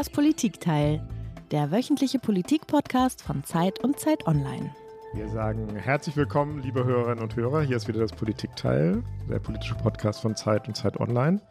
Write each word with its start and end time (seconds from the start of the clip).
Das 0.00 0.08
Politikteil, 0.08 1.06
der 1.50 1.70
wöchentliche 1.70 2.18
Politik-Podcast 2.18 3.20
von 3.20 3.44
Zeit 3.44 3.84
und 3.84 4.00
Zeit 4.00 4.26
Online. 4.26 4.74
Wir 5.12 5.28
sagen 5.28 5.76
herzlich 5.76 6.16
willkommen, 6.16 6.62
liebe 6.62 6.86
Hörerinnen 6.86 7.22
und 7.22 7.36
Hörer. 7.36 7.60
Hier 7.60 7.76
ist 7.76 7.86
wieder 7.86 8.00
das 8.00 8.12
Politikteil, 8.12 9.04
der 9.28 9.40
politische 9.40 9.74
Podcast 9.74 10.22
von 10.22 10.36
Zeit 10.36 10.66
und 10.68 10.74
Zeit 10.74 10.98
Online 10.98 11.42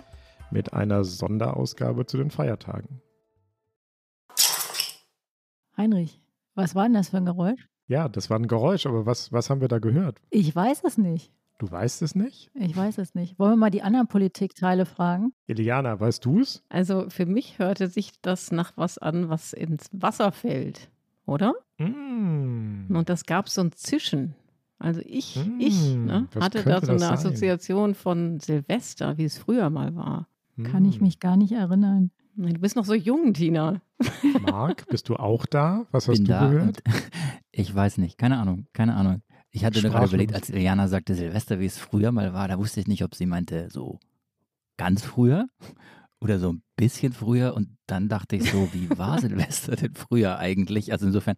mit 0.50 0.74
einer 0.74 1.04
Sonderausgabe 1.04 2.08
zu 2.08 2.18
den 2.18 2.32
Feiertagen. 2.32 3.04
Heinrich, 5.78 6.20
was 6.56 6.74
war 6.74 6.86
denn 6.86 6.96
das 6.96 7.10
für 7.10 7.18
ein 7.18 7.26
Geräusch? 7.26 7.70
Ja, 7.86 8.10
das 8.10 8.32
war 8.32 8.40
ein 8.40 8.48
Geräusch, 8.48 8.88
aber 8.88 9.06
was, 9.06 9.32
was 9.32 9.52
haben 9.52 9.62
wir 9.62 9.68
da 9.68 9.78
gehört? 9.78 10.24
Ich 10.32 10.56
weiß 10.56 10.82
es 10.86 10.98
nicht. 10.98 11.32
Du 11.60 11.70
weißt 11.70 12.02
es 12.04 12.16
nicht? 12.16 12.50
Ich 12.56 12.76
weiß 12.76 12.98
es 13.00 13.16
nicht. 13.16 13.38
Wollen 13.38 13.52
wir 13.52 13.58
mal 13.58 13.70
die 13.70 13.82
anderen 13.84 14.08
Politikteile 14.08 14.86
fragen? 14.86 15.34
Eliana, 15.46 16.00
weißt 16.00 16.24
du 16.24 16.40
es? 16.40 16.64
Also 16.70 17.10
für 17.10 17.26
mich 17.26 17.60
hörte 17.60 17.88
sich 17.88 18.14
das 18.22 18.52
nach 18.54 18.72
was 18.78 18.98
an, 18.98 19.28
was 19.28 19.52
ins 19.52 19.90
Wasser 19.92 20.32
fällt, 20.32 20.90
oder? 21.26 21.54
Mm. 21.78 22.86
Und 22.96 23.10
das 23.10 23.26
gab 23.26 23.50
so 23.50 23.60
ein 23.62 23.74
Zischen. 23.74 24.36
Also 24.80 25.02
ich, 25.06 25.36
Mm, 25.46 25.60
ich 25.60 25.96
ne, 25.96 26.28
hatte 26.40 26.64
da 26.64 26.80
so 26.80 26.94
eine? 26.94 27.10
Assoziation 27.12 27.94
von 27.94 28.40
Silvester, 28.40 29.18
wie 29.18 29.26
es 29.26 29.38
früher 29.38 29.70
mal 29.70 29.94
war. 29.98 30.28
Kann 30.64 30.86
ich 30.86 31.02
Mm. 31.02 31.04
mich 31.04 31.20
gar 31.20 31.36
nicht 31.36 31.52
erinnern. 31.52 32.12
Du 32.38 32.54
bist 32.60 32.78
noch 32.78 32.86
so 32.86 32.94
jung, 32.94 33.34
Tina. 33.34 33.82
Marc, 34.42 34.88
bist 34.88 35.10
du 35.10 35.18
auch 35.18 35.46
da? 35.46 35.86
Was 35.92 36.08
hast 36.08 36.20
bin 36.20 36.26
du 36.26 36.32
da 36.32 36.50
gehört? 36.50 36.84
ich 37.52 37.76
weiß 37.76 37.98
nicht, 37.98 38.18
keine 38.18 38.38
Ahnung, 38.38 38.68
keine 38.72 38.96
Ahnung. 38.96 39.22
Ich 39.52 39.66
hatte 39.66 39.82
nur 39.82 39.92
gerade 39.92 40.08
überlegt, 40.08 40.34
als 40.34 40.50
Iliana 40.50 40.88
sagte 40.88 41.16
Silvester, 41.16 41.60
wie 41.60 41.66
es 41.66 41.78
früher 41.78 42.12
mal 42.12 42.34
war, 42.34 42.48
da 42.48 42.58
wusste 42.58 42.80
ich 42.80 42.88
nicht, 42.88 43.04
ob 43.04 43.16
sie 43.16 43.26
meinte 43.26 43.70
so 43.72 44.00
ganz 44.78 45.04
früher 45.04 45.48
oder 46.22 46.40
so 46.40 46.54
ein 46.54 46.64
bisschen 46.76 47.14
früher 47.14 47.56
und 47.56 47.78
dann 47.88 48.10
dachte 48.10 48.36
ich 48.36 48.52
so, 48.52 48.70
wie 48.74 48.90
war 48.98 49.20
Silvester 49.22 49.76
denn 49.76 49.96
früher 49.96 50.38
eigentlich? 50.38 50.92
Also 50.92 51.08
insofern 51.08 51.36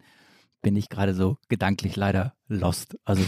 bin 0.60 0.76
ich 0.76 0.88
gerade 0.88 1.14
so 1.14 1.38
gedanklich 1.48 1.96
leider 1.96 2.34
lost. 2.48 2.96
Also 3.04 3.24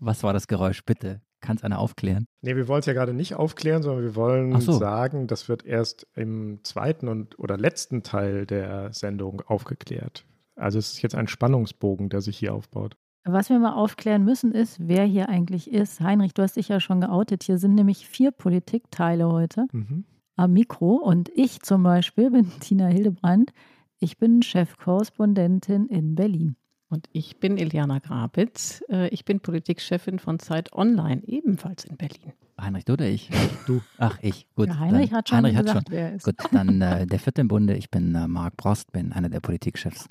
was 0.00 0.22
war 0.22 0.32
das 0.32 0.48
Geräusch? 0.48 0.84
Bitte, 0.84 1.20
kann 1.40 1.56
es 1.56 1.62
einer 1.62 1.78
aufklären? 1.78 2.26
Nee, 2.40 2.56
wir 2.56 2.68
wollen 2.68 2.80
es 2.80 2.86
ja 2.86 2.92
gerade 2.92 3.14
nicht 3.14 3.34
aufklären, 3.34 3.82
sondern 3.82 4.04
wir 4.04 4.16
wollen 4.16 4.60
so. 4.60 4.72
sagen, 4.72 5.26
das 5.26 5.48
wird 5.48 5.64
erst 5.64 6.06
im 6.14 6.60
zweiten 6.64 7.08
und 7.08 7.38
oder 7.38 7.58
letzten 7.58 8.02
Teil 8.02 8.46
der 8.46 8.92
Sendung 8.92 9.42
aufgeklärt. 9.42 10.24
Also 10.56 10.78
es 10.78 10.94
ist 10.94 11.02
jetzt 11.02 11.14
ein 11.14 11.28
Spannungsbogen, 11.28 12.08
der 12.08 12.20
sich 12.20 12.38
hier 12.38 12.54
aufbaut. 12.54 12.96
Was 13.24 13.50
wir 13.50 13.58
mal 13.60 13.74
aufklären 13.74 14.24
müssen, 14.24 14.52
ist, 14.52 14.78
wer 14.80 15.04
hier 15.04 15.28
eigentlich 15.28 15.70
ist. 15.70 16.00
Heinrich, 16.00 16.34
du 16.34 16.42
hast 16.42 16.56
dich 16.56 16.68
ja 16.68 16.80
schon 16.80 17.00
geoutet. 17.00 17.44
Hier 17.44 17.58
sind 17.58 17.74
nämlich 17.74 18.06
vier 18.08 18.32
Politikteile 18.32 19.28
heute 19.30 19.66
Mhm. 19.72 20.04
am 20.36 20.52
Mikro. 20.52 20.96
Und 20.96 21.30
ich 21.34 21.60
zum 21.62 21.82
Beispiel 21.84 22.30
bin 22.30 22.50
Tina 22.60 22.86
Hildebrandt. 22.88 23.52
Ich 24.00 24.18
bin 24.18 24.42
Chefkorrespondentin 24.42 25.86
in 25.86 26.14
Berlin. 26.16 26.56
Und 26.88 27.06
ich 27.12 27.38
bin 27.38 27.56
Eliana 27.58 28.00
Grabitz. 28.00 28.82
Äh, 28.90 29.08
Ich 29.08 29.24
bin 29.24 29.40
Politikchefin 29.40 30.18
von 30.18 30.38
Zeit 30.40 30.72
Online, 30.72 31.22
ebenfalls 31.26 31.84
in 31.84 31.96
Berlin. 31.96 32.32
Heinrich, 32.60 32.84
du 32.84 32.92
oder 32.94 33.06
ich? 33.08 33.30
Du. 33.66 33.80
Ach, 33.98 34.18
ich. 34.20 34.46
Gut. 34.54 34.68
ja, 34.68 34.78
Heinrich 34.78 35.10
dann, 35.10 35.18
hat 35.18 35.28
schon 35.28 35.38
Heinrich 35.38 35.56
gesagt, 35.56 35.76
hat 35.76 35.84
schon. 35.86 35.92
wer 35.94 36.08
er 36.10 36.14
ist. 36.16 36.24
Gut, 36.24 36.34
dann 36.52 36.80
äh, 36.82 37.06
der 37.06 37.18
vierte 37.18 37.40
im 37.40 37.48
Bunde. 37.48 37.74
Ich 37.76 37.90
bin 37.90 38.14
äh, 38.14 38.28
Marc 38.28 38.56
Brost, 38.56 38.92
bin 38.92 39.12
einer 39.12 39.28
der 39.30 39.40
Politikchefs 39.40 40.06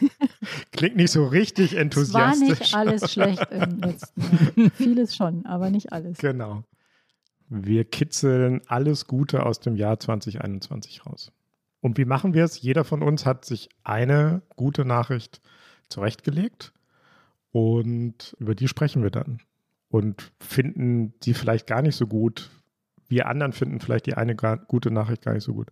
Klingt 0.72 0.96
nicht 0.96 1.10
so 1.10 1.26
richtig 1.26 1.72
Es 1.72 1.74
war 1.74 1.80
enthusiastisch. 1.82 2.48
nicht 2.60 2.74
alles 2.74 3.12
schlecht 3.12 3.46
im 3.50 3.78
letzten 3.82 4.20
Jahr. 4.56 4.70
Vieles 4.70 5.14
schon, 5.16 5.44
aber 5.44 5.70
nicht 5.70 5.92
alles. 5.92 6.16
Genau. 6.18 6.64
Wir 7.48 7.84
kitzeln 7.84 8.62
alles 8.68 9.06
Gute 9.06 9.44
aus 9.44 9.58
dem 9.60 9.74
Jahr 9.76 9.98
2021 9.98 11.04
raus. 11.04 11.32
Und 11.80 11.98
wie 11.98 12.04
machen 12.04 12.34
wir 12.34 12.44
es? 12.44 12.60
Jeder 12.60 12.84
von 12.84 13.02
uns 13.02 13.24
hat 13.26 13.44
sich 13.44 13.68
eine 13.84 14.42
gute 14.56 14.84
Nachricht 14.84 15.40
zurechtgelegt 15.88 16.72
und 17.52 18.36
über 18.38 18.54
die 18.54 18.68
sprechen 18.68 19.02
wir 19.02 19.10
dann 19.10 19.40
und 19.88 20.32
finden 20.38 21.14
die 21.20 21.34
vielleicht 21.34 21.66
gar 21.66 21.82
nicht 21.82 21.96
so 21.96 22.06
gut. 22.06 22.50
Wir 23.08 23.26
anderen 23.26 23.52
finden 23.52 23.80
vielleicht 23.80 24.06
die 24.06 24.14
eine 24.14 24.36
gute 24.36 24.90
Nachricht 24.90 25.22
gar 25.22 25.34
nicht 25.34 25.42
so 25.42 25.54
gut. 25.54 25.68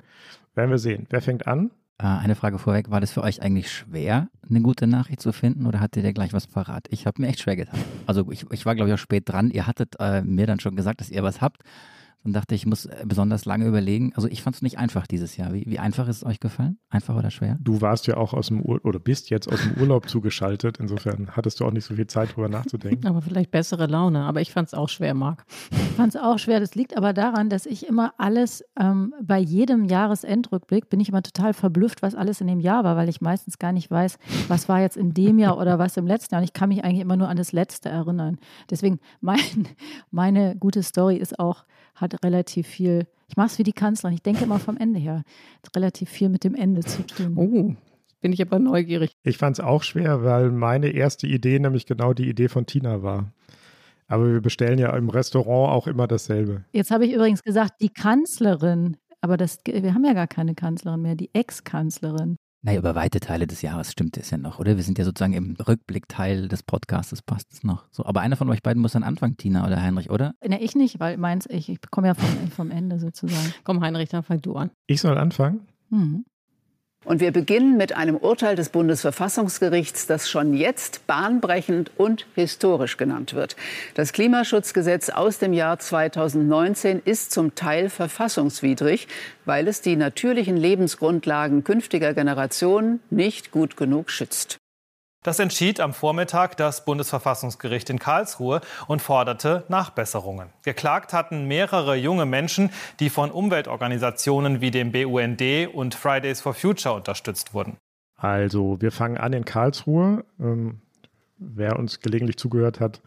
Werden 0.54 0.70
wir 0.70 0.78
sehen. 0.78 1.06
Wer 1.10 1.22
fängt 1.22 1.46
an? 1.46 1.70
Äh, 1.98 2.06
eine 2.06 2.34
Frage 2.34 2.58
vorweg, 2.58 2.90
war 2.90 3.00
das 3.00 3.12
für 3.12 3.22
euch 3.22 3.42
eigentlich 3.42 3.70
schwer, 3.70 4.28
eine 4.48 4.60
gute 4.60 4.86
Nachricht 4.86 5.20
zu 5.20 5.32
finden 5.32 5.66
oder 5.66 5.80
hattet 5.80 6.04
ihr 6.04 6.12
gleich 6.12 6.32
was 6.32 6.46
parat? 6.46 6.86
Ich 6.90 7.06
habe 7.06 7.20
mir 7.20 7.28
echt 7.28 7.40
schwer 7.40 7.56
getan. 7.56 7.78
Also 8.06 8.30
ich, 8.30 8.46
ich 8.50 8.66
war, 8.66 8.74
glaube 8.74 8.88
ich, 8.88 8.94
auch 8.94 8.98
spät 8.98 9.28
dran. 9.28 9.50
Ihr 9.50 9.66
hattet 9.66 9.96
äh, 10.00 10.22
mir 10.22 10.46
dann 10.46 10.60
schon 10.60 10.74
gesagt, 10.74 11.00
dass 11.00 11.10
ihr 11.10 11.22
was 11.22 11.40
habt. 11.40 11.62
Dann 12.24 12.32
dachte 12.32 12.54
ich, 12.54 12.62
ich 12.62 12.66
muss 12.66 12.86
äh, 12.86 13.04
besonders 13.06 13.44
lange 13.44 13.66
überlegen. 13.66 14.12
Also 14.14 14.28
ich 14.28 14.42
fand 14.42 14.56
es 14.56 14.62
nicht 14.62 14.78
einfach 14.78 15.06
dieses 15.06 15.36
Jahr. 15.36 15.52
Wie, 15.52 15.64
wie 15.66 15.78
einfach 15.78 16.08
ist 16.08 16.16
es 16.16 16.26
euch 16.26 16.40
gefallen? 16.40 16.78
Einfach 16.90 17.16
oder 17.16 17.30
schwer? 17.30 17.58
Du 17.60 17.80
warst 17.80 18.06
ja 18.06 18.16
auch 18.16 18.34
aus 18.34 18.48
dem 18.48 18.60
Ur 18.60 18.80
oder 18.84 18.98
bist 18.98 19.30
jetzt 19.30 19.50
aus 19.50 19.62
dem 19.62 19.80
Urlaub 19.80 20.08
zugeschaltet. 20.08 20.78
Insofern 20.78 21.30
hattest 21.30 21.60
du 21.60 21.64
auch 21.64 21.70
nicht 21.72 21.84
so 21.84 21.94
viel 21.94 22.06
Zeit, 22.06 22.34
drüber 22.34 22.48
nachzudenken. 22.48 23.06
Aber 23.08 23.22
vielleicht 23.22 23.50
bessere 23.50 23.86
Laune. 23.86 24.24
Aber 24.24 24.40
ich 24.40 24.52
fand 24.52 24.68
es 24.68 24.74
auch 24.74 24.88
schwer, 24.88 25.14
Marc. 25.14 25.44
Ich 25.70 25.78
fand 25.96 26.14
es 26.14 26.20
auch 26.20 26.38
schwer. 26.38 26.60
Das 26.60 26.74
liegt 26.74 26.96
aber 26.96 27.12
daran, 27.12 27.48
dass 27.48 27.66
ich 27.66 27.86
immer 27.86 28.14
alles, 28.18 28.64
ähm, 28.78 29.14
bei 29.22 29.38
jedem 29.38 29.84
Jahresendrückblick 29.84 30.88
bin 30.88 31.00
ich 31.00 31.08
immer 31.08 31.22
total 31.22 31.54
verblüfft, 31.54 32.02
was 32.02 32.14
alles 32.14 32.40
in 32.40 32.46
dem 32.46 32.60
Jahr 32.60 32.84
war, 32.84 32.96
weil 32.96 33.08
ich 33.08 33.20
meistens 33.20 33.58
gar 33.58 33.72
nicht 33.72 33.90
weiß, 33.90 34.18
was 34.48 34.68
war 34.68 34.80
jetzt 34.80 34.96
in 34.96 35.14
dem 35.14 35.38
Jahr 35.38 35.58
oder 35.58 35.78
was 35.78 35.96
im 35.96 36.06
letzten 36.06 36.34
Jahr. 36.34 36.40
Und 36.40 36.44
ich 36.44 36.52
kann 36.52 36.68
mich 36.68 36.84
eigentlich 36.84 37.00
immer 37.00 37.16
nur 37.16 37.28
an 37.28 37.36
das 37.36 37.52
Letzte 37.52 37.88
erinnern. 37.88 38.38
Deswegen, 38.70 39.00
mein, 39.20 39.68
meine 40.10 40.56
gute 40.56 40.82
Story 40.82 41.16
ist 41.16 41.38
auch, 41.38 41.64
hat 41.94 42.07
relativ 42.22 42.66
viel, 42.66 43.06
ich 43.28 43.36
mache 43.36 43.48
es 43.48 43.58
wie 43.58 43.62
die 43.62 43.72
Kanzlerin, 43.72 44.14
ich 44.14 44.22
denke 44.22 44.44
immer 44.44 44.58
vom 44.58 44.76
Ende 44.76 44.98
her, 44.98 45.22
hat 45.64 45.76
relativ 45.76 46.08
viel 46.08 46.28
mit 46.28 46.44
dem 46.44 46.54
Ende 46.54 46.80
zu 46.80 47.06
tun. 47.06 47.36
Oh, 47.36 47.74
bin 48.20 48.32
ich 48.32 48.42
aber 48.42 48.58
neugierig. 48.58 49.12
Ich 49.22 49.38
fand 49.38 49.58
es 49.58 49.64
auch 49.64 49.82
schwer, 49.82 50.24
weil 50.24 50.50
meine 50.50 50.88
erste 50.88 51.26
Idee 51.26 51.58
nämlich 51.58 51.86
genau 51.86 52.12
die 52.12 52.28
Idee 52.28 52.48
von 52.48 52.66
Tina 52.66 53.02
war. 53.02 53.32
Aber 54.08 54.32
wir 54.32 54.40
bestellen 54.40 54.78
ja 54.78 54.96
im 54.96 55.10
Restaurant 55.10 55.72
auch 55.72 55.86
immer 55.86 56.06
dasselbe. 56.06 56.64
Jetzt 56.72 56.90
habe 56.90 57.04
ich 57.06 57.12
übrigens 57.12 57.42
gesagt, 57.42 57.74
die 57.80 57.90
Kanzlerin, 57.90 58.96
aber 59.20 59.36
das, 59.36 59.58
wir 59.66 59.94
haben 59.94 60.04
ja 60.04 60.14
gar 60.14 60.26
keine 60.26 60.54
Kanzlerin 60.54 61.02
mehr, 61.02 61.14
die 61.14 61.30
Ex-Kanzlerin. 61.34 62.36
Naja, 62.62 62.80
über 62.80 62.96
weite 62.96 63.20
Teile 63.20 63.46
des 63.46 63.62
Jahres 63.62 63.92
stimmt 63.92 64.16
es 64.16 64.30
ja 64.30 64.38
noch, 64.38 64.58
oder? 64.58 64.76
Wir 64.76 64.82
sind 64.82 64.98
ja 64.98 65.04
sozusagen 65.04 65.32
im 65.32 65.54
Rückblickteil 65.54 66.48
des 66.48 66.64
Podcasts, 66.64 67.22
passt 67.22 67.52
es 67.52 67.62
noch. 67.62 67.86
So, 67.92 68.04
aber 68.04 68.20
einer 68.20 68.36
von 68.36 68.50
euch 68.50 68.62
beiden 68.62 68.82
muss 68.82 68.92
dann 68.92 69.04
anfangen, 69.04 69.36
Tina 69.36 69.64
oder 69.64 69.80
Heinrich, 69.80 70.10
oder? 70.10 70.34
Ne, 70.44 70.60
ich 70.60 70.74
nicht, 70.74 70.98
weil 70.98 71.18
meins, 71.18 71.46
ich, 71.48 71.68
ich 71.68 71.80
komme 71.90 72.08
ja 72.08 72.14
vom, 72.14 72.50
vom 72.50 72.70
Ende 72.72 72.98
sozusagen. 72.98 73.54
Komm, 73.62 73.80
Heinrich, 73.80 74.08
dann 74.08 74.24
fang 74.24 74.40
du 74.40 74.56
an. 74.56 74.70
Ich 74.88 75.00
soll 75.00 75.16
anfangen? 75.18 75.68
Mhm. 75.90 76.24
Und 77.04 77.20
wir 77.20 77.32
beginnen 77.32 77.78
mit 77.78 77.96
einem 77.96 78.16
Urteil 78.16 78.54
des 78.54 78.68
Bundesverfassungsgerichts, 78.68 80.06
das 80.06 80.28
schon 80.28 80.52
jetzt 80.52 81.06
bahnbrechend 81.06 81.90
und 81.96 82.26
historisch 82.34 82.98
genannt 82.98 83.32
wird. 83.32 83.56
Das 83.94 84.12
Klimaschutzgesetz 84.12 85.08
aus 85.08 85.38
dem 85.38 85.54
Jahr 85.54 85.78
2019 85.78 87.00
ist 87.02 87.30
zum 87.30 87.54
Teil 87.54 87.88
verfassungswidrig, 87.88 89.08
weil 89.46 89.68
es 89.68 89.80
die 89.80 89.96
natürlichen 89.96 90.58
Lebensgrundlagen 90.58 91.64
künftiger 91.64 92.12
Generationen 92.12 93.00
nicht 93.10 93.52
gut 93.52 93.78
genug 93.78 94.10
schützt. 94.10 94.58
Das 95.24 95.40
entschied 95.40 95.80
am 95.80 95.94
Vormittag 95.94 96.56
das 96.56 96.84
Bundesverfassungsgericht 96.84 97.90
in 97.90 97.98
Karlsruhe 97.98 98.60
und 98.86 99.02
forderte 99.02 99.64
Nachbesserungen. 99.68 100.50
Geklagt 100.62 101.12
hatten 101.12 101.46
mehrere 101.46 101.96
junge 101.96 102.24
Menschen, 102.24 102.70
die 103.00 103.10
von 103.10 103.32
Umweltorganisationen 103.32 104.60
wie 104.60 104.70
dem 104.70 104.92
BUND 104.92 105.42
und 105.74 105.96
Fridays 105.96 106.40
for 106.40 106.54
Future 106.54 106.94
unterstützt 106.94 107.52
wurden. 107.52 107.76
Also, 108.16 108.80
wir 108.80 108.92
fangen 108.92 109.16
an 109.16 109.32
in 109.32 109.44
Karlsruhe. 109.44 110.24
Ähm, 110.40 110.80
wer 111.38 111.78
uns 111.78 112.00
gelegentlich 112.00 112.36
zugehört 112.36 112.78
hat, 112.78 113.00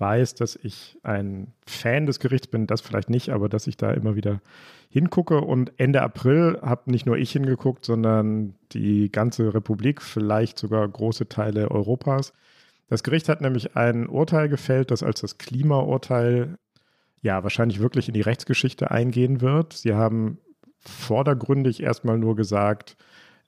weiß, 0.00 0.34
dass 0.34 0.56
ich 0.56 0.98
ein 1.02 1.52
Fan 1.66 2.06
des 2.06 2.20
Gerichts 2.20 2.48
bin, 2.48 2.66
das 2.66 2.80
vielleicht 2.80 3.10
nicht, 3.10 3.30
aber 3.30 3.48
dass 3.48 3.66
ich 3.66 3.76
da 3.76 3.90
immer 3.92 4.14
wieder 4.14 4.40
hingucke. 4.88 5.40
Und 5.40 5.72
Ende 5.78 6.02
April 6.02 6.58
habe 6.62 6.90
nicht 6.90 7.06
nur 7.06 7.16
ich 7.16 7.32
hingeguckt, 7.32 7.84
sondern 7.84 8.54
die 8.72 9.10
ganze 9.10 9.54
Republik, 9.54 10.02
vielleicht 10.02 10.58
sogar 10.58 10.86
große 10.86 11.28
Teile 11.28 11.70
Europas. 11.70 12.32
Das 12.88 13.02
Gericht 13.02 13.28
hat 13.28 13.40
nämlich 13.40 13.76
ein 13.76 14.08
Urteil 14.08 14.48
gefällt, 14.48 14.90
das 14.90 15.02
als 15.02 15.20
das 15.20 15.38
Klimaurteil 15.38 16.58
ja 17.20 17.42
wahrscheinlich 17.42 17.80
wirklich 17.80 18.08
in 18.08 18.14
die 18.14 18.20
Rechtsgeschichte 18.20 18.90
eingehen 18.90 19.40
wird. 19.40 19.74
Sie 19.74 19.94
haben 19.94 20.38
vordergründig 20.78 21.82
erstmal 21.82 22.18
nur 22.18 22.36
gesagt, 22.36 22.96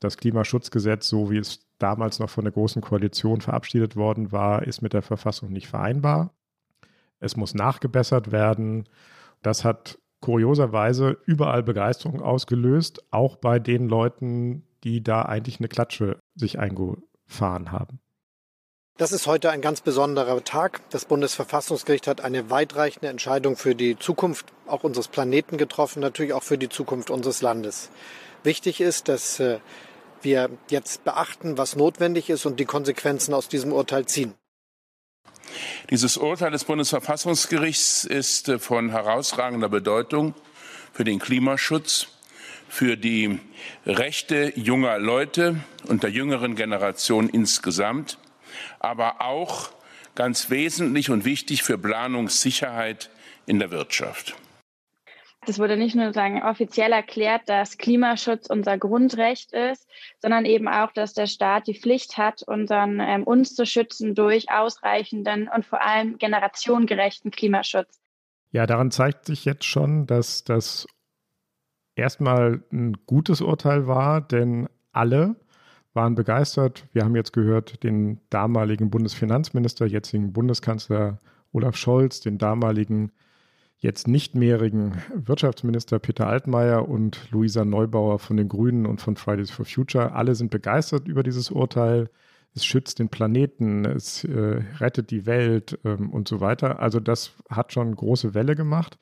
das 0.01 0.17
Klimaschutzgesetz, 0.17 1.09
so 1.09 1.31
wie 1.31 1.39
es 1.39 1.61
damals 1.79 2.19
noch 2.19 2.31
von 2.31 2.45
der 2.45 2.53
Großen 2.53 2.83
Koalition 2.83 3.41
verabschiedet 3.41 3.97
worden 3.97 4.33
war, 4.33 4.67
ist 4.67 4.83
mit 4.83 4.93
der 4.93 5.03
Verfassung 5.03 5.51
nicht 5.51 5.69
vereinbar. 5.69 6.35
Es 7.21 7.37
muss 7.37 7.55
nachgebessert 7.55 8.33
werden. 8.33 8.89
Das 9.43 9.65
hat 9.65 9.99
kurioserweise 10.21 11.19
überall 11.27 11.63
Begeisterung 11.63 12.21
ausgelöst, 12.21 13.05
auch 13.11 13.37
bei 13.37 13.59
den 13.59 13.89
Leuten, 13.89 14.67
die 14.85 15.03
da 15.03 15.23
eigentlich 15.23 15.61
eine 15.61 15.69
Klatsche 15.69 16.19
sich 16.35 16.59
eingefahren 16.59 17.73
haben. 17.73 18.01
Das 18.97 19.13
ist 19.13 19.27
heute 19.27 19.51
ein 19.51 19.63
ganz 19.63 19.81
besonderer 19.81 20.45
Tag. 20.45 20.83
Das 20.91 21.07
Bundesverfassungsgericht 21.07 22.07
hat 22.07 22.21
eine 22.21 22.51
weitreichende 22.51 23.09
Entscheidung 23.09 23.57
für 23.57 23.75
die 23.75 23.99
Zukunft 23.99 24.53
auch 24.67 24.85
unseres 24.85 25.09
Planeten 25.09 25.57
getroffen, 25.57 26.01
natürlich 26.01 26.35
auch 26.35 26.43
für 26.43 26.59
die 26.59 26.69
Zukunft 26.69 27.09
unseres 27.09 27.41
Landes. 27.41 27.91
Wichtig 28.43 28.83
ist, 28.83 29.09
dass 29.09 29.41
äh, 29.41 29.61
wir 30.21 30.51
jetzt 30.69 31.05
beachten, 31.05 31.57
was 31.57 31.77
notwendig 31.77 32.29
ist 32.29 32.45
und 32.45 32.61
die 32.61 32.67
Konsequenzen 32.67 33.33
aus 33.33 33.49
diesem 33.49 33.73
Urteil 33.73 34.05
ziehen. 34.05 34.35
Dieses 35.91 36.17
Urteil 36.17 36.51
des 36.51 36.65
Bundesverfassungsgerichts 36.65 38.05
ist 38.05 38.49
äh, 38.49 38.59
von 38.59 38.91
herausragender 38.91 39.69
Bedeutung 39.69 40.35
für 40.93 41.05
den 41.05 41.19
Klimaschutz, 41.19 42.09
für 42.69 42.97
die 42.97 43.39
Rechte 43.87 44.53
junger 44.57 44.99
Leute 44.99 45.57
und 45.89 46.03
der 46.03 46.11
jüngeren 46.11 46.55
Generation 46.55 47.29
insgesamt, 47.29 48.19
aber 48.79 49.21
auch 49.21 49.71
ganz 50.15 50.51
wesentlich 50.51 51.11
und 51.11 51.25
wichtig 51.25 51.63
für 51.63 51.79
Planungssicherheit 51.79 53.11
in 53.47 53.59
der 53.59 53.71
Wirtschaft. 53.71 54.35
Es 55.51 55.59
wurde 55.59 55.77
nicht 55.77 55.97
nur 55.97 56.13
sagen, 56.13 56.45
offiziell 56.45 56.93
erklärt, 56.93 57.49
dass 57.49 57.77
Klimaschutz 57.77 58.47
unser 58.49 58.79
Grundrecht 58.79 59.53
ist, 59.53 59.85
sondern 60.21 60.45
eben 60.45 60.69
auch, 60.69 60.93
dass 60.93 61.13
der 61.13 61.27
Staat 61.27 61.67
die 61.67 61.75
Pflicht 61.75 62.17
hat, 62.17 62.45
unseren, 62.45 63.01
ähm, 63.01 63.25
uns 63.25 63.57
zu 63.57 63.67
schützen 63.67 64.15
durch 64.15 64.53
ausreichenden 64.53 65.51
und 65.53 65.67
vor 65.67 65.83
allem 65.85 66.19
generationengerechten 66.19 67.33
Klimaschutz. 67.33 68.01
Ja, 68.53 68.65
daran 68.67 68.93
zeigt 68.93 69.25
sich 69.25 69.45
jetzt 69.45 69.65
schon, 69.65 70.07
dass 70.07 70.45
das 70.45 70.87
erstmal 71.97 72.63
ein 72.71 72.99
gutes 73.07 73.41
Urteil 73.41 73.89
war, 73.89 74.21
denn 74.21 74.69
alle 74.93 75.35
waren 75.95 76.15
begeistert. 76.15 76.87
Wir 76.93 77.03
haben 77.03 77.17
jetzt 77.17 77.33
gehört, 77.33 77.83
den 77.83 78.21
damaligen 78.31 78.89
Bundesfinanzminister, 78.89 79.87
jetzigen 79.87 80.33
Bundeskanzler 80.33 81.19
Olaf 81.51 81.75
Scholz, 81.75 82.21
den 82.21 82.39
damaligen 82.39 83.11
jetzt 83.81 84.07
nicht 84.07 84.35
mehrigen 84.35 85.03
Wirtschaftsminister 85.15 85.99
Peter 85.99 86.27
Altmaier 86.27 86.89
und 86.89 87.31
Luisa 87.31 87.65
Neubauer 87.65 88.19
von 88.19 88.37
den 88.37 88.49
Grünen 88.49 88.87
und 88.87 89.01
von 89.01 89.17
Fridays 89.17 89.51
for 89.51 89.65
Future. 89.65 90.13
Alle 90.13 90.35
sind 90.35 90.51
begeistert 90.51 91.09
über 91.09 91.23
dieses 91.23 91.51
Urteil. 91.51 92.11
Es 92.55 92.65
schützt 92.65 92.99
den 92.99 93.09
Planeten, 93.09 93.85
es 93.85 94.25
äh, 94.25 94.63
rettet 94.79 95.11
die 95.11 95.25
Welt 95.25 95.79
ähm, 95.85 96.11
und 96.11 96.29
so 96.29 96.41
weiter. 96.41 96.81
Also 96.81 97.01
das 97.01 97.33
hat 97.49 97.73
schon 97.73 97.95
große 97.95 98.35
Welle 98.35 98.55
gemacht. 98.55 98.99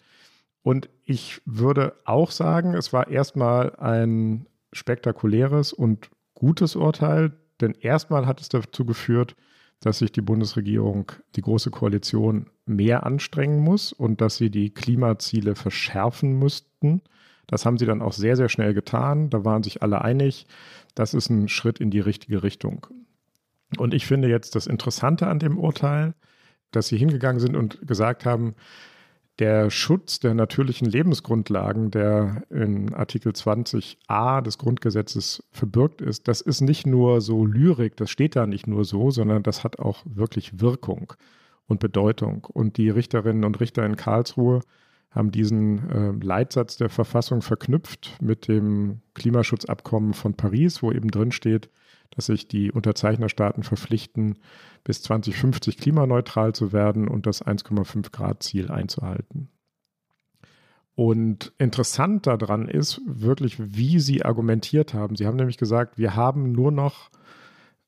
Und 0.62 0.88
ich 1.04 1.40
würde 1.44 1.94
auch 2.04 2.30
sagen, 2.30 2.74
es 2.74 2.92
war 2.92 3.08
erstmal 3.08 3.74
ein 3.76 4.46
spektakuläres 4.72 5.72
und 5.72 6.10
gutes 6.34 6.76
Urteil, 6.76 7.32
denn 7.60 7.72
erstmal 7.72 8.26
hat 8.26 8.40
es 8.40 8.48
dazu 8.48 8.84
geführt, 8.84 9.34
dass 9.80 9.98
sich 9.98 10.12
die 10.12 10.20
Bundesregierung, 10.20 11.12
die 11.36 11.40
Große 11.40 11.70
Koalition 11.70 12.50
mehr 12.66 13.06
anstrengen 13.06 13.60
muss 13.60 13.92
und 13.92 14.20
dass 14.20 14.36
sie 14.36 14.50
die 14.50 14.70
Klimaziele 14.70 15.54
verschärfen 15.54 16.38
müssten. 16.38 17.02
Das 17.46 17.64
haben 17.64 17.78
sie 17.78 17.86
dann 17.86 18.02
auch 18.02 18.12
sehr, 18.12 18.36
sehr 18.36 18.48
schnell 18.48 18.74
getan. 18.74 19.30
Da 19.30 19.44
waren 19.44 19.62
sich 19.62 19.82
alle 19.82 20.02
einig. 20.02 20.46
Das 20.94 21.14
ist 21.14 21.30
ein 21.30 21.48
Schritt 21.48 21.80
in 21.80 21.90
die 21.90 22.00
richtige 22.00 22.42
Richtung. 22.42 22.86
Und 23.76 23.94
ich 23.94 24.06
finde 24.06 24.28
jetzt 24.28 24.54
das 24.54 24.66
Interessante 24.66 25.26
an 25.26 25.38
dem 25.38 25.58
Urteil, 25.58 26.14
dass 26.70 26.88
sie 26.88 26.98
hingegangen 26.98 27.40
sind 27.40 27.56
und 27.56 27.86
gesagt 27.86 28.26
haben, 28.26 28.54
der 29.38 29.70
Schutz 29.70 30.18
der 30.18 30.34
natürlichen 30.34 30.88
Lebensgrundlagen, 30.88 31.90
der 31.90 32.42
in 32.50 32.92
Artikel 32.92 33.32
20a 33.32 34.42
des 34.42 34.58
Grundgesetzes 34.58 35.44
verbirgt 35.52 36.00
ist, 36.00 36.26
das 36.26 36.40
ist 36.40 36.60
nicht 36.60 36.86
nur 36.86 37.20
so 37.20 37.46
Lyrik, 37.46 37.96
das 37.96 38.10
steht 38.10 38.34
da 38.34 38.46
nicht 38.46 38.66
nur 38.66 38.84
so, 38.84 39.10
sondern 39.10 39.42
das 39.42 39.62
hat 39.62 39.78
auch 39.78 40.02
wirklich 40.04 40.60
Wirkung 40.60 41.12
und 41.66 41.78
Bedeutung. 41.78 42.46
Und 42.52 42.78
die 42.78 42.90
Richterinnen 42.90 43.44
und 43.44 43.60
Richter 43.60 43.86
in 43.86 43.96
Karlsruhe 43.96 44.60
haben 45.10 45.30
diesen 45.30 45.90
äh, 45.90 46.24
Leitsatz 46.24 46.76
der 46.76 46.90
Verfassung 46.90 47.40
verknüpft 47.40 48.16
mit 48.20 48.48
dem 48.48 49.00
Klimaschutzabkommen 49.14 50.14
von 50.14 50.34
Paris, 50.34 50.82
wo 50.82 50.90
eben 50.92 51.10
drin 51.10 51.32
steht, 51.32 51.70
dass 52.10 52.26
sich 52.26 52.48
die 52.48 52.72
Unterzeichnerstaaten 52.72 53.62
verpflichten, 53.62 54.38
bis 54.84 55.02
2050 55.02 55.76
klimaneutral 55.78 56.54
zu 56.54 56.72
werden 56.72 57.08
und 57.08 57.26
das 57.26 57.44
1,5 57.44 58.10
Grad 58.10 58.42
Ziel 58.42 58.70
einzuhalten. 58.70 59.50
Und 60.94 61.52
interessant 61.58 62.26
daran 62.26 62.66
ist 62.66 63.00
wirklich, 63.06 63.56
wie 63.76 64.00
sie 64.00 64.24
argumentiert 64.24 64.94
haben. 64.94 65.14
Sie 65.14 65.26
haben 65.26 65.36
nämlich 65.36 65.56
gesagt, 65.56 65.96
wir 65.96 66.16
haben 66.16 66.50
nur 66.50 66.72
noch 66.72 67.10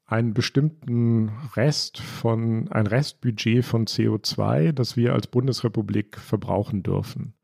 einen 0.06 0.32
bestimmten 0.34 1.30
Rest 1.56 1.98
von, 1.98 2.68
ein 2.70 2.86
Restbudget 2.86 3.64
von 3.64 3.86
CO2, 3.86 4.72
das 4.72 4.96
wir 4.96 5.12
als 5.12 5.26
Bundesrepublik 5.26 6.18
verbrauchen 6.18 6.82
dürfen. 6.82 7.34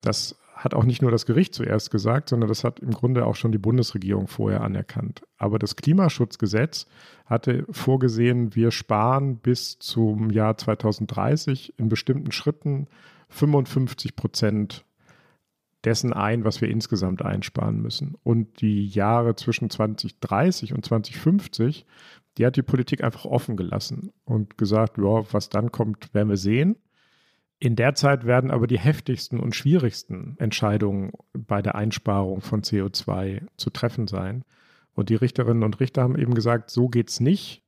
Das 0.00 0.36
hat 0.54 0.74
auch 0.74 0.84
nicht 0.84 1.02
nur 1.02 1.10
das 1.10 1.26
Gericht 1.26 1.54
zuerst 1.54 1.90
gesagt, 1.90 2.28
sondern 2.28 2.48
das 2.48 2.62
hat 2.62 2.80
im 2.80 2.92
Grunde 2.92 3.26
auch 3.26 3.36
schon 3.36 3.52
die 3.52 3.58
Bundesregierung 3.58 4.28
vorher 4.28 4.62
anerkannt. 4.62 5.22
Aber 5.36 5.58
das 5.58 5.76
Klimaschutzgesetz 5.76 6.86
hatte 7.26 7.64
vorgesehen, 7.70 8.54
wir 8.54 8.70
sparen 8.70 9.38
bis 9.38 9.78
zum 9.78 10.30
Jahr 10.30 10.56
2030 10.56 11.74
in 11.78 11.88
bestimmten 11.88 12.32
Schritten 12.32 12.86
55 13.30 14.14
Prozent 14.14 14.84
dessen 15.84 16.12
ein, 16.12 16.44
was 16.44 16.60
wir 16.60 16.68
insgesamt 16.68 17.22
einsparen 17.22 17.80
müssen. 17.80 18.14
Und 18.22 18.60
die 18.60 18.86
Jahre 18.86 19.34
zwischen 19.34 19.68
2030 19.68 20.74
und 20.74 20.84
2050, 20.84 21.86
die 22.38 22.46
hat 22.46 22.56
die 22.56 22.62
Politik 22.62 23.02
einfach 23.02 23.24
offen 23.24 23.56
gelassen 23.56 24.12
und 24.24 24.56
gesagt, 24.58 24.98
ja, 24.98 25.24
was 25.32 25.48
dann 25.48 25.72
kommt, 25.72 26.14
werden 26.14 26.28
wir 26.28 26.36
sehen. 26.36 26.76
In 27.62 27.76
der 27.76 27.94
Zeit 27.94 28.26
werden 28.26 28.50
aber 28.50 28.66
die 28.66 28.80
heftigsten 28.80 29.38
und 29.38 29.54
schwierigsten 29.54 30.34
Entscheidungen 30.40 31.12
bei 31.32 31.62
der 31.62 31.76
Einsparung 31.76 32.40
von 32.40 32.62
CO2 32.62 33.46
zu 33.56 33.70
treffen 33.70 34.08
sein. 34.08 34.42
Und 34.94 35.10
die 35.10 35.14
Richterinnen 35.14 35.62
und 35.62 35.78
Richter 35.78 36.02
haben 36.02 36.18
eben 36.18 36.34
gesagt, 36.34 36.72
so 36.72 36.88
geht 36.88 37.08
es 37.08 37.20
nicht. 37.20 37.62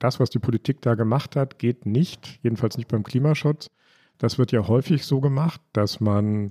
Das, 0.00 0.18
was 0.18 0.30
die 0.30 0.40
Politik 0.40 0.82
da 0.82 0.96
gemacht 0.96 1.36
hat, 1.36 1.60
geht 1.60 1.86
nicht, 1.86 2.40
jedenfalls 2.42 2.76
nicht 2.76 2.88
beim 2.88 3.04
Klimaschutz. 3.04 3.70
Das 4.18 4.36
wird 4.36 4.50
ja 4.50 4.66
häufig 4.66 5.04
so 5.04 5.20
gemacht, 5.20 5.60
dass 5.72 6.00
man 6.00 6.50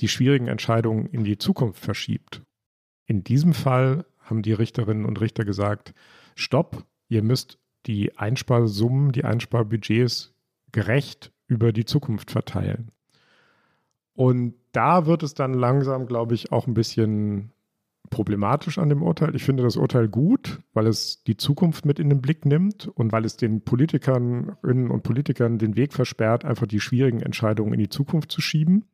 die 0.00 0.08
schwierigen 0.08 0.48
Entscheidungen 0.48 1.06
in 1.06 1.22
die 1.22 1.38
Zukunft 1.38 1.78
verschiebt. 1.78 2.42
In 3.06 3.22
diesem 3.22 3.54
Fall 3.54 4.04
haben 4.18 4.42
die 4.42 4.52
Richterinnen 4.52 5.04
und 5.04 5.20
Richter 5.20 5.44
gesagt, 5.44 5.94
stopp, 6.34 6.84
ihr 7.06 7.22
müsst 7.22 7.60
die 7.86 8.18
Einsparsummen, 8.18 9.12
die 9.12 9.22
Einsparbudgets 9.22 10.34
gerecht 10.72 11.30
über 11.52 11.72
die 11.72 11.84
Zukunft 11.84 12.30
verteilen. 12.30 12.90
Und 14.14 14.54
da 14.72 15.06
wird 15.06 15.22
es 15.22 15.34
dann 15.34 15.52
langsam, 15.52 16.06
glaube 16.06 16.34
ich, 16.34 16.50
auch 16.50 16.66
ein 16.66 16.74
bisschen 16.74 17.52
problematisch 18.10 18.78
an 18.78 18.88
dem 18.88 19.02
Urteil. 19.02 19.34
Ich 19.34 19.44
finde 19.44 19.62
das 19.62 19.76
Urteil 19.76 20.08
gut, 20.08 20.60
weil 20.72 20.86
es 20.86 21.22
die 21.24 21.36
Zukunft 21.36 21.84
mit 21.84 21.98
in 21.98 22.08
den 22.08 22.20
Blick 22.20 22.44
nimmt 22.44 22.88
und 22.88 23.12
weil 23.12 23.24
es 23.24 23.36
den 23.36 23.62
Politikerinnen 23.62 24.90
und 24.90 25.02
Politikern 25.02 25.58
den 25.58 25.76
Weg 25.76 25.92
versperrt, 25.92 26.44
einfach 26.44 26.66
die 26.66 26.80
schwierigen 26.80 27.20
Entscheidungen 27.20 27.72
in 27.72 27.80
die 27.80 27.88
Zukunft 27.88 28.32
zu 28.32 28.40
schieben. 28.40 28.84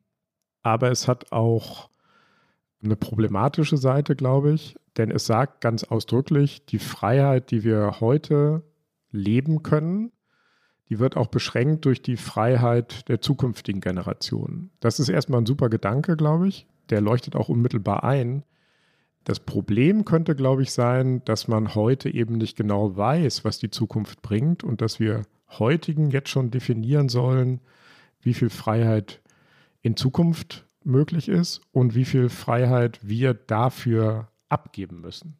Aber 0.61 0.91
es 0.91 1.07
hat 1.07 1.31
auch 1.31 1.89
eine 2.83 2.95
problematische 2.95 3.77
Seite, 3.77 4.15
glaube 4.15 4.53
ich, 4.53 4.77
denn 4.97 5.11
es 5.11 5.25
sagt 5.25 5.61
ganz 5.61 5.83
ausdrücklich, 5.83 6.65
die 6.65 6.79
Freiheit, 6.79 7.51
die 7.51 7.63
wir 7.63 7.99
heute 7.99 8.63
leben 9.11 9.63
können, 9.63 10.11
die 10.89 10.99
wird 10.99 11.15
auch 11.15 11.27
beschränkt 11.27 11.85
durch 11.85 12.01
die 12.01 12.17
Freiheit 12.17 13.07
der 13.09 13.21
zukünftigen 13.21 13.79
Generationen. 13.79 14.71
Das 14.79 14.99
ist 14.99 15.09
erstmal 15.09 15.41
ein 15.41 15.45
super 15.45 15.69
Gedanke, 15.69 16.17
glaube 16.17 16.47
ich. 16.47 16.67
Der 16.89 17.01
leuchtet 17.01 17.35
auch 17.35 17.49
unmittelbar 17.49 18.03
ein. 18.03 18.43
Das 19.23 19.39
Problem 19.39 20.05
könnte, 20.05 20.35
glaube 20.35 20.63
ich, 20.63 20.71
sein, 20.71 21.21
dass 21.25 21.47
man 21.47 21.75
heute 21.75 22.09
eben 22.09 22.37
nicht 22.37 22.57
genau 22.57 22.97
weiß, 22.97 23.45
was 23.45 23.59
die 23.59 23.69
Zukunft 23.69 24.23
bringt 24.23 24.63
und 24.63 24.81
dass 24.81 24.99
wir 24.99 25.23
heutigen 25.59 26.09
jetzt 26.09 26.29
schon 26.29 26.49
definieren 26.49 27.09
sollen, 27.09 27.61
wie 28.21 28.33
viel 28.33 28.49
Freiheit 28.49 29.21
in 29.81 29.95
Zukunft 29.95 30.65
möglich 30.83 31.29
ist 31.29 31.61
und 31.71 31.93
wie 31.93 32.05
viel 32.05 32.29
Freiheit 32.29 32.99
wir 33.03 33.35
dafür 33.35 34.29
abgeben 34.47 35.01
müssen. 35.01 35.37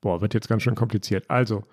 Boah, 0.00 0.20
wird 0.20 0.34
jetzt 0.34 0.48
ganz 0.48 0.62
schön 0.62 0.74
kompliziert. 0.74 1.30
Also, 1.30 1.64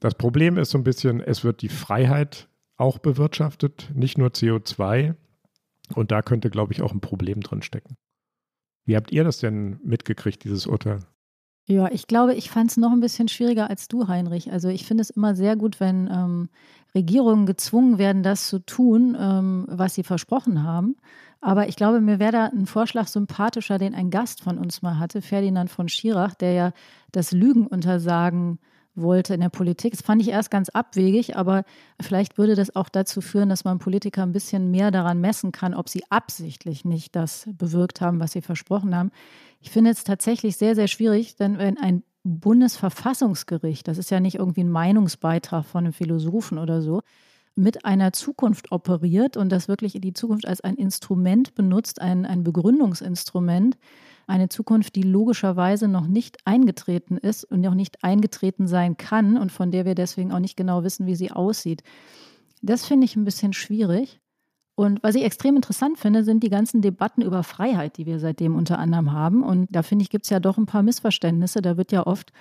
das 0.00 0.14
Problem 0.14 0.58
ist 0.58 0.70
so 0.70 0.78
ein 0.78 0.84
bisschen, 0.84 1.20
es 1.20 1.44
wird 1.44 1.62
die 1.62 1.68
Freiheit 1.68 2.48
auch 2.80 2.98
bewirtschaftet, 2.98 3.90
nicht 3.94 4.18
nur 4.18 4.28
CO2. 4.28 5.14
Und 5.94 6.10
da 6.10 6.22
könnte, 6.22 6.50
glaube 6.50 6.72
ich, 6.72 6.82
auch 6.82 6.92
ein 6.92 7.00
Problem 7.00 7.40
drin 7.40 7.62
stecken. 7.62 7.96
Wie 8.84 8.96
habt 8.96 9.12
ihr 9.12 9.24
das 9.24 9.38
denn 9.38 9.78
mitgekriegt, 9.82 10.44
dieses 10.44 10.66
Urteil? 10.66 11.00
Ja, 11.66 11.88
ich 11.92 12.06
glaube, 12.06 12.34
ich 12.34 12.50
fand 12.50 12.70
es 12.70 12.76
noch 12.76 12.90
ein 12.90 13.00
bisschen 13.00 13.28
schwieriger 13.28 13.70
als 13.70 13.86
du, 13.86 14.08
Heinrich. 14.08 14.50
Also 14.50 14.68
ich 14.68 14.84
finde 14.84 15.02
es 15.02 15.10
immer 15.10 15.36
sehr 15.36 15.54
gut, 15.54 15.78
wenn 15.78 16.08
ähm, 16.10 16.48
Regierungen 16.94 17.46
gezwungen 17.46 17.98
werden, 17.98 18.22
das 18.22 18.48
zu 18.48 18.58
tun, 18.58 19.16
ähm, 19.18 19.66
was 19.68 19.94
sie 19.94 20.02
versprochen 20.02 20.64
haben. 20.64 20.96
Aber 21.40 21.68
ich 21.68 21.76
glaube, 21.76 22.00
mir 22.00 22.18
wäre 22.18 22.32
da 22.32 22.46
ein 22.46 22.66
Vorschlag 22.66 23.06
sympathischer, 23.06 23.78
den 23.78 23.94
ein 23.94 24.10
Gast 24.10 24.42
von 24.42 24.58
uns 24.58 24.82
mal 24.82 24.98
hatte, 24.98 25.22
Ferdinand 25.22 25.70
von 25.70 25.88
Schirach, 25.88 26.34
der 26.34 26.52
ja 26.52 26.72
das 27.12 27.32
Lügenuntersagen 27.32 28.58
wollte 28.94 29.34
in 29.34 29.40
der 29.40 29.48
Politik. 29.48 29.92
Das 29.92 30.02
fand 30.02 30.20
ich 30.20 30.28
erst 30.28 30.50
ganz 30.50 30.68
abwegig, 30.68 31.36
aber 31.36 31.64
vielleicht 32.00 32.38
würde 32.38 32.54
das 32.54 32.74
auch 32.74 32.88
dazu 32.88 33.20
führen, 33.20 33.48
dass 33.48 33.64
man 33.64 33.78
Politiker 33.78 34.22
ein 34.22 34.32
bisschen 34.32 34.70
mehr 34.70 34.90
daran 34.90 35.20
messen 35.20 35.52
kann, 35.52 35.74
ob 35.74 35.88
sie 35.88 36.02
absichtlich 36.10 36.84
nicht 36.84 37.16
das 37.16 37.48
bewirkt 37.52 38.00
haben, 38.00 38.20
was 38.20 38.32
sie 38.32 38.42
versprochen 38.42 38.94
haben. 38.94 39.10
Ich 39.60 39.70
finde 39.70 39.90
es 39.90 40.04
tatsächlich 40.04 40.56
sehr, 40.56 40.74
sehr 40.74 40.88
schwierig, 40.88 41.36
denn 41.36 41.58
wenn 41.58 41.78
ein 41.78 42.02
Bundesverfassungsgericht, 42.22 43.88
das 43.88 43.98
ist 43.98 44.10
ja 44.10 44.20
nicht 44.20 44.36
irgendwie 44.36 44.64
ein 44.64 44.70
Meinungsbeitrag 44.70 45.64
von 45.64 45.84
einem 45.84 45.92
Philosophen 45.92 46.58
oder 46.58 46.82
so, 46.82 47.02
mit 47.56 47.84
einer 47.84 48.12
Zukunft 48.12 48.72
operiert 48.72 49.36
und 49.36 49.50
das 49.50 49.68
wirklich 49.68 49.94
in 49.94 50.02
die 50.02 50.12
Zukunft 50.12 50.46
als 50.46 50.60
ein 50.60 50.76
Instrument 50.76 51.54
benutzt, 51.54 52.00
ein, 52.00 52.26
ein 52.26 52.44
Begründungsinstrument, 52.44 53.76
eine 54.30 54.48
Zukunft, 54.48 54.94
die 54.94 55.02
logischerweise 55.02 55.88
noch 55.88 56.06
nicht 56.06 56.38
eingetreten 56.46 57.18
ist 57.18 57.44
und 57.44 57.60
noch 57.60 57.74
nicht 57.74 58.02
eingetreten 58.02 58.66
sein 58.66 58.96
kann 58.96 59.36
und 59.36 59.52
von 59.52 59.70
der 59.70 59.84
wir 59.84 59.94
deswegen 59.94 60.32
auch 60.32 60.38
nicht 60.38 60.56
genau 60.56 60.84
wissen, 60.84 61.06
wie 61.06 61.16
sie 61.16 61.30
aussieht. 61.30 61.82
Das 62.62 62.86
finde 62.86 63.04
ich 63.04 63.16
ein 63.16 63.24
bisschen 63.24 63.52
schwierig. 63.52 64.20
Und 64.74 65.02
was 65.02 65.14
ich 65.14 65.24
extrem 65.24 65.56
interessant 65.56 65.98
finde, 65.98 66.24
sind 66.24 66.42
die 66.42 66.48
ganzen 66.48 66.80
Debatten 66.80 67.20
über 67.20 67.42
Freiheit, 67.42 67.98
die 67.98 68.06
wir 68.06 68.18
seitdem 68.18 68.54
unter 68.54 68.78
anderem 68.78 69.12
haben. 69.12 69.42
Und 69.42 69.68
da 69.70 69.82
finde 69.82 70.04
ich, 70.04 70.10
gibt 70.10 70.24
es 70.24 70.30
ja 70.30 70.40
doch 70.40 70.56
ein 70.56 70.66
paar 70.66 70.82
Missverständnisse. 70.82 71.60
Da 71.60 71.76
wird 71.76 71.92
ja 71.92 72.06
oft 72.06 72.32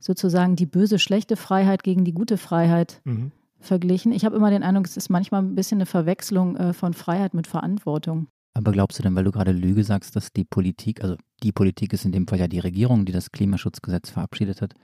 sozusagen 0.00 0.56
die 0.56 0.66
böse, 0.66 0.98
schlechte 0.98 1.36
Freiheit 1.36 1.84
gegen 1.84 2.04
die 2.04 2.12
gute 2.12 2.36
Freiheit 2.36 3.00
mhm. 3.04 3.30
verglichen. 3.60 4.10
Ich 4.10 4.24
habe 4.24 4.34
immer 4.34 4.50
den 4.50 4.64
Eindruck, 4.64 4.86
es 4.86 4.96
ist 4.96 5.08
manchmal 5.08 5.42
ein 5.42 5.54
bisschen 5.54 5.78
eine 5.78 5.86
Verwechslung 5.86 6.56
äh, 6.56 6.72
von 6.72 6.94
Freiheit 6.94 7.32
mit 7.32 7.46
Verantwortung. 7.46 8.26
Aber 8.54 8.70
glaubst 8.70 8.98
du 8.98 9.02
denn, 9.02 9.16
weil 9.16 9.24
du 9.24 9.32
gerade 9.32 9.50
Lüge 9.50 9.82
sagst, 9.82 10.14
dass 10.14 10.32
die 10.32 10.44
Politik, 10.44 11.02
also 11.02 11.16
die 11.42 11.52
Politik 11.52 11.92
ist 11.92 12.04
in 12.04 12.12
dem 12.12 12.28
Fall 12.28 12.38
ja 12.38 12.46
die 12.46 12.60
Regierung, 12.60 13.04
die 13.04 13.12
das 13.12 13.32
Klimaschutzgesetz 13.32 14.10
verabschiedet 14.10 14.62
hat, 14.62 14.74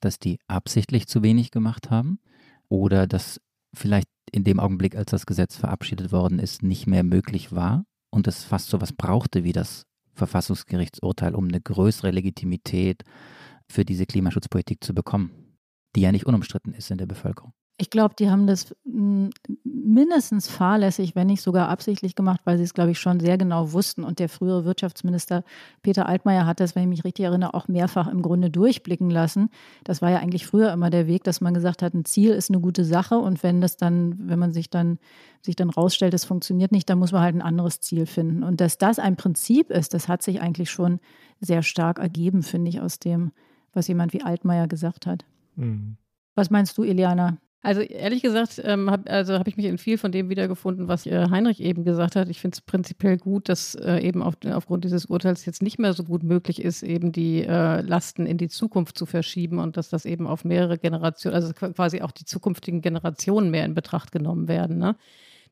dass 0.00 0.18
die 0.18 0.38
absichtlich 0.46 1.08
zu 1.08 1.22
wenig 1.22 1.50
gemacht 1.50 1.90
haben? 1.90 2.20
Oder 2.68 3.08
dass 3.08 3.40
vielleicht 3.74 4.08
in 4.30 4.44
dem 4.44 4.60
Augenblick, 4.60 4.96
als 4.96 5.10
das 5.10 5.26
Gesetz 5.26 5.56
verabschiedet 5.56 6.12
worden 6.12 6.38
ist, 6.38 6.62
nicht 6.62 6.86
mehr 6.86 7.02
möglich 7.02 7.50
war 7.52 7.84
und 8.10 8.28
es 8.28 8.44
fast 8.44 8.68
so 8.68 8.80
was 8.80 8.92
brauchte 8.92 9.42
wie 9.42 9.52
das 9.52 9.86
Verfassungsgerichtsurteil, 10.14 11.34
um 11.34 11.48
eine 11.48 11.60
größere 11.60 12.12
Legitimität 12.12 13.02
für 13.68 13.84
diese 13.84 14.06
Klimaschutzpolitik 14.06 14.84
zu 14.84 14.94
bekommen, 14.94 15.56
die 15.96 16.02
ja 16.02 16.12
nicht 16.12 16.26
unumstritten 16.26 16.74
ist 16.74 16.92
in 16.92 16.98
der 16.98 17.06
Bevölkerung? 17.06 17.52
Ich 17.80 17.88
glaube, 17.88 18.14
die 18.14 18.28
haben 18.28 18.46
das 18.46 18.76
mindestens 18.84 20.48
fahrlässig, 20.48 21.16
wenn 21.16 21.28
nicht 21.28 21.40
sogar 21.40 21.70
absichtlich 21.70 22.14
gemacht, 22.14 22.42
weil 22.44 22.58
sie 22.58 22.64
es, 22.64 22.74
glaube 22.74 22.90
ich, 22.90 22.98
schon 22.98 23.20
sehr 23.20 23.38
genau 23.38 23.72
wussten. 23.72 24.04
Und 24.04 24.18
der 24.18 24.28
frühere 24.28 24.66
Wirtschaftsminister 24.66 25.44
Peter 25.80 26.04
Altmaier 26.04 26.44
hat 26.44 26.60
das, 26.60 26.74
wenn 26.74 26.82
ich 26.82 26.88
mich 26.90 27.04
richtig 27.04 27.24
erinnere, 27.24 27.54
auch 27.54 27.68
mehrfach 27.68 28.06
im 28.08 28.20
Grunde 28.20 28.50
durchblicken 28.50 29.08
lassen. 29.08 29.48
Das 29.82 30.02
war 30.02 30.10
ja 30.10 30.18
eigentlich 30.18 30.46
früher 30.46 30.70
immer 30.74 30.90
der 30.90 31.06
Weg, 31.06 31.24
dass 31.24 31.40
man 31.40 31.54
gesagt 31.54 31.80
hat, 31.80 31.94
ein 31.94 32.04
Ziel 32.04 32.32
ist 32.32 32.50
eine 32.50 32.60
gute 32.60 32.84
Sache 32.84 33.16
und 33.16 33.42
wenn 33.42 33.62
das 33.62 33.78
dann, 33.78 34.28
wenn 34.28 34.38
man 34.38 34.52
sich 34.52 34.68
dann, 34.68 34.98
sich 35.40 35.56
dann 35.56 35.70
rausstellt, 35.70 36.12
es 36.12 36.26
funktioniert 36.26 36.72
nicht, 36.72 36.90
dann 36.90 36.98
muss 36.98 37.12
man 37.12 37.22
halt 37.22 37.34
ein 37.34 37.40
anderes 37.40 37.80
Ziel 37.80 38.04
finden. 38.04 38.42
Und 38.42 38.60
dass 38.60 38.76
das 38.76 38.98
ein 38.98 39.16
Prinzip 39.16 39.70
ist, 39.70 39.94
das 39.94 40.06
hat 40.06 40.22
sich 40.22 40.42
eigentlich 40.42 40.70
schon 40.70 41.00
sehr 41.40 41.62
stark 41.62 41.98
ergeben, 41.98 42.42
finde 42.42 42.68
ich, 42.68 42.82
aus 42.82 42.98
dem, 42.98 43.32
was 43.72 43.88
jemand 43.88 44.12
wie 44.12 44.22
Altmaier 44.22 44.68
gesagt 44.68 45.06
hat. 45.06 45.24
Mhm. 45.56 45.96
Was 46.34 46.50
meinst 46.50 46.76
du, 46.76 46.82
Eliana? 46.82 47.38
Also 47.62 47.82
ehrlich 47.82 48.22
gesagt, 48.22 48.58
ähm, 48.64 48.90
habe 48.90 49.10
also 49.10 49.34
hab 49.34 49.46
ich 49.46 49.58
mich 49.58 49.66
in 49.66 49.76
viel 49.76 49.98
von 49.98 50.12
dem 50.12 50.30
wiedergefunden, 50.30 50.88
was 50.88 51.04
äh, 51.04 51.28
Heinrich 51.28 51.60
eben 51.60 51.84
gesagt 51.84 52.16
hat. 52.16 52.30
Ich 52.30 52.40
finde 52.40 52.54
es 52.54 52.62
prinzipiell 52.62 53.18
gut, 53.18 53.50
dass 53.50 53.74
äh, 53.74 53.98
eben 53.98 54.22
auf, 54.22 54.34
aufgrund 54.50 54.84
dieses 54.84 55.04
Urteils 55.04 55.44
jetzt 55.44 55.60
nicht 55.60 55.78
mehr 55.78 55.92
so 55.92 56.02
gut 56.04 56.22
möglich 56.22 56.62
ist, 56.62 56.82
eben 56.82 57.12
die 57.12 57.44
äh, 57.44 57.82
Lasten 57.82 58.24
in 58.24 58.38
die 58.38 58.48
Zukunft 58.48 58.96
zu 58.96 59.04
verschieben 59.04 59.58
und 59.58 59.76
dass 59.76 59.90
das 59.90 60.06
eben 60.06 60.26
auf 60.26 60.42
mehrere 60.42 60.78
Generationen, 60.78 61.34
also 61.34 61.52
quasi 61.52 62.00
auch 62.00 62.12
die 62.12 62.24
zukünftigen 62.24 62.80
Generationen 62.80 63.50
mehr 63.50 63.66
in 63.66 63.74
Betracht 63.74 64.10
genommen 64.10 64.48
werden. 64.48 64.78
Ne? 64.78 64.96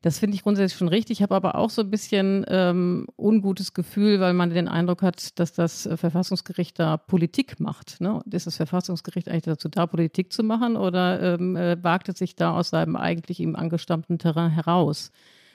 Das 0.01 0.17
finde 0.17 0.35
ich 0.35 0.43
grundsätzlich 0.43 0.77
schon 0.77 0.87
richtig. 0.87 1.17
Ich 1.17 1.21
habe 1.23 1.35
aber 1.35 1.55
auch 1.55 1.69
so 1.69 1.81
ein 1.81 1.89
bisschen 1.89 2.45
ähm, 2.47 3.07
ungutes 3.17 3.73
Gefühl, 3.73 4.21
weil 4.21 4.33
man 4.33 4.49
den 4.49 4.69
Eindruck 4.69 5.01
hat, 5.01 5.37
dass 5.39 5.51
das 5.51 5.85
äh, 5.85 5.97
Verfassungsgericht 5.97 6.79
da 6.79 6.95
Politik 6.95 7.59
macht. 7.59 7.99
Ne? 7.99 8.21
Ist 8.31 8.47
das 8.47 8.55
Verfassungsgericht 8.55 9.27
eigentlich 9.27 9.43
dazu 9.43 9.67
da, 9.67 9.87
Politik 9.87 10.31
zu 10.31 10.41
machen 10.43 10.77
oder 10.77 11.33
ähm, 11.33 11.57
äh, 11.57 11.83
wagt 11.83 12.07
es 12.07 12.19
sich 12.19 12.37
da 12.37 12.55
aus 12.55 12.69
seinem 12.69 12.95
eigentlich 12.95 13.41
ihm 13.41 13.57
angestammten 13.57 14.19
Terrain 14.19 14.51
heraus? 14.51 15.11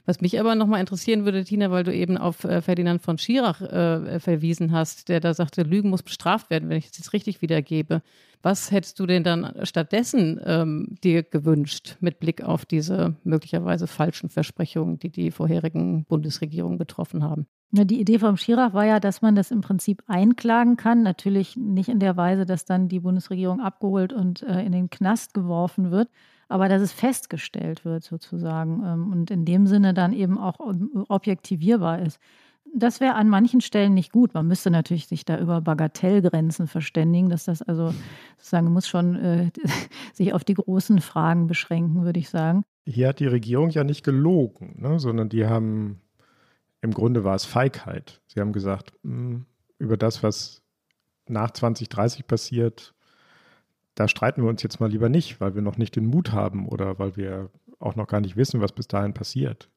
Was 0.07 0.21
mich 0.21 0.39
aber 0.39 0.55
nochmal 0.55 0.81
interessieren 0.81 1.25
würde, 1.25 1.45
Tina, 1.45 1.71
weil 1.71 1.85
du 1.85 1.95
eben 1.95 2.19
auf 2.19 2.45
äh, 2.45 2.61
Ferdinand 2.61 3.01
von 3.01 3.17
Schirach 3.17 3.63
äh, 3.63 4.21
verwiesen 4.21 4.73
hast, 4.73 5.09
der 5.09 5.21
da 5.21 5.33
sagte, 5.33 5.63
Lügen 5.63 5.89
muss 5.91 6.03
bestraft 6.03 6.51
werden, 6.51 6.69
wenn 6.69 6.77
ich 6.77 6.87
es 6.87 6.99
jetzt 6.99 7.13
richtig 7.15 7.41
wiedergebe. 7.41 8.03
Was 8.43 8.71
hättest 8.71 9.01
du 9.01 9.07
denn 9.07 9.25
dann 9.25 9.55
stattdessen 9.63 10.39
ähm, 10.45 10.99
dir 11.03 11.23
gewünscht 11.23 11.97
mit 12.01 12.21
Blick 12.21 12.43
auf 12.43 12.67
diese 12.67 13.17
möglicherweise 13.25 13.87
falschen 13.87 14.29
Versprechungen, 14.29 14.99
die 14.99 15.11
die 15.11 15.31
vorherigen 15.31 16.05
Bundesregierungen 16.05 16.79
getroffen 16.79 17.25
haben? 17.25 17.47
Die 17.73 18.01
Idee 18.01 18.19
vom 18.21 18.37
Schirach 18.37 18.73
war 18.73 18.85
ja, 18.85 19.01
dass 19.01 19.21
man 19.21 19.35
das 19.35 19.51
im 19.51 19.61
Prinzip 19.61 20.03
einklagen 20.07 20.77
kann. 20.77 21.03
Natürlich 21.03 21.57
nicht 21.57 21.89
in 21.89 21.99
der 21.99 22.17
Weise, 22.17 22.47
dass 22.47 22.67
dann 22.67 22.89
die 22.89 23.01
Bundesregierung 23.01 23.61
abgeholt 23.61 24.13
und 24.13 24.43
äh, 24.43 24.63
in 24.63 24.71
den 24.71 24.91
Knast 24.91 25.35
geworfen 25.35 25.91
wird, 25.91 26.09
aber 26.55 26.69
dass 26.69 26.83
es 26.83 26.93
festgestellt 26.93 27.85
wird 27.85 28.05
sozusagen 28.05 28.85
ähm, 28.87 29.11
und 29.11 29.29
in 29.33 29.45
dem 29.45 29.67
Sinne 29.67 29.93
dann 29.93 30.13
eben 30.13 30.39
auch 30.39 30.61
objektivierbar 31.09 31.99
ist. 31.99 32.21
Das 32.73 33.01
wäre 33.01 33.17
an 33.17 33.29
manchen 33.29 33.61
Stellen 33.61 33.93
nicht 33.93 34.13
gut. 34.13 34.35
Man 34.35 34.47
müsste 34.47 34.71
natürlich 34.71 35.09
sich 35.09 35.25
da 35.25 35.37
über 35.41 35.61
Bagatellgrenzen 35.61 36.69
verständigen, 36.69 37.29
dass 37.29 37.47
das 37.47 37.61
also 37.61 37.93
sozusagen 38.37 38.73
muss 38.73 38.87
schon 38.87 39.17
äh, 39.17 39.51
sich 40.13 40.33
auf 40.33 40.45
die 40.45 40.55
großen 40.55 41.01
Fragen 41.01 41.49
beschränken, 41.49 42.05
würde 42.05 42.21
ich 42.21 42.31
sagen. 42.31 42.63
Hier 42.87 43.09
hat 43.09 43.19
die 43.19 43.27
Regierung 43.27 43.71
ja 43.71 43.83
nicht 43.83 44.05
gelogen, 44.05 44.77
ne? 44.79 45.01
sondern 45.01 45.29
die 45.31 45.47
haben, 45.47 46.03
im 46.83 46.95
Grunde 46.95 47.25
war 47.25 47.35
es 47.35 47.45
Feigheit. 47.45 48.23
Sie 48.29 48.39
haben 48.39 48.53
gesagt, 48.53 48.93
mh, 49.03 49.13
hm, 49.13 49.47
über 49.79 49.97
das, 49.97 50.23
was 50.23 50.63
nach 51.27 51.51
2030 51.51 52.29
passiert, 52.29 52.94
da 53.95 54.09
streiten 54.09 54.43
wir 54.43 54.51
uns 54.51 54.63
jetzt 54.63 54.81
mal 54.81 54.91
lieber 54.91 55.09
nicht, 55.09 55.41
weil 55.41 55.55
wir 55.55 55.63
noch 55.63 55.77
nicht 55.77 55.97
den 55.97 56.07
Mut 56.07 56.33
haben 56.33 56.69
oder 56.69 56.99
weil 56.99 57.17
wir 57.17 57.51
auch 57.79 57.97
noch 57.97 58.07
gar 58.07 58.21
nicht 58.21 58.37
wissen, 58.37 58.61
was 58.61 58.73
bis 58.73 58.89
dahin 58.89 59.15
passiert. 59.15 59.71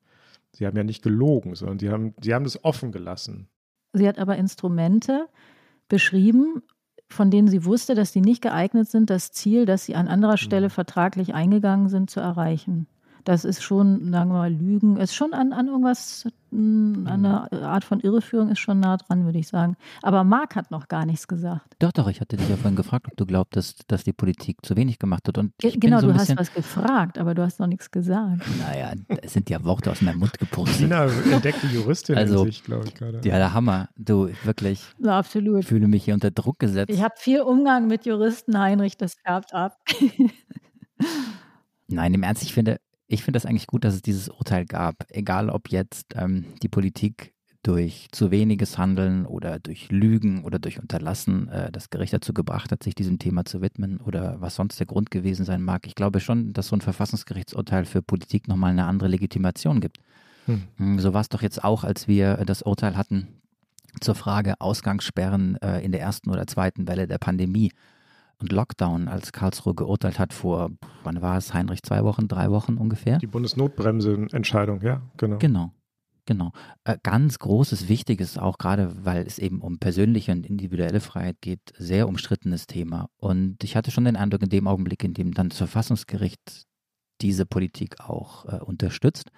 Sie 0.52 0.66
haben 0.66 0.78
ja 0.78 0.84
nicht 0.84 1.04
gelogen, 1.04 1.56
sondern 1.56 1.80
sie 1.80 1.90
haben, 1.90 2.16
sie 2.22 2.34
haben 2.34 2.44
das 2.44 2.64
offen 2.64 2.92
gelassen. 2.92 3.48
Sie 3.94 4.08
hat 4.08 4.18
aber 4.18 4.38
Instrumente 4.38 5.28
beschrieben, 5.88 6.64
von 7.10 7.32
denen 7.32 7.48
sie 7.48 7.64
wusste, 7.66 7.96
dass 7.96 8.12
sie 8.12 8.22
nicht 8.22 8.42
geeignet 8.42 8.90
sind, 8.90 9.10
das 9.10 9.32
Ziel, 9.32 9.66
das 9.66 9.86
sie 9.86 9.96
an 9.96 10.08
anderer 10.08 10.38
Stelle 10.38 10.68
mhm. 10.68 10.72
vertraglich 10.72 11.34
eingegangen 11.34 11.90
sind, 11.90 12.10
zu 12.10 12.20
erreichen. 12.20 12.88
Das 13.28 13.44
ist 13.44 13.62
schon, 13.62 14.12
sagen 14.12 14.30
wir 14.30 14.38
mal, 14.38 14.54
Lügen, 14.54 14.96
ist 14.96 15.14
schon 15.14 15.34
an, 15.34 15.52
an 15.52 15.68
irgendwas, 15.68 16.30
an 16.52 17.06
eine 17.06 17.52
Art 17.52 17.84
von 17.84 18.00
Irreführung 18.00 18.50
ist 18.50 18.60
schon 18.60 18.80
nah 18.80 18.96
dran, 18.96 19.26
würde 19.26 19.38
ich 19.38 19.50
sagen. 19.50 19.76
Aber 20.02 20.24
Marc 20.24 20.56
hat 20.56 20.72
noch 20.72 20.88
gar 20.88 21.06
nichts 21.06 21.28
gesagt. 21.28 21.76
Doch, 21.80 21.92
doch, 21.92 22.08
ich 22.08 22.22
hatte 22.22 22.38
dich 22.38 22.48
ja 22.48 22.56
vorhin 22.56 22.78
gefragt, 22.78 23.08
ob 23.10 23.18
du 23.18 23.26
glaubst, 23.26 23.58
dass, 23.58 23.76
dass 23.88 24.06
die 24.06 24.14
Politik 24.14 24.66
zu 24.66 24.78
wenig 24.78 24.98
gemacht 24.98 25.28
hat. 25.28 25.38
Und 25.38 25.52
ich 25.62 25.78
genau, 25.78 26.00
so 26.00 26.08
du 26.08 26.14
bisschen, 26.14 26.38
hast 26.38 26.50
was 26.50 26.54
gefragt, 26.54 27.18
aber 27.18 27.36
du 27.36 27.44
hast 27.44 27.60
noch 27.60 27.68
nichts 27.68 27.92
gesagt. 27.92 28.44
Naja, 28.60 28.94
es 29.22 29.34
sind 29.34 29.50
ja 29.50 29.62
Worte 29.66 29.92
aus 29.92 30.02
meinem 30.02 30.20
Mund 30.20 30.40
gepustet. 30.40 30.78
Tina 30.78 31.06
entdeckt 31.06 31.62
die 31.64 31.76
Juristin 31.76 32.16
also, 32.16 32.46
in 32.46 32.46
sich, 32.46 32.64
glaube 32.64 32.86
ich, 32.88 32.94
gerade. 32.94 33.18
Ja, 33.28 33.38
der 33.38 33.54
Hammer. 33.54 33.90
Du, 33.98 34.30
wirklich. 34.46 34.86
Ja, 35.00 35.18
absolut. 35.18 35.60
Ich 35.60 35.68
fühle 35.68 35.90
mich 35.90 36.06
hier 36.06 36.14
unter 36.14 36.32
Druck 36.32 36.60
gesetzt. 36.60 36.94
Ich 36.94 37.04
habe 37.04 37.16
viel 37.18 37.42
Umgang 37.42 37.88
mit 37.88 38.06
Juristen, 38.06 38.58
Heinrich, 38.58 38.96
das 38.96 39.16
färbt 39.16 39.54
ab. 39.54 39.76
Nein, 41.90 42.14
im 42.14 42.24
Ernst, 42.24 42.44
ich 42.44 42.54
finde, 42.54 42.80
ich 43.08 43.24
finde 43.24 43.38
das 43.38 43.46
eigentlich 43.46 43.68
gut, 43.68 43.84
dass 43.84 43.96
es 43.96 44.02
dieses 44.02 44.30
Urteil 44.30 44.66
gab. 44.66 44.96
Egal, 45.10 45.50
ob 45.50 45.70
jetzt 45.70 46.14
ähm, 46.16 46.46
die 46.62 46.68
Politik 46.68 47.34
durch 47.64 48.08
zu 48.12 48.32
weniges 48.32 48.78
Handeln 48.78 49.26
oder 49.26 49.60
durch 49.60 49.92
Lügen 49.92 50.44
oder 50.44 50.60
durch 50.60 50.80
Unterlassen 50.80 51.50
äh, 51.50 51.72
das 51.72 51.90
Gericht 51.90 52.14
dazu 52.14 52.34
gebracht 52.34 52.72
hat, 52.72 52.84
sich 52.84 52.96
diesem 52.96 53.20
Thema 53.20 53.46
zu 53.46 53.62
widmen 53.62 54.00
oder 54.00 54.40
was 54.40 54.56
sonst 54.56 54.80
der 54.80 54.88
Grund 54.88 55.12
gewesen 55.12 55.44
sein 55.44 55.62
mag. 55.62 55.86
Ich 55.86 55.96
glaube 55.96 56.20
schon, 56.20 56.54
dass 56.54 56.68
so 56.68 56.76
ein 56.76 56.82
Verfassungsgerichtsurteil 56.82 57.86
für 57.86 58.02
Politik 58.02 58.48
nochmal 58.48 58.72
eine 58.72 58.86
andere 58.86 59.10
Legitimation 59.10 59.82
gibt. 59.82 59.98
Hm. 60.46 61.00
So 61.00 61.14
war 61.14 61.22
es 61.22 61.30
doch 61.30 61.42
jetzt 61.42 61.64
auch, 61.64 61.84
als 61.84 62.08
wir 62.08 62.38
das 62.46 62.62
Urteil 62.62 62.96
hatten 62.96 63.28
zur 64.00 64.16
Frage 64.16 64.62
Ausgangssperren 64.62 65.58
äh, 65.58 65.80
in 65.80 65.92
der 65.92 66.02
ersten 66.02 66.30
oder 66.30 66.48
zweiten 66.48 66.88
Welle 66.88 67.08
der 67.08 67.18
Pandemie 67.18 67.72
und 68.40 68.52
Lockdown, 68.52 69.08
als 69.08 69.32
Karlsruhe 69.32 69.74
geurteilt 69.74 70.20
hat 70.20 70.34
vor, 70.34 70.70
wann 71.04 71.22
war 71.22 71.38
es, 71.38 71.54
Heinrich, 71.54 71.84
zwei 71.84 72.04
Wochen, 72.04 72.28
drei 72.28 72.52
Wochen 72.52 72.78
ungefähr? 72.78 73.18
Die 73.18 73.28
Bundesnotbremse-Entscheidung, 73.28 74.82
ja, 74.82 75.02
genau. 75.18 75.38
Genau. 75.38 75.72
Genau. 76.28 76.52
Äh, 76.84 76.98
ganz 77.04 77.40
großes, 77.40 77.88
wichtiges, 77.88 78.38
auch 78.38 78.58
gerade 78.58 79.06
weil 79.06 79.26
es 79.26 79.40
eben 79.40 79.62
um 79.62 79.80
persönliche 79.80 80.34
und 80.34 80.46
individuelle 80.46 81.00
Freiheit 81.00 81.38
geht, 81.40 81.62
sehr 81.78 82.08
umstrittenes 82.10 82.68
Thema. 82.68 83.10
Und 83.16 83.64
ich 83.64 83.78
hatte 83.78 83.92
schon 83.92 84.04
den 84.04 84.18
Eindruck, 84.18 84.44
in 84.44 84.50
dem 84.50 84.68
Augenblick, 84.68 85.06
in 85.06 85.14
dem 85.14 85.34
dann 85.34 85.48
das 85.50 85.58
Verfassungsgericht 85.58 86.66
diese 87.22 87.46
Politik 87.46 88.02
auch 88.02 88.46
äh, 88.46 88.60
unterstützt, 88.60 89.32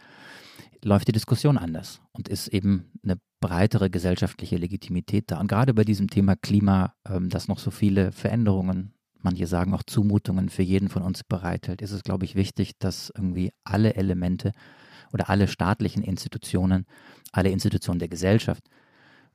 läuft 0.83 1.07
die 1.07 1.13
Diskussion 1.13 1.57
anders 1.57 2.01
und 2.11 2.27
ist 2.27 2.47
eben 2.47 2.91
eine 3.03 3.17
breitere 3.39 3.89
gesellschaftliche 3.89 4.57
Legitimität 4.57 5.31
da. 5.31 5.39
Und 5.39 5.47
gerade 5.47 5.73
bei 5.73 5.83
diesem 5.83 6.09
Thema 6.09 6.35
Klima, 6.35 6.93
ähm, 7.07 7.29
das 7.29 7.47
noch 7.47 7.59
so 7.59 7.71
viele 7.71 8.11
Veränderungen, 8.11 8.93
manche 9.21 9.47
sagen 9.47 9.73
auch 9.73 9.83
Zumutungen 9.83 10.49
für 10.49 10.63
jeden 10.63 10.89
von 10.89 11.03
uns 11.03 11.23
bereithält, 11.23 11.81
ist 11.81 11.91
es, 11.91 12.03
glaube 12.03 12.25
ich, 12.25 12.35
wichtig, 12.35 12.77
dass 12.79 13.11
irgendwie 13.15 13.51
alle 13.63 13.95
Elemente 13.95 14.51
oder 15.11 15.29
alle 15.29 15.47
staatlichen 15.47 16.03
Institutionen, 16.03 16.85
alle 17.31 17.49
Institutionen 17.49 17.99
der 17.99 18.09
Gesellschaft 18.09 18.63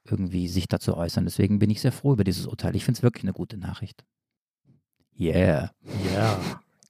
irgendwie 0.04 0.48
sich 0.48 0.68
dazu 0.68 0.96
äußern. 0.96 1.24
Deswegen 1.24 1.58
bin 1.58 1.70
ich 1.70 1.80
sehr 1.80 1.92
froh 1.92 2.12
über 2.12 2.24
dieses 2.24 2.46
Urteil. 2.46 2.76
Ich 2.76 2.84
finde 2.84 2.98
es 2.98 3.02
wirklich 3.02 3.24
eine 3.24 3.32
gute 3.32 3.56
Nachricht. 3.56 4.04
Yeah. 5.18 5.70
Ja, 6.12 6.38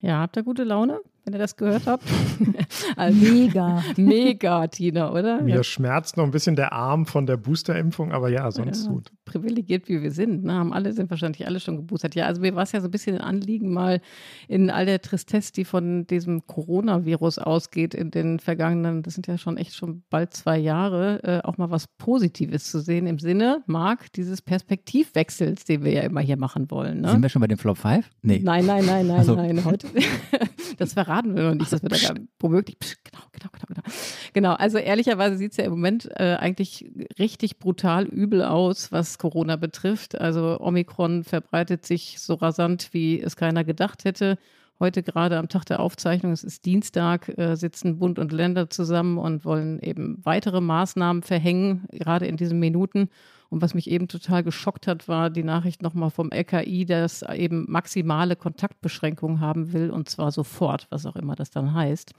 Ja, 0.00 0.20
habt 0.20 0.36
ihr 0.36 0.42
gute 0.42 0.64
Laune, 0.64 1.00
wenn 1.26 1.32
ihr 1.34 1.38
das 1.40 1.56
gehört 1.56 1.88
habt? 1.88 2.04
mega. 3.12 3.82
Mega, 3.96 4.68
Tina, 4.68 5.10
oder? 5.12 5.42
Mir 5.42 5.64
schmerzt 5.64 6.16
noch 6.16 6.22
ein 6.22 6.30
bisschen 6.30 6.54
der 6.54 6.72
Arm 6.72 7.04
von 7.04 7.26
der 7.26 7.36
Boosterimpfung, 7.36 8.12
aber 8.12 8.28
ja, 8.28 8.48
sonst 8.52 8.86
Ja. 8.86 8.92
gut. 8.92 9.10
privilegiert 9.24 9.88
wie 9.88 10.02
wir 10.02 10.12
sind, 10.12 10.44
ne, 10.44 10.52
haben 10.54 10.72
alle, 10.72 10.92
sind 10.92 11.10
wahrscheinlich 11.10 11.44
alle 11.44 11.58
schon 11.58 11.78
geboostert. 11.78 12.14
Ja, 12.14 12.26
also 12.26 12.40
mir 12.40 12.54
war 12.54 12.62
es 12.62 12.70
ja 12.70 12.80
so 12.80 12.86
ein 12.86 12.92
bisschen 12.92 13.16
ein 13.16 13.22
Anliegen, 13.22 13.72
mal 13.74 14.00
in 14.46 14.70
all 14.70 14.86
der 14.86 15.02
Tristesse, 15.02 15.52
die 15.52 15.64
von 15.64 16.06
diesem 16.06 16.46
Coronavirus 16.46 17.38
ausgeht 17.38 17.92
in 17.92 18.12
den 18.12 18.38
vergangenen, 18.38 19.02
das 19.02 19.14
sind 19.14 19.26
ja 19.26 19.36
schon 19.36 19.56
echt 19.56 19.74
schon 19.74 20.04
bald 20.10 20.32
zwei 20.32 20.56
Jahre, 20.58 21.24
äh, 21.24 21.40
auch 21.42 21.58
mal 21.58 21.70
was 21.72 21.88
Positives 21.98 22.70
zu 22.70 22.78
sehen 22.78 23.08
im 23.08 23.18
Sinne, 23.18 23.64
Marc, 23.66 24.12
dieses 24.12 24.42
Perspektivwechsels, 24.42 25.64
den 25.64 25.82
wir 25.82 25.90
ja 25.92 26.02
immer 26.02 26.20
hier 26.20 26.36
machen 26.36 26.70
wollen. 26.70 27.00
Ne? 27.00 27.10
Sind 27.10 27.22
wir 27.22 27.28
schon 27.30 27.40
bei 27.40 27.48
dem 27.48 27.58
Flop 27.58 27.78
5? 27.78 28.08
Nee. 28.22 28.40
Nein, 28.44 28.64
nein, 28.64 28.86
nein, 28.86 29.08
nein, 29.08 29.16
Ach 29.22 29.24
so. 29.24 29.34
nein. 29.34 29.64
Heute, 29.64 29.88
das 30.78 30.92
verraten 30.92 31.15
wir 31.24 31.42
noch 31.44 31.54
nicht, 31.54 31.72
dass 31.72 31.82
wir 31.82 31.88
da 31.88 31.96
gar, 31.96 32.16
womöglich. 32.38 32.76
Genau, 33.04 33.24
genau, 33.32 33.50
genau, 33.52 33.66
genau. 33.68 33.96
Genau, 34.32 34.52
also 34.54 34.78
ehrlicherweise 34.78 35.36
sieht 35.36 35.52
es 35.52 35.56
ja 35.56 35.64
im 35.64 35.70
Moment 35.70 36.10
äh, 36.16 36.36
eigentlich 36.38 36.90
richtig 37.18 37.58
brutal 37.58 38.04
übel 38.04 38.42
aus, 38.42 38.92
was 38.92 39.18
Corona 39.18 39.56
betrifft. 39.56 40.20
Also 40.20 40.60
Omikron 40.60 41.24
verbreitet 41.24 41.86
sich 41.86 42.20
so 42.20 42.34
rasant, 42.34 42.90
wie 42.92 43.20
es 43.20 43.36
keiner 43.36 43.64
gedacht 43.64 44.04
hätte. 44.04 44.38
Heute 44.78 45.02
gerade 45.02 45.38
am 45.38 45.48
Tag 45.48 45.64
der 45.64 45.80
Aufzeichnung, 45.80 46.32
es 46.32 46.44
ist 46.44 46.66
Dienstag, 46.66 47.30
äh, 47.38 47.54
sitzen 47.56 47.98
Bund 47.98 48.18
und 48.18 48.30
Länder 48.30 48.68
zusammen 48.68 49.16
und 49.16 49.46
wollen 49.46 49.80
eben 49.80 50.18
weitere 50.22 50.60
Maßnahmen 50.60 51.22
verhängen, 51.22 51.86
gerade 51.90 52.26
in 52.26 52.36
diesen 52.36 52.58
Minuten. 52.58 53.08
Und 53.48 53.62
was 53.62 53.74
mich 53.74 53.90
eben 53.90 54.08
total 54.08 54.42
geschockt 54.42 54.86
hat, 54.86 55.08
war 55.08 55.30
die 55.30 55.44
Nachricht 55.44 55.82
nochmal 55.82 56.10
vom 56.10 56.30
LKI, 56.30 56.84
dass 56.84 57.22
eben 57.22 57.64
maximale 57.68 58.36
Kontaktbeschränkungen 58.36 59.40
haben 59.40 59.72
will 59.72 59.90
und 59.90 60.08
zwar 60.08 60.32
sofort, 60.32 60.86
was 60.90 61.06
auch 61.06 61.16
immer 61.16 61.36
das 61.36 61.50
dann 61.50 61.74
heißt. 61.74 62.12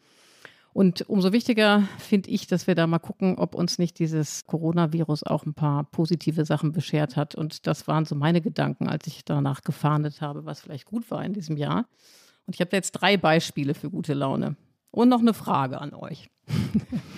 Und 0.78 1.10
umso 1.10 1.34
wichtiger 1.34 1.88
finde 1.98 2.30
ich, 2.30 2.46
dass 2.46 2.68
wir 2.68 2.76
da 2.76 2.86
mal 2.86 3.00
gucken, 3.00 3.40
ob 3.40 3.56
uns 3.56 3.80
nicht 3.80 3.98
dieses 3.98 4.46
Coronavirus 4.46 5.24
auch 5.24 5.44
ein 5.44 5.56
paar 5.56 5.86
positive 5.86 6.46
Sachen 6.46 6.72
beschert 6.72 7.16
hat. 7.16 7.34
Und 7.34 7.66
das 7.66 7.88
waren 7.88 8.06
so 8.06 8.14
meine 8.14 8.42
Gedanken, 8.42 8.88
als 8.88 9.08
ich 9.08 9.26
danach 9.26 9.64
gefahndet 9.64 10.22
habe, 10.22 10.46
was 10.46 10.62
vielleicht 10.62 10.86
gut 10.86 11.10
war 11.10 11.26
in 11.26 11.34
diesem 11.34 11.58
Jahr. 11.58 11.88
Und 12.46 12.54
ich 12.54 12.62
habe 12.62 12.76
jetzt 12.76 12.92
drei 12.92 13.18
Beispiele 13.18 13.74
für 13.74 13.90
gute 13.90 14.14
Laune. 14.14 14.56
Und 14.92 15.10
noch 15.10 15.20
eine 15.20 15.34
Frage 15.34 15.82
an 15.82 15.96
euch. 15.96 16.30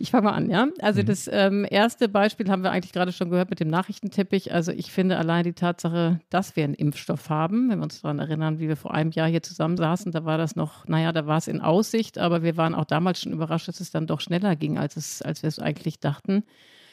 Ich 0.00 0.12
fange 0.12 0.26
mal 0.26 0.32
an, 0.32 0.48
ja. 0.48 0.68
Also 0.80 1.02
das 1.02 1.28
ähm, 1.30 1.66
erste 1.68 2.08
Beispiel 2.08 2.48
haben 2.48 2.62
wir 2.62 2.70
eigentlich 2.70 2.92
gerade 2.92 3.10
schon 3.10 3.30
gehört 3.30 3.50
mit 3.50 3.58
dem 3.58 3.66
Nachrichtenteppich. 3.66 4.54
Also 4.54 4.70
ich 4.70 4.92
finde 4.92 5.18
allein 5.18 5.42
die 5.42 5.54
Tatsache, 5.54 6.20
dass 6.30 6.54
wir 6.54 6.62
einen 6.62 6.74
Impfstoff 6.74 7.28
haben, 7.30 7.68
wenn 7.68 7.80
wir 7.80 7.82
uns 7.82 8.00
daran 8.00 8.20
erinnern, 8.20 8.60
wie 8.60 8.68
wir 8.68 8.76
vor 8.76 8.94
einem 8.94 9.10
Jahr 9.10 9.26
hier 9.26 9.42
zusammensaßen, 9.42 10.12
da 10.12 10.24
war 10.24 10.38
das 10.38 10.54
noch, 10.54 10.86
naja, 10.86 11.10
da 11.10 11.26
war 11.26 11.38
es 11.38 11.48
in 11.48 11.60
Aussicht, 11.60 12.16
aber 12.16 12.44
wir 12.44 12.56
waren 12.56 12.76
auch 12.76 12.84
damals 12.84 13.20
schon 13.20 13.32
überrascht, 13.32 13.66
dass 13.66 13.80
es 13.80 13.90
dann 13.90 14.06
doch 14.06 14.20
schneller 14.20 14.54
ging, 14.54 14.78
als, 14.78 14.96
es, 14.96 15.20
als 15.20 15.42
wir 15.42 15.48
es 15.48 15.58
eigentlich 15.58 15.98
dachten. 15.98 16.44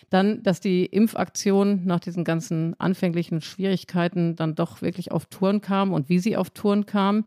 Dann, 0.10 0.42
dass 0.42 0.60
die 0.60 0.88
Impfaktion 0.88 1.86
nach 1.86 2.00
diesen 2.00 2.24
ganzen 2.24 2.74
anfänglichen 2.80 3.40
Schwierigkeiten 3.42 4.36
dann 4.36 4.56
doch 4.56 4.82
wirklich 4.82 5.12
auf 5.12 5.28
Touren 5.28 5.62
kam 5.62 5.94
und 5.94 6.10
wie 6.10 6.18
sie 6.18 6.38
auf 6.38 6.50
Touren 6.50 6.88
kam. 6.88 7.26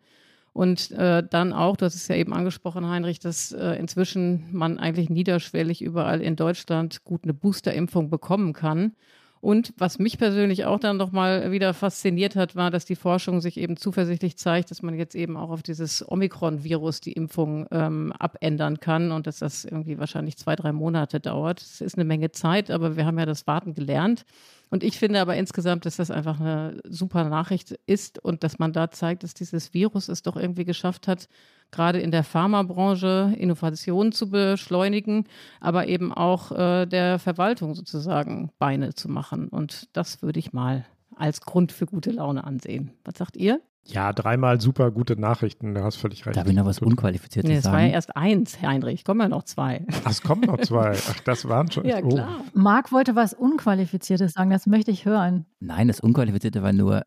Und 0.52 0.90
äh, 0.92 1.22
dann 1.28 1.52
auch, 1.52 1.76
du 1.76 1.84
hast 1.84 1.94
es 1.94 2.08
ja 2.08 2.16
eben 2.16 2.32
angesprochen, 2.32 2.88
Heinrich, 2.88 3.20
dass 3.20 3.52
äh, 3.52 3.74
inzwischen 3.74 4.46
man 4.52 4.78
eigentlich 4.78 5.08
niederschwellig 5.11 5.82
überall 5.82 6.20
in 6.20 6.37
Deutschland 6.37 7.04
gut 7.04 7.24
eine 7.24 7.34
Boosterimpfung 7.34 8.11
bekommen 8.11 8.52
kann. 8.52 8.92
Und 9.40 9.72
was 9.76 9.98
mich 10.00 10.18
persönlich 10.18 10.64
auch 10.64 10.80
dann 10.80 10.96
nochmal 10.96 11.52
wieder 11.52 11.72
fasziniert 11.72 12.34
hat, 12.34 12.56
war, 12.56 12.70
dass 12.70 12.84
die 12.84 12.96
Forschung 12.96 13.40
sich 13.40 13.56
eben 13.56 13.76
zuversichtlich 13.76 14.37
zeigt, 14.37 14.70
dass 14.70 14.82
man 14.82 14.94
jetzt 14.94 15.14
eben 15.14 15.37
auch 15.37 15.50
auf 15.50 15.62
dieses 15.62 16.06
Omikron-Virus 16.08 17.00
die 17.00 17.12
Impfung 17.12 17.66
ähm, 17.70 18.12
abändern 18.18 18.80
kann 18.80 19.12
und 19.12 19.28
dass 19.28 19.38
das 19.38 19.64
irgendwie 19.64 19.98
wahrscheinlich 19.98 20.37
zwei, 20.38 20.56
drei 20.56 20.72
Monate 20.72 21.20
dauert. 21.20 21.61
Das 21.61 21.80
ist 21.80 21.94
eine 21.94 22.04
Menge 22.04 22.32
Zeit, 22.32 22.70
aber 22.70 22.96
wir 22.96 23.06
haben 23.06 23.18
ja 23.18 23.26
das 23.26 23.46
Warten 23.46 23.74
gelernt. 23.74 24.24
Und 24.70 24.83
ich 24.83 24.98
finde 24.98 25.20
aber 25.20 25.37
insgesamt, 25.37 25.87
dass 25.87 25.96
das 25.96 26.11
einfach 26.11 26.40
eine 26.40 26.81
super 26.85 27.24
Nachricht 27.28 27.78
ist 27.87 28.18
und 28.18 28.44
dass 28.44 28.59
man 28.59 28.72
da 28.72 28.90
zeigt, 28.90 29.22
dass 29.22 29.35
dieses 29.35 29.72
Virus 29.74 30.09
es 30.09 30.22
doch 30.22 30.37
irgendwie 30.37 30.64
geschafft 30.64 31.09
hat, 31.09 31.28
gerade 31.70 32.00
in 32.00 32.11
der 32.11 32.24
Pharmabranche 32.24 33.35
Innovationen 33.37 34.12
zu 34.12 34.31
beschleunigen, 34.31 35.24
aber 35.61 35.87
eben 35.87 36.12
auch 36.12 36.52
äh, 36.52 36.87
der 36.87 37.18
Verwaltung 37.18 37.74
sozusagen 37.74 38.50
Beine 38.59 38.94
zu 38.94 39.09
machen. 39.09 39.48
Und 39.48 39.88
das 39.94 40.22
würde 40.22 40.38
ich 40.38 40.52
mal 40.52 40.85
als 41.16 41.40
Grund 41.40 41.72
für 41.72 41.87
gute 41.87 42.11
Laune 42.11 42.44
ansehen. 42.44 42.92
Was 43.04 43.18
sagt 43.18 43.37
ihr? 43.37 43.61
Ja, 43.84 44.12
dreimal 44.12 44.60
super 44.60 44.90
gute 44.90 45.18
Nachrichten, 45.18 45.74
du 45.74 45.82
hast 45.82 45.96
völlig 45.96 46.26
recht. 46.26 46.36
Darf 46.36 46.46
ich 46.46 46.54
noch 46.54 46.66
was 46.66 46.78
Unqualifiziertes 46.80 47.50
nee, 47.50 47.56
es 47.56 47.64
war 47.64 47.80
ja 47.80 47.88
erst 47.88 48.16
eins, 48.16 48.60
Heinrich. 48.60 49.02
Kommen 49.02 49.20
ja 49.20 49.28
noch 49.28 49.44
zwei. 49.44 49.86
Ach, 50.04 50.10
es 50.10 50.20
kommen 50.20 50.42
noch 50.42 50.58
zwei. 50.58 50.92
Ach, 51.08 51.20
das 51.20 51.48
waren 51.48 51.70
schon. 51.70 51.86
Ja, 51.86 52.02
klar. 52.02 52.40
Oh. 52.40 52.44
Marc 52.52 52.92
wollte 52.92 53.16
was 53.16 53.32
Unqualifiziertes 53.32 54.34
sagen, 54.34 54.50
das 54.50 54.66
möchte 54.66 54.90
ich 54.90 55.06
hören. 55.06 55.46
Nein, 55.60 55.88
das 55.88 56.00
Unqualifizierte 56.00 56.62
war 56.62 56.74
nur, 56.74 57.02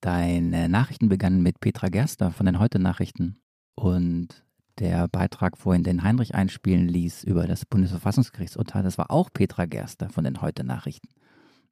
deine 0.00 0.68
Nachrichten 0.68 1.08
begannen 1.08 1.42
mit 1.42 1.60
Petra 1.60 1.88
Gerster 1.88 2.30
von 2.30 2.46
den 2.46 2.58
Heute-Nachrichten. 2.58 3.40
Und 3.74 4.44
der 4.78 5.08
Beitrag 5.08 5.56
vorhin, 5.56 5.84
den 5.84 6.02
Heinrich 6.02 6.34
einspielen 6.34 6.88
ließ 6.88 7.24
über 7.24 7.46
das 7.46 7.64
Bundesverfassungsgerichtsurteil, 7.64 8.82
das 8.82 8.98
war 8.98 9.10
auch 9.10 9.30
Petra 9.32 9.64
Gerster 9.66 10.08
von 10.08 10.24
den 10.24 10.42
Heute-Nachrichten. 10.42 11.08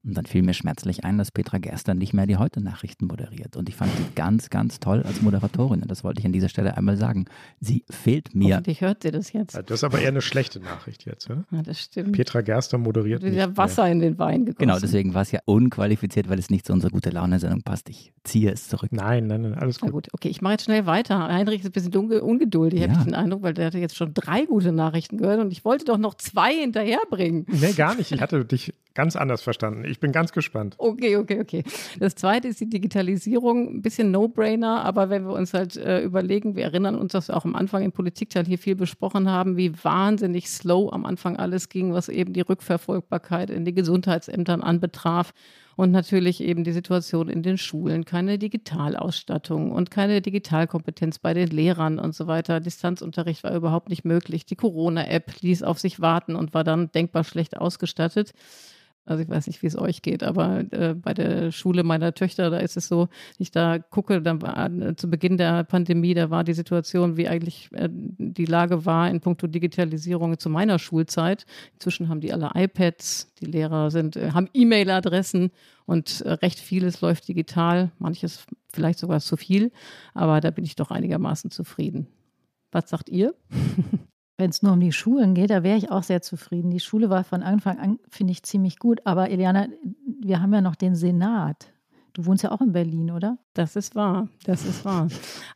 Und 0.07 0.15
dann 0.19 0.27
fiel 0.27 0.43
mir 0.43 0.53
schmerzlich 0.53 1.05
ein, 1.05 1.17
dass 1.17 1.31
Petra 1.31 1.57
Gerster 1.59 1.95
nicht 1.95 2.13
mehr 2.13 2.27
die 2.27 2.37
Heute-Nachrichten 2.37 3.07
moderiert. 3.07 3.57
Und 3.57 3.69
ich 3.71 3.75
fand 3.77 3.91
sie 3.97 4.05
ganz, 4.15 4.51
ganz 4.51 4.79
toll 4.79 5.03
als 5.03 5.23
Moderatorin. 5.23 5.81
Und 5.83 5.91
das 5.91 6.05
wollte 6.05 6.21
ich 6.21 6.27
an 6.27 6.33
dieser 6.33 6.51
Stelle 6.51 6.77
einmal 6.77 6.97
sagen. 6.99 7.25
Sie 7.61 7.85
fehlt 7.89 8.35
mir. 8.35 8.57
Hoffentlich 8.57 8.83
hört 8.83 9.03
sie 9.03 9.11
das 9.11 9.33
jetzt. 9.33 9.55
Das 9.57 9.71
ist 9.71 9.85
aber 9.85 10.01
eher 10.01 10.09
eine 10.09 10.21
schlechte 10.21 10.61
Nachricht 10.61 11.07
jetzt. 11.07 11.29
Ja, 11.29 11.45
ja 11.51 11.63
das 11.63 11.81
stimmt. 11.81 12.13
Petra 12.13 12.43
Gerster 12.43 12.77
moderiert 12.77 13.23
nicht 13.23 13.33
Wieder 13.33 13.57
Wasser 13.57 13.85
mehr. 13.85 13.93
in 13.93 14.01
den 14.01 14.19
Wein 14.19 14.45
gegossen. 14.45 14.59
Genau, 14.59 14.79
deswegen 14.79 15.15
war 15.15 15.23
es 15.23 15.33
ja 15.33 15.41
unqualifiziert, 15.47 16.29
weil 16.29 16.39
es 16.39 16.51
nicht 16.51 16.67
zu 16.67 16.73
unserer 16.75 16.91
gute 16.91 17.09
Laune-Sendung 17.11 17.63
passt. 17.63 17.89
Ich 17.89 18.13
ziehe 18.25 18.51
es 18.53 18.69
zurück. 18.69 18.91
Nein, 18.93 19.27
nein, 19.27 19.41
nein, 19.43 19.55
alles 19.55 19.79
Na 19.81 19.87
gut. 19.87 20.05
gut, 20.05 20.09
okay, 20.15 20.29
ich 20.29 20.43
mache 20.43 20.53
jetzt 20.55 20.65
schnell 20.65 20.85
weiter. 20.85 21.29
Heinrich 21.29 21.61
ist 21.61 21.67
ein 21.67 21.73
bisschen 21.73 21.95
unge 21.97 22.23
ungeduldig, 22.23 22.81
Ja. 22.81 22.89
habe 22.89 22.99
ich 22.99 23.05
den 23.07 23.15
Eindruck, 23.15 23.43
weil 23.43 23.55
der 23.55 23.67
hatte 23.67 23.79
jetzt 23.79 23.97
schon 23.97 24.13
drei 24.13 24.45
gute 24.45 24.73
Nachrichten 24.73 25.17
gehört 25.17 25.41
und 25.41 25.51
ich 25.51 25.65
wollte 25.65 25.87
doch 25.87 25.99
noch 25.99 26.15
zwei 26.15 26.53
hinterherbringen. 26.55 27.47
Nee, 27.49 27.73
gar 27.73 27.95
nicht. 27.95 28.13
Ich 28.13 28.21
hatte 28.21 28.45
dich 28.45 28.75
ganz 28.95 29.17
anders 29.17 29.43
verstanden. 29.43 29.85
Ich 29.85 29.94
bin 30.01 30.13
ganz 30.13 30.33
gespannt. 30.33 30.75
Okay, 30.79 31.17
okay, 31.17 31.41
okay. 31.41 31.65
Das 31.99 32.15
zweite 32.15 32.49
ist 32.49 32.61
die 32.61 32.69
Digitalisierung. 32.69 33.77
Ein 33.77 33.83
bisschen 33.83 34.11
No-Brainer, 34.11 34.85
aber 34.85 35.11
wenn 35.11 35.25
wir 35.27 35.33
uns 35.33 35.55
halt 35.55 35.77
äh, 35.77 36.03
überlegen, 36.03 36.57
wir 36.57 36.65
erinnern 36.65 36.97
uns, 36.97 37.13
dass 37.13 37.29
wir 37.29 37.37
auch 37.37 37.45
am 37.45 37.55
Anfang 37.55 37.83
im 37.83 37.93
Politikteil 37.93 38.45
hier 38.47 38.59
viel 38.59 38.77
besprochen 38.77 39.31
haben, 39.31 39.57
wie 39.57 39.73
wahnsinnig 39.83 40.49
slow 40.49 40.93
am 40.93 41.05
Anfang 41.05 41.37
alles 41.37 41.69
ging, 41.69 41.93
was 41.93 42.09
eben 42.09 42.33
die 42.33 42.41
Rückverfolgbarkeit 42.41 43.51
in 43.51 43.65
den 43.65 43.75
Gesundheitsämtern 43.75 44.63
anbetraf. 44.63 45.33
Und 45.77 45.91
natürlich 45.91 46.41
eben 46.41 46.63
die 46.63 46.73
Situation 46.73 47.29
in 47.29 47.43
den 47.43 47.59
Schulen, 47.59 48.05
keine 48.05 48.39
Digitalausstattung 48.39 49.73
und 49.73 49.91
keine 49.91 50.21
Digitalkompetenz 50.21 51.19
bei 51.19 51.35
den 51.35 51.49
Lehrern 51.49 51.99
und 51.99 52.15
so 52.15 52.29
weiter. 52.29 52.61
Distanzunterricht 52.61 53.43
war 53.43 53.55
überhaupt 53.57 53.89
nicht 53.89 54.05
möglich. 54.05 54.47
Die 54.47 54.55
Corona-App 54.55 55.41
ließ 55.41 55.65
auf 55.65 55.81
sich 55.81 56.01
warten 56.01 56.37
und 56.37 56.55
war 56.55 56.63
dann 56.63 56.93
denkbar 56.93 57.25
schlecht 57.25 57.57
ausgestattet. 57.57 58.35
Also 59.07 59.23
ich 59.23 59.29
weiß 59.29 59.47
nicht, 59.49 59.63
wie 59.63 59.67
es 59.67 59.77
euch 59.77 60.01
geht, 60.01 60.23
aber 60.23 60.65
äh, 60.73 60.95
bei 60.95 61.13
der 61.13 61.53
Schule 61.53 61.83
meiner 61.83 62.15
Töchter, 62.15 62.49
da 62.49 62.57
ist 62.59 62.77
es 62.79 62.89
so, 62.89 63.09
ich 63.39 63.51
da 63.51 63.79
gucke, 63.79 64.23
dann 64.23 64.41
war 64.41 64.71
äh, 64.71 64.97
zu 64.97 65.11
Beginn 65.11 65.37
der 65.37 65.65
Pandemie, 65.65 66.15
da 66.15 66.31
war 66.31 66.43
die 66.43 66.55
Situation, 66.55 67.19
wie 67.19 67.29
eigentlich 67.29 67.69
äh, 67.73 67.91
die 67.93 68.47
Lage 68.47 68.87
war 68.87 69.11
in 69.11 69.21
puncto 69.21 69.47
Digitalisierung 69.47 70.39
zu 70.39 70.49
meiner 70.49 70.79
Schulzeit. 70.79 71.45
Inzwischen 71.75 72.09
haben 72.09 72.21
die 72.21 72.33
alle 72.33 72.53
iPads, 72.55 73.35
die 73.41 73.47
Lehrer 73.47 73.91
sind, 73.91 74.17
äh, 74.17 74.31
haben 74.31 74.49
E-Mail-Adressen 74.55 75.51
und 75.85 76.23
äh, 76.23 76.33
recht 76.33 76.59
vieles 76.59 77.03
läuft 77.03 77.29
digital, 77.29 77.93
manches 77.99 78.47
vielleicht 78.73 78.99
sogar 78.99 79.21
zu 79.21 79.37
viel, 79.37 79.71
aber 80.15 80.41
da 80.41 80.51
bin 80.51 80.65
ich 80.65 80.77
doch 80.77 80.91
einigermaßen 80.91 81.51
zufrieden. 81.51 82.07
Was 82.73 82.89
sagt 82.89 83.11
ihr? 83.11 83.35
Wenn 84.37 84.51
es 84.51 84.63
nur 84.63 84.73
um 84.73 84.81
die 84.81 84.93
Schulen 84.93 85.35
geht, 85.35 85.51
da 85.51 85.63
wäre 85.63 85.79
ich 85.79 85.91
auch 85.91 86.03
sehr 86.03 86.21
zufrieden. 86.21 86.71
Die 86.71 86.81
Schule 86.81 87.09
war 87.09 87.23
von 87.23 87.43
Anfang 87.43 87.79
an, 87.79 87.99
finde 88.09 88.33
ich, 88.33 88.43
ziemlich 88.43 88.79
gut. 88.79 89.01
Aber 89.05 89.31
Eliana, 89.31 89.69
wir 90.21 90.43
haben 90.43 90.53
ja 90.53 90.61
noch 90.61 90.75
den 90.75 90.97
Senat. 90.97 91.73
Du 92.15 92.27
wohnst 92.27 92.45
ja 92.45 92.53
auch 92.53 92.61
in 92.61 92.73
Berlin, 92.73 93.11
oder? 93.11 93.39
Das 93.55 93.75
ist 93.75 93.97
wahr, 93.97 94.29
das 94.45 94.65
ist 94.65 94.85
wahr. 94.85 95.09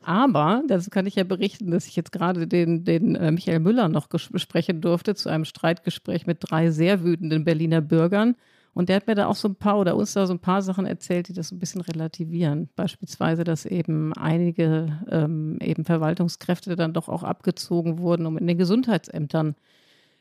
Aber, 0.03 0.65
das 0.67 0.91
kann 0.91 1.07
ich 1.07 1.15
ja 1.15 1.23
berichten, 1.23 1.71
dass 1.71 1.87
ich 1.87 1.95
jetzt 1.95 2.11
gerade 2.11 2.49
den, 2.49 2.85
den 2.85 3.15
äh, 3.15 3.31
Michael 3.31 3.61
Müller 3.61 3.89
noch 3.89 4.09
besprechen 4.09 4.81
durfte 4.81 5.15
zu 5.15 5.29
einem 5.29 5.45
Streitgespräch 5.45 6.27
mit 6.27 6.39
drei 6.41 6.71
sehr 6.71 7.05
wütenden 7.05 7.45
Berliner 7.45 7.81
Bürgern. 7.81 8.35
Und 8.79 8.89
der 8.89 8.95
hat 8.95 9.09
mir 9.09 9.17
da 9.17 9.27
auch 9.27 9.35
so 9.35 9.49
ein 9.49 9.57
paar 9.57 9.77
oder 9.81 9.97
uns 9.97 10.13
da 10.13 10.25
so 10.25 10.33
ein 10.33 10.39
paar 10.39 10.63
Sachen 10.63 10.87
erzählt, 10.87 11.27
die 11.27 11.33
das 11.33 11.49
so 11.49 11.57
ein 11.57 11.59
bisschen 11.59 11.81
relativieren. 11.81 12.69
Beispielsweise, 12.77 13.43
dass 13.43 13.67
eben 13.67 14.13
einige 14.13 15.01
ähm, 15.11 15.59
eben 15.61 15.85
Verwaltungskräfte 15.85 16.77
dann 16.77 16.93
doch 16.93 17.09
auch 17.09 17.25
abgezogen 17.25 17.99
wurden, 17.99 18.25
um 18.25 18.39
in 18.39 18.47
den 18.47 18.57
Gesundheitsämtern 18.57 19.57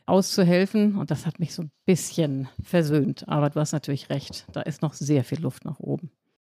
auszuhelfen. 0.07 0.95
Und 0.95 1.11
das 1.11 1.27
hat 1.27 1.39
mich 1.39 1.53
so 1.53 1.61
ein 1.61 1.71
bisschen 1.85 2.49
versöhnt. 2.63 3.29
Aber 3.29 3.51
du 3.51 3.59
hast 3.59 3.73
natürlich 3.73 4.09
recht, 4.09 4.47
da 4.53 4.61
ist 4.61 4.81
noch 4.81 4.93
sehr 4.93 5.23
viel 5.23 5.41
Luft 5.41 5.63
nach 5.63 5.79
oben. 5.79 6.09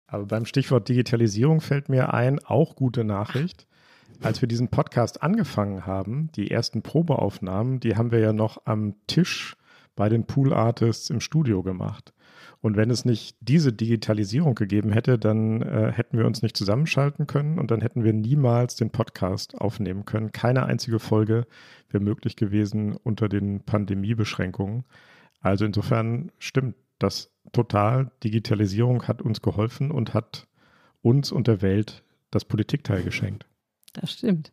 Aber 0.08 0.26
beim 0.26 0.46
Stichwort 0.46 0.90
Digitalisierung 0.90 1.62
fällt 1.62 1.88
mir 1.88 2.16
ein, 2.16 2.40
auch 2.40 2.76
gute 2.76 3.04
Nachricht. 3.04 3.68
Als 4.24 4.42
wir 4.42 4.48
diesen 4.48 4.70
Podcast 4.70 5.22
angefangen 5.22 5.86
haben, 5.86 6.32
die 6.32 6.50
ersten 6.50 6.82
Probeaufnahmen, 6.82 7.80
die 7.80 7.96
haben 7.96 8.12
wir 8.12 8.18
ja 8.18 8.34
noch 8.34 8.66
am 8.66 8.96
Tisch 9.06 9.56
bei 9.96 10.10
den 10.10 10.26
Pool 10.26 10.54
Artists 10.54 11.10
im 11.10 11.20
Studio 11.20 11.64
gemacht. 11.64 12.14
Und 12.62 12.78
wenn 12.78 12.92
es 12.92 13.06
nicht 13.06 13.36
diese 13.40 13.74
Digitalisierung 13.74 14.54
gegeben 14.54 14.92
hätte, 14.92 15.18
dann 15.18 15.62
äh, 15.64 15.92
hätten 15.92 16.18
wir 16.18 16.26
uns 16.26 16.44
nicht 16.44 16.56
zusammenschalten 16.56 17.26
können 17.26 17.58
und 17.58 17.72
dann 17.72 17.82
hätten 17.82 18.04
wir 18.04 18.14
niemals 18.14 18.76
den 18.76 18.92
Podcast 18.92 19.60
aufnehmen 19.60 20.06
können. 20.06 20.32
Keine 20.32 20.66
einzige 20.66 21.00
Folge 21.00 21.48
wäre 21.90 22.04
möglich 22.04 22.36
gewesen 22.36 22.96
unter 22.96 23.30
den 23.30 23.62
Pandemiebeschränkungen. 23.62 24.86
Also 25.40 25.66
insofern 25.66 26.32
stimmt 26.38 26.76
das 27.00 27.32
total. 27.52 28.12
Digitalisierung 28.24 29.08
hat 29.08 29.24
uns 29.24 29.42
geholfen 29.42 29.90
und 29.90 30.14
hat 30.14 30.48
uns 31.02 31.32
und 31.32 31.48
der 31.48 31.64
Welt 31.64 32.04
das 32.30 32.46
Politikteil 32.46 33.04
geschenkt. 33.04 33.48
Das 33.94 34.14
stimmt. 34.14 34.52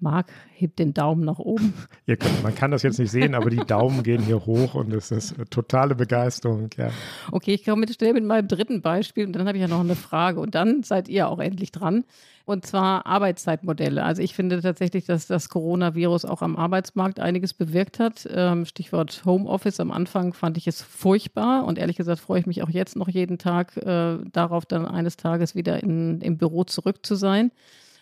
Marc 0.00 0.30
hebt 0.52 0.78
den 0.78 0.94
Daumen 0.94 1.24
nach 1.24 1.38
oben. 1.38 1.74
Könnt, 2.06 2.42
man 2.42 2.54
kann 2.54 2.70
das 2.70 2.82
jetzt 2.82 2.98
nicht 2.98 3.10
sehen, 3.10 3.34
aber 3.34 3.50
die 3.50 3.56
Daumen 3.56 4.02
gehen 4.02 4.22
hier 4.22 4.46
hoch 4.46 4.74
und 4.74 4.92
es 4.92 5.10
ist 5.10 5.34
totale 5.50 5.94
Begeisterung. 5.94 6.70
Ja. 6.76 6.90
Okay, 7.32 7.54
ich 7.54 7.64
komme 7.64 7.80
mit 7.80 7.94
schnell 7.94 8.12
mit 8.12 8.24
meinem 8.24 8.48
dritten 8.48 8.82
Beispiel 8.82 9.26
und 9.26 9.32
dann 9.34 9.46
habe 9.46 9.58
ich 9.58 9.62
ja 9.62 9.68
noch 9.68 9.80
eine 9.80 9.96
Frage 9.96 10.40
und 10.40 10.54
dann 10.54 10.82
seid 10.82 11.08
ihr 11.08 11.28
auch 11.28 11.38
endlich 11.38 11.72
dran. 11.72 12.04
Und 12.46 12.64
zwar 12.64 13.06
Arbeitszeitmodelle. 13.06 14.04
Also 14.04 14.22
ich 14.22 14.34
finde 14.34 14.62
tatsächlich, 14.62 15.04
dass 15.04 15.26
das 15.26 15.48
Coronavirus 15.48 16.24
auch 16.24 16.42
am 16.42 16.54
Arbeitsmarkt 16.54 17.18
einiges 17.18 17.54
bewirkt 17.54 17.98
hat. 17.98 18.28
Ähm, 18.32 18.66
Stichwort 18.66 19.22
Homeoffice. 19.24 19.80
Am 19.80 19.90
Anfang 19.90 20.32
fand 20.32 20.56
ich 20.56 20.68
es 20.68 20.80
furchtbar 20.80 21.64
und 21.64 21.76
ehrlich 21.76 21.96
gesagt 21.96 22.20
freue 22.20 22.38
ich 22.38 22.46
mich 22.46 22.62
auch 22.62 22.70
jetzt 22.70 22.94
noch 22.94 23.08
jeden 23.08 23.38
Tag 23.38 23.76
äh, 23.78 24.18
darauf, 24.32 24.64
dann 24.64 24.86
eines 24.86 25.16
Tages 25.16 25.56
wieder 25.56 25.82
in, 25.82 26.20
im 26.20 26.38
Büro 26.38 26.62
zurück 26.62 27.04
zu 27.04 27.16
sein. 27.16 27.50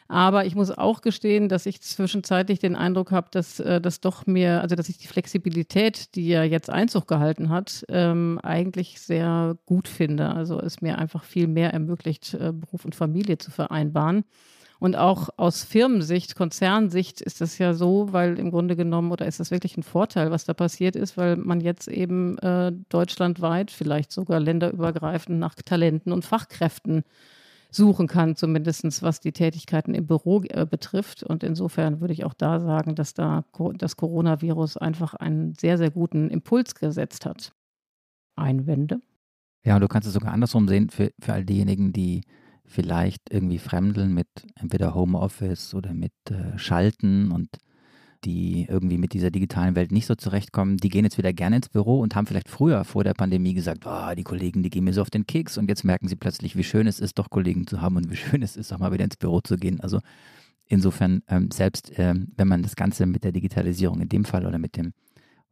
Aber 0.06 0.44
ich 0.44 0.54
muss 0.54 0.70
auch 0.70 1.00
gestehen, 1.00 1.48
dass 1.48 1.64
ich 1.64 1.80
zwischenzeitlich 1.80 2.58
den 2.58 2.76
Eindruck 2.76 3.10
habe, 3.10 3.28
dass 3.30 3.58
äh, 3.58 3.80
das 3.80 4.00
doch 4.00 4.26
mir, 4.26 4.60
also 4.60 4.76
dass 4.76 4.90
ich 4.90 4.98
die 4.98 5.06
Flexibilität, 5.06 6.14
die 6.14 6.28
ja 6.28 6.42
jetzt 6.42 6.68
Einzug 6.68 7.08
gehalten 7.08 7.48
hat, 7.48 7.84
ähm, 7.88 8.38
eigentlich 8.42 9.00
sehr 9.00 9.56
gut 9.64 9.88
finde. 9.88 10.28
Also 10.30 10.60
es 10.60 10.82
mir 10.82 10.98
einfach 10.98 11.24
viel 11.24 11.46
mehr 11.46 11.72
ermöglicht, 11.72 12.34
äh, 12.34 12.52
Beruf 12.52 12.84
und 12.84 12.94
Familie 12.94 13.38
zu 13.38 13.50
vereinbaren. 13.50 14.24
Und 14.78 14.96
auch 14.96 15.30
aus 15.38 15.64
Firmensicht, 15.64 16.36
Konzernsicht 16.36 17.22
ist 17.22 17.40
das 17.40 17.56
ja 17.56 17.72
so, 17.72 18.12
weil 18.12 18.38
im 18.38 18.50
Grunde 18.50 18.76
genommen, 18.76 19.12
oder 19.12 19.24
ist 19.24 19.40
das 19.40 19.50
wirklich 19.50 19.78
ein 19.78 19.82
Vorteil, 19.82 20.30
was 20.30 20.44
da 20.44 20.52
passiert 20.52 20.96
ist, 20.96 21.16
weil 21.16 21.36
man 21.36 21.62
jetzt 21.62 21.88
eben 21.88 22.36
äh, 22.38 22.72
deutschlandweit, 22.90 23.70
vielleicht 23.70 24.12
sogar 24.12 24.40
länderübergreifend 24.40 25.38
nach 25.38 25.54
Talenten 25.54 26.12
und 26.12 26.26
Fachkräften 26.26 27.04
suchen 27.74 28.06
kann, 28.06 28.36
zumindest 28.36 29.02
was 29.02 29.20
die 29.20 29.32
Tätigkeiten 29.32 29.94
im 29.94 30.06
Büro 30.06 30.42
äh, 30.42 30.66
betrifft. 30.66 31.22
Und 31.22 31.42
insofern 31.42 32.00
würde 32.00 32.12
ich 32.12 32.24
auch 32.24 32.34
da 32.34 32.60
sagen, 32.60 32.94
dass 32.94 33.14
da 33.14 33.44
das 33.74 33.96
Coronavirus 33.96 34.76
einfach 34.76 35.14
einen 35.14 35.54
sehr, 35.54 35.78
sehr 35.78 35.90
guten 35.90 36.30
Impuls 36.30 36.74
gesetzt 36.74 37.26
hat. 37.26 37.52
Einwände? 38.36 39.00
Ja, 39.64 39.76
und 39.76 39.80
du 39.80 39.88
kannst 39.88 40.06
es 40.06 40.14
sogar 40.14 40.32
andersrum 40.32 40.68
sehen 40.68 40.90
für, 40.90 41.12
für 41.20 41.32
all 41.32 41.44
diejenigen, 41.44 41.92
die 41.92 42.22
vielleicht 42.66 43.30
irgendwie 43.30 43.58
fremdeln 43.58 44.12
mit 44.12 44.28
entweder 44.56 44.94
Homeoffice 44.94 45.74
oder 45.74 45.94
mit 45.94 46.12
äh, 46.30 46.58
Schalten 46.58 47.30
und 47.30 47.48
die 48.24 48.66
irgendwie 48.68 48.98
mit 48.98 49.12
dieser 49.12 49.30
digitalen 49.30 49.76
Welt 49.76 49.92
nicht 49.92 50.06
so 50.06 50.14
zurechtkommen, 50.14 50.76
die 50.78 50.88
gehen 50.88 51.04
jetzt 51.04 51.18
wieder 51.18 51.32
gerne 51.32 51.56
ins 51.56 51.68
Büro 51.68 52.00
und 52.00 52.14
haben 52.14 52.26
vielleicht 52.26 52.48
früher 52.48 52.84
vor 52.84 53.04
der 53.04 53.14
Pandemie 53.14 53.54
gesagt, 53.54 53.84
oh, 53.86 54.14
die 54.14 54.24
Kollegen, 54.24 54.62
die 54.62 54.70
gehen 54.70 54.84
mir 54.84 54.92
so 54.92 55.02
auf 55.02 55.10
den 55.10 55.26
Keks 55.26 55.58
und 55.58 55.68
jetzt 55.68 55.84
merken 55.84 56.08
sie 56.08 56.16
plötzlich, 56.16 56.56
wie 56.56 56.64
schön 56.64 56.86
es 56.86 57.00
ist, 57.00 57.18
doch 57.18 57.30
Kollegen 57.30 57.66
zu 57.66 57.80
haben 57.80 57.96
und 57.96 58.10
wie 58.10 58.16
schön 58.16 58.42
es 58.42 58.56
ist, 58.56 58.72
auch 58.72 58.78
mal 58.78 58.92
wieder 58.92 59.04
ins 59.04 59.16
Büro 59.16 59.40
zu 59.40 59.56
gehen. 59.56 59.80
Also 59.80 60.00
insofern, 60.66 61.22
ähm, 61.28 61.50
selbst 61.50 61.92
ähm, 61.96 62.32
wenn 62.36 62.48
man 62.48 62.62
das 62.62 62.76
Ganze 62.76 63.06
mit 63.06 63.24
der 63.24 63.32
Digitalisierung 63.32 64.00
in 64.00 64.08
dem 64.08 64.24
Fall 64.24 64.46
oder 64.46 64.58
mit 64.58 64.76
dem 64.76 64.92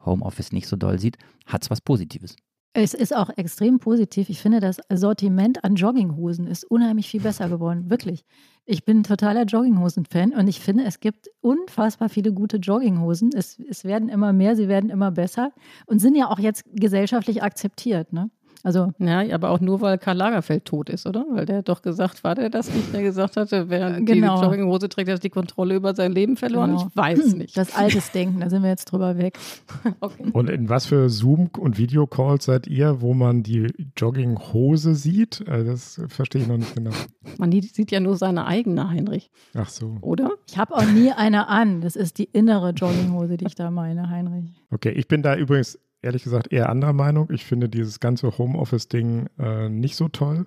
Homeoffice 0.05 0.53
nicht 0.53 0.67
so 0.67 0.77
doll 0.77 0.99
sieht, 0.99 1.19
hat 1.47 1.63
es 1.63 1.71
was 1.71 1.81
Positives. 1.81 2.37
Es 2.75 2.95
ist 2.95 3.15
auch 3.15 3.29
extrem 3.37 3.81
positiv. 3.81 4.31
Ich 4.31 4.41
finde, 4.41 4.59
das 4.59 4.79
Sortiment 4.91 5.63
an 5.63 5.75
Jogginghosen 5.75 6.47
ist 6.47 6.65
unheimlich 6.65 7.09
viel 7.09 7.21
besser 7.21 7.51
geworden. 7.51 7.91
Wirklich. 7.91 8.25
Ich 8.65 8.85
bin 8.85 9.03
totaler 9.03 9.45
Jogginghosen-Fan 9.45 10.33
und 10.33 10.49
ich 10.49 10.61
finde, 10.61 10.85
es 10.85 11.01
gibt 11.01 11.29
unfassbar 11.43 12.09
viele 12.09 12.33
gute 12.33 12.57
Jogginghosen. 12.57 13.31
Es, 13.35 13.59
es 13.69 13.85
werden 13.85 14.09
immer 14.09 14.33
mehr, 14.33 14.57
sie 14.57 14.69
werden 14.69 14.89
immer 14.89 15.11
besser 15.11 15.53
und 15.85 15.99
sind 15.99 16.15
ja 16.15 16.31
auch 16.31 16.39
jetzt 16.39 16.65
gesellschaftlich 16.73 17.43
akzeptiert. 17.43 18.13
Ne? 18.15 18.31
Also 18.65 18.93
ja, 18.99 19.23
aber 19.35 19.51
auch 19.51 19.61
nur, 19.61 19.81
weil 19.81 19.99
Karl 19.99 20.17
Lagerfeld 20.17 20.65
tot 20.65 20.89
ist, 20.89 21.07
oder? 21.07 21.27
Weil 21.31 21.47
der 21.47 21.59
hat 21.59 21.69
doch 21.69 21.83
gesagt, 21.83 22.23
war 22.23 22.35
der 22.35 22.49
das 22.49 22.73
nicht, 22.73 22.93
der 22.93 23.03
gesagt 23.03 23.37
hatte, 23.37 23.69
wer 23.69 24.01
genau. 24.01 24.39
die 24.39 24.45
Jogginghose 24.45 24.89
trägt, 24.89 25.11
hat 25.11 25.23
die 25.25 25.31
Kontrolle 25.31 25.75
über 25.75 25.95
sein 25.95 26.13
Leben 26.13 26.37
verloren? 26.37 26.71
Genau. 26.71 26.87
Ich 26.89 26.97
weiß 26.97 27.35
nicht. 27.35 27.57
Das 27.57 27.75
altes 27.75 28.13
Denken, 28.13 28.41
da 28.41 28.51
sind 28.51 28.63
wir 28.63 28.71
jetzt 28.71 28.85
drüber 28.87 29.19
weg. 29.19 29.39
okay. 30.01 30.27
Und 30.33 30.49
in 30.49 30.69
was 30.69 30.87
für 30.87 31.09
Zoom- 31.09 31.51
und 31.59 31.77
Videocalls 31.77 32.45
seid 32.45 32.69
ihr, 32.69 33.01
wo 33.01 33.15
man 33.15 33.43
die 33.43 33.73
Jogginghose 33.97 34.95
sieht? 34.95 35.45
Also 35.49 35.71
das 35.71 36.01
verstehe 36.09 36.43
ich 36.43 36.49
noch 36.49 36.59
nicht 36.59 36.75
genau. 36.75 36.91
Man 37.39 37.51
sieht 37.53 37.91
ja 37.91 38.01
nur 38.01 38.17
seine 38.17 38.47
eigene, 38.47 38.91
Heinrich. 38.91 39.31
Ach 39.55 39.69
so. 39.69 39.97
Oder? 40.01 40.33
Ich 40.49 40.59
habe 40.59 40.75
auch 40.75 40.85
nie 40.85 41.13
eine 41.13 41.49
an. 41.49 41.81
Das 41.81 41.97
ist 41.97 42.19
die 42.19 42.25
innere 42.25 42.71
Jogginghose, 42.71 43.37
die 43.37 43.47
ich 43.47 43.55
da 43.55 43.71
meine, 43.71 44.11
Heinrich. 44.11 44.51
Okay, 44.71 44.91
ich 44.91 45.09
bin 45.09 45.23
da 45.23 45.37
übrigens 45.37 45.79
ehrlich 46.03 46.25
gesagt 46.25 46.53
eher 46.53 46.69
anderer 46.69 46.93
Meinung. 46.93 47.31
Ich 47.31 47.45
finde 47.45 47.69
dieses 47.69 48.01
ganze 48.01 48.37
Homeoffice-Ding 48.37 49.29
äh, 49.39 49.69
nicht 49.69 49.97
so 49.97 50.09
toll. 50.09 50.47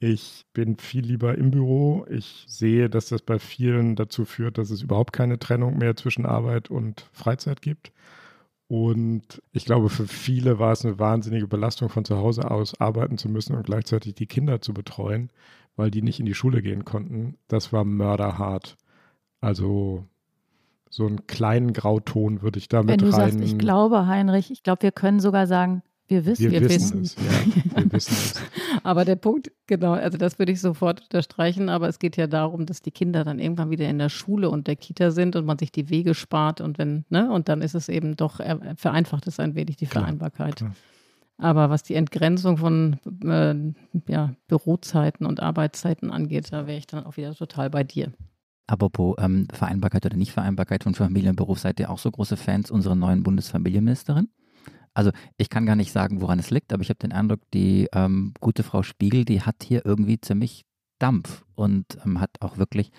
Ich 0.00 0.46
bin 0.54 0.78
viel 0.78 1.04
lieber 1.04 1.36
im 1.36 1.50
Büro. 1.50 2.06
Ich 2.08 2.44
sehe, 2.48 2.88
dass 2.88 3.10
das 3.10 3.22
bei 3.22 3.38
vielen 3.38 3.96
dazu 3.96 4.24
führt, 4.24 4.56
dass 4.56 4.70
es 4.70 4.82
überhaupt 4.82 5.12
keine 5.12 5.38
Trennung 5.38 5.76
mehr 5.76 5.94
zwischen 5.94 6.24
Arbeit 6.24 6.70
und 6.70 7.06
Freizeit 7.12 7.60
gibt. 7.60 7.92
Und 8.66 9.42
ich 9.52 9.64
glaube, 9.66 9.90
für 9.90 10.06
viele 10.06 10.58
war 10.58 10.72
es 10.72 10.84
eine 10.84 10.98
wahnsinnige 10.98 11.48
Belastung, 11.48 11.88
von 11.90 12.04
zu 12.04 12.16
Hause 12.16 12.50
aus 12.50 12.80
arbeiten 12.80 13.18
zu 13.18 13.28
müssen 13.28 13.56
und 13.56 13.66
gleichzeitig 13.66 14.14
die 14.14 14.26
Kinder 14.26 14.60
zu 14.62 14.72
betreuen, 14.72 15.30
weil 15.76 15.90
die 15.90 16.02
nicht 16.02 16.20
in 16.20 16.26
die 16.26 16.34
Schule 16.34 16.62
gehen 16.62 16.84
konnten. 16.84 17.36
Das 17.48 17.72
war 17.72 17.84
mörderhart. 17.84 18.76
Also 19.40 20.06
so 20.90 21.06
einen 21.06 21.26
kleinen 21.28 21.72
Grauton 21.72 22.42
würde 22.42 22.58
ich 22.58 22.68
da 22.68 22.82
mit 22.82 22.90
Wenn 22.90 22.98
du 22.98 23.16
rein. 23.16 23.32
Sagst, 23.32 23.40
ich 23.40 23.58
glaube, 23.58 24.06
Heinrich, 24.06 24.50
ich 24.50 24.64
glaube, 24.64 24.82
wir 24.82 24.92
können 24.92 25.20
sogar 25.20 25.46
sagen, 25.46 25.82
wir 26.08 26.26
wissen, 26.26 26.50
wir, 26.50 26.60
wir 26.60 26.68
wissen, 26.68 27.02
es. 27.02 27.14
Ja, 27.14 27.76
wir 27.76 27.92
wissen 27.92 28.12
es. 28.12 28.34
Aber 28.82 29.04
der 29.04 29.14
Punkt, 29.14 29.52
genau, 29.68 29.92
also 29.92 30.18
das 30.18 30.40
würde 30.40 30.50
ich 30.50 30.60
sofort 30.60 31.02
unterstreichen, 31.02 31.68
aber 31.68 31.88
es 31.88 32.00
geht 32.00 32.16
ja 32.16 32.26
darum, 32.26 32.66
dass 32.66 32.82
die 32.82 32.90
Kinder 32.90 33.22
dann 33.22 33.38
irgendwann 33.38 33.70
wieder 33.70 33.88
in 33.88 34.00
der 34.00 34.08
Schule 34.08 34.50
und 34.50 34.66
der 34.66 34.74
Kita 34.74 35.12
sind 35.12 35.36
und 35.36 35.46
man 35.46 35.58
sich 35.58 35.70
die 35.70 35.88
Wege 35.88 36.14
spart 36.14 36.60
und 36.60 36.78
wenn, 36.78 37.04
ne, 37.08 37.30
und 37.30 37.48
dann 37.48 37.62
ist 37.62 37.76
es 37.76 37.88
eben 37.88 38.16
doch, 38.16 38.40
vereinfacht 38.74 39.28
es 39.28 39.38
ein 39.38 39.54
wenig 39.54 39.76
die 39.76 39.86
klar, 39.86 40.02
Vereinbarkeit. 40.02 40.56
Klar. 40.56 40.74
Aber 41.38 41.70
was 41.70 41.84
die 41.84 41.94
Entgrenzung 41.94 42.56
von 42.56 42.98
äh, 43.24 44.12
ja, 44.12 44.34
Bürozeiten 44.48 45.24
und 45.24 45.40
Arbeitszeiten 45.40 46.10
angeht, 46.10 46.52
da 46.52 46.66
wäre 46.66 46.76
ich 46.76 46.88
dann 46.88 47.06
auch 47.06 47.16
wieder 47.16 47.34
total 47.34 47.70
bei 47.70 47.84
dir. 47.84 48.12
Apropos 48.70 49.16
ähm, 49.18 49.48
Vereinbarkeit 49.52 50.06
oder 50.06 50.16
Nichtvereinbarkeit 50.16 50.84
von 50.84 50.94
Familie 50.94 51.30
und 51.30 51.36
Beruf, 51.36 51.58
seid 51.58 51.80
ihr 51.80 51.90
auch 51.90 51.98
so 51.98 52.08
große 52.08 52.36
Fans 52.36 52.70
unserer 52.70 52.94
neuen 52.94 53.24
Bundesfamilienministerin? 53.24 54.28
Also 54.94 55.10
ich 55.36 55.50
kann 55.50 55.66
gar 55.66 55.74
nicht 55.74 55.90
sagen, 55.90 56.20
woran 56.20 56.38
es 56.38 56.50
liegt, 56.50 56.72
aber 56.72 56.82
ich 56.82 56.88
habe 56.88 57.00
den 57.00 57.10
Eindruck, 57.10 57.40
die 57.52 57.88
ähm, 57.92 58.32
gute 58.40 58.62
Frau 58.62 58.84
Spiegel, 58.84 59.24
die 59.24 59.42
hat 59.42 59.64
hier 59.64 59.84
irgendwie 59.84 60.20
ziemlich 60.20 60.64
Dampf 61.00 61.44
und 61.56 61.84
ähm, 62.04 62.20
hat 62.20 62.30
auch 62.38 62.58
wirklich 62.58 62.92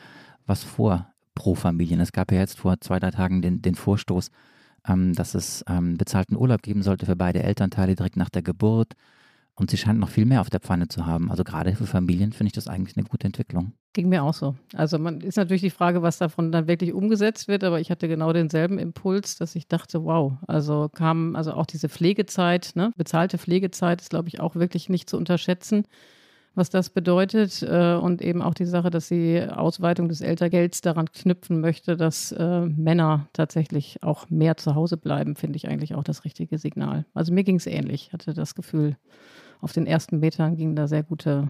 was 0.46 0.62
vor 0.62 1.08
pro 1.36 1.56
Familien. 1.56 2.02
Es 2.02 2.12
gab 2.12 2.34
ja 2.34 2.40
jetzt 2.40 2.60
vor 2.60 2.82
zwei, 2.82 3.00
drei 3.00 3.12
Tagen 3.12 3.42
den, 3.42 3.62
den 3.62 3.76
Vorstoß, 3.76 4.30
ähm, 4.90 5.14
dass 5.14 5.36
es 5.36 5.64
ähm, 5.70 5.98
bezahlten 5.98 6.36
Urlaub 6.36 6.64
geben 6.64 6.84
sollte 6.84 7.06
für 7.06 7.16
beide 7.16 7.44
Elternteile 7.44 7.96
direkt 7.96 8.18
nach 8.18 8.30
der 8.30 8.42
Geburt. 8.42 8.94
Und 9.56 9.70
sie 9.70 9.78
scheint 9.78 10.00
noch 10.00 10.10
viel 10.10 10.26
mehr 10.26 10.42
auf 10.42 10.50
der 10.50 10.60
Pfanne 10.60 10.88
zu 10.88 11.06
haben. 11.06 11.30
Also 11.30 11.44
gerade 11.44 11.76
für 11.76 11.86
Familien 11.86 12.32
finde 12.32 12.48
ich 12.48 12.54
das 12.54 12.68
eigentlich 12.68 12.98
eine 12.98 13.06
gute 13.06 13.28
Entwicklung. 13.28 13.74
Ging 13.94 14.08
mir 14.08 14.24
auch 14.24 14.34
so. 14.34 14.56
Also 14.74 14.98
man 14.98 15.20
ist 15.20 15.36
natürlich 15.36 15.62
die 15.62 15.70
Frage, 15.70 16.02
was 16.02 16.18
davon 16.18 16.52
dann 16.52 16.68
wirklich 16.68 16.94
umgesetzt 16.94 17.50
wird, 17.50 17.66
aber 17.66 17.82
ich 17.82 17.92
hatte 17.92 18.08
genau 18.08 18.32
denselben 18.32 18.80
Impuls, 18.80 19.36
dass 19.36 19.56
ich 19.56 19.68
dachte, 19.68 20.06
wow, 20.06 20.34
also 20.48 20.90
kam, 20.94 21.36
also 21.36 21.52
auch 21.52 21.66
diese 21.66 21.90
Pflegezeit, 21.90 22.72
ne, 22.76 22.94
bezahlte 22.96 23.38
Pflegezeit 23.38 24.02
ist, 24.02 24.10
glaube 24.10 24.30
ich, 24.30 24.40
auch 24.40 24.56
wirklich 24.56 24.88
nicht 24.88 25.10
zu 25.10 25.18
unterschätzen, 25.18 25.84
was 26.56 26.70
das 26.70 26.90
bedeutet. 26.90 27.62
Äh, 27.62 27.96
und 27.96 28.22
eben 28.22 28.42
auch 28.42 28.54
die 28.54 28.66
Sache, 28.66 28.90
dass 28.90 29.10
sie 29.10 29.44
Ausweitung 29.44 30.08
des 30.08 30.22
Eltergelds 30.22 30.80
daran 30.80 31.12
knüpfen 31.12 31.60
möchte, 31.60 31.98
dass 31.98 32.32
äh, 32.32 32.62
Männer 32.62 33.28
tatsächlich 33.34 34.02
auch 34.02 34.30
mehr 34.30 34.56
zu 34.56 34.76
Hause 34.76 34.96
bleiben, 34.96 35.36
finde 35.36 35.58
ich 35.58 35.68
eigentlich 35.68 35.96
auch 35.96 36.04
das 36.06 36.24
richtige 36.24 36.58
Signal. 36.58 37.06
Also 37.14 37.34
mir 37.34 37.44
ging 37.44 37.58
es 37.58 37.68
ähnlich, 37.68 38.08
ich 38.08 38.14
hatte 38.14 38.34
das 38.34 38.56
Gefühl, 38.56 38.96
auf 39.62 39.74
den 39.74 39.86
ersten 39.86 40.20
Metern 40.20 40.56
gingen 40.58 40.76
da 40.76 40.88
sehr 40.88 41.04
gute 41.04 41.50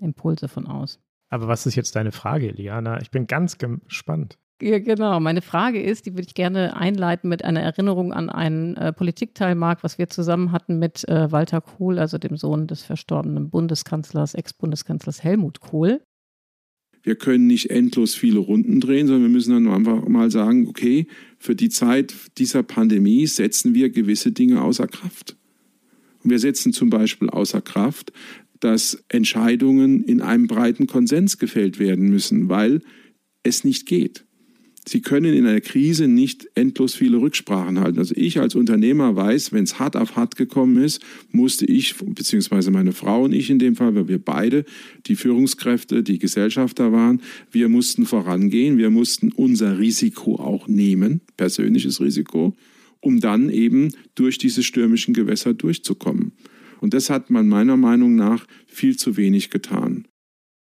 Impulse 0.00 0.48
von 0.48 0.66
aus. 0.66 1.00
Aber 1.28 1.48
was 1.48 1.66
ist 1.66 1.74
jetzt 1.74 1.96
deine 1.96 2.12
Frage, 2.12 2.50
Liana? 2.50 3.00
Ich 3.00 3.10
bin 3.10 3.26
ganz 3.26 3.58
gespannt. 3.58 4.38
Ja, 4.62 4.78
genau. 4.78 5.20
Meine 5.20 5.42
Frage 5.42 5.82
ist, 5.82 6.06
die 6.06 6.14
würde 6.14 6.28
ich 6.28 6.34
gerne 6.34 6.76
einleiten 6.76 7.28
mit 7.28 7.44
einer 7.44 7.60
Erinnerung 7.60 8.14
an 8.14 8.30
einen 8.30 8.76
äh, 8.76 8.92
Politikteil, 8.92 9.54
Marc, 9.54 9.84
was 9.84 9.98
wir 9.98 10.08
zusammen 10.08 10.50
hatten 10.50 10.78
mit 10.78 11.06
äh, 11.08 11.30
Walter 11.30 11.60
Kohl, 11.60 11.98
also 11.98 12.16
dem 12.16 12.38
Sohn 12.38 12.66
des 12.66 12.82
verstorbenen 12.82 13.50
Bundeskanzlers, 13.50 14.34
Ex-Bundeskanzlers 14.34 15.22
Helmut 15.22 15.60
Kohl. 15.60 16.00
Wir 17.02 17.16
können 17.16 17.46
nicht 17.46 17.70
endlos 17.70 18.14
viele 18.14 18.38
Runden 18.38 18.80
drehen, 18.80 19.06
sondern 19.06 19.24
wir 19.24 19.30
müssen 19.30 19.52
dann 19.52 19.72
einfach 19.72 20.08
mal 20.08 20.30
sagen, 20.30 20.66
okay, 20.68 21.06
für 21.38 21.54
die 21.54 21.68
Zeit 21.68 22.14
dieser 22.38 22.62
Pandemie 22.62 23.26
setzen 23.26 23.74
wir 23.74 23.90
gewisse 23.90 24.32
Dinge 24.32 24.62
außer 24.62 24.86
Kraft. 24.88 25.36
Wir 26.30 26.38
setzen 26.38 26.72
zum 26.72 26.90
Beispiel 26.90 27.30
außer 27.30 27.60
Kraft, 27.60 28.12
dass 28.60 29.04
Entscheidungen 29.08 30.02
in 30.02 30.20
einem 30.20 30.46
breiten 30.46 30.86
Konsens 30.86 31.38
gefällt 31.38 31.78
werden 31.78 32.08
müssen, 32.08 32.48
weil 32.48 32.80
es 33.42 33.64
nicht 33.64 33.86
geht. 33.86 34.26
Sie 34.88 35.00
können 35.00 35.34
in 35.34 35.46
einer 35.46 35.60
Krise 35.60 36.06
nicht 36.06 36.46
endlos 36.54 36.94
viele 36.94 37.16
Rücksprachen 37.16 37.80
halten. 37.80 37.98
Also 37.98 38.14
ich 38.16 38.38
als 38.38 38.54
Unternehmer 38.54 39.16
weiß, 39.16 39.52
wenn 39.52 39.64
es 39.64 39.80
hart 39.80 39.96
auf 39.96 40.14
hart 40.14 40.36
gekommen 40.36 40.82
ist, 40.82 41.02
musste 41.32 41.66
ich, 41.66 41.96
beziehungsweise 41.96 42.70
meine 42.70 42.92
Frau 42.92 43.24
und 43.24 43.32
ich 43.32 43.50
in 43.50 43.58
dem 43.58 43.74
Fall, 43.74 43.96
weil 43.96 44.06
wir 44.06 44.20
beide 44.20 44.64
die 45.06 45.16
Führungskräfte, 45.16 46.04
die 46.04 46.20
Gesellschafter 46.20 46.92
waren, 46.92 47.20
wir 47.50 47.68
mussten 47.68 48.06
vorangehen, 48.06 48.78
wir 48.78 48.90
mussten 48.90 49.32
unser 49.32 49.80
Risiko 49.80 50.36
auch 50.36 50.68
nehmen, 50.68 51.20
persönliches 51.36 52.00
Risiko, 52.00 52.56
um 53.06 53.20
dann 53.20 53.50
eben 53.50 53.92
durch 54.16 54.36
diese 54.36 54.64
stürmischen 54.64 55.14
Gewässer 55.14 55.54
durchzukommen. 55.54 56.32
Und 56.80 56.92
das 56.92 57.08
hat 57.08 57.30
man 57.30 57.46
meiner 57.46 57.76
Meinung 57.76 58.16
nach 58.16 58.44
viel 58.66 58.96
zu 58.96 59.16
wenig 59.16 59.50
getan. 59.50 60.08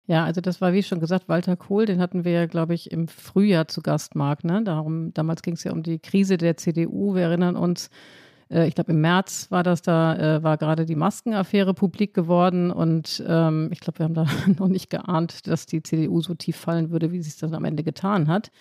Ja, 0.06 0.24
also 0.24 0.40
das 0.40 0.60
war 0.60 0.72
wie 0.72 0.84
schon 0.84 1.00
gesagt 1.00 1.28
Walter 1.28 1.56
Kohl, 1.56 1.84
den 1.84 1.98
hatten 1.98 2.24
wir 2.24 2.30
ja, 2.30 2.46
glaube 2.46 2.74
ich, 2.74 2.92
im 2.92 3.08
Frühjahr 3.08 3.66
zu 3.66 3.82
Gast, 3.82 4.14
Marc. 4.14 4.44
Ne? 4.44 4.62
Darum, 4.62 5.12
damals 5.14 5.42
ging 5.42 5.54
es 5.54 5.64
ja 5.64 5.72
um 5.72 5.82
die 5.82 5.98
Krise 5.98 6.36
der 6.36 6.56
CDU. 6.56 7.16
Wir 7.16 7.22
erinnern 7.22 7.56
uns, 7.56 7.90
äh, 8.50 8.68
ich 8.68 8.76
glaube 8.76 8.92
im 8.92 9.00
März 9.00 9.50
war 9.50 9.64
das 9.64 9.82
da, 9.82 10.36
äh, 10.36 10.42
war 10.44 10.58
gerade 10.58 10.86
die 10.86 10.94
Maskenaffäre 10.94 11.74
publik 11.74 12.14
geworden 12.14 12.70
und 12.70 13.20
ähm, 13.26 13.68
ich 13.72 13.80
glaube, 13.80 13.98
wir 13.98 14.04
haben 14.04 14.14
da 14.14 14.26
noch 14.58 14.68
nicht 14.68 14.90
geahnt, 14.90 15.48
dass 15.48 15.66
die 15.66 15.82
CDU 15.82 16.20
so 16.20 16.34
tief 16.34 16.56
fallen 16.56 16.90
würde, 16.90 17.10
wie 17.10 17.20
sie 17.20 17.30
es 17.30 17.36
dann 17.36 17.54
am 17.54 17.64
Ende 17.64 17.82
getan 17.82 18.28
hat. 18.28 18.52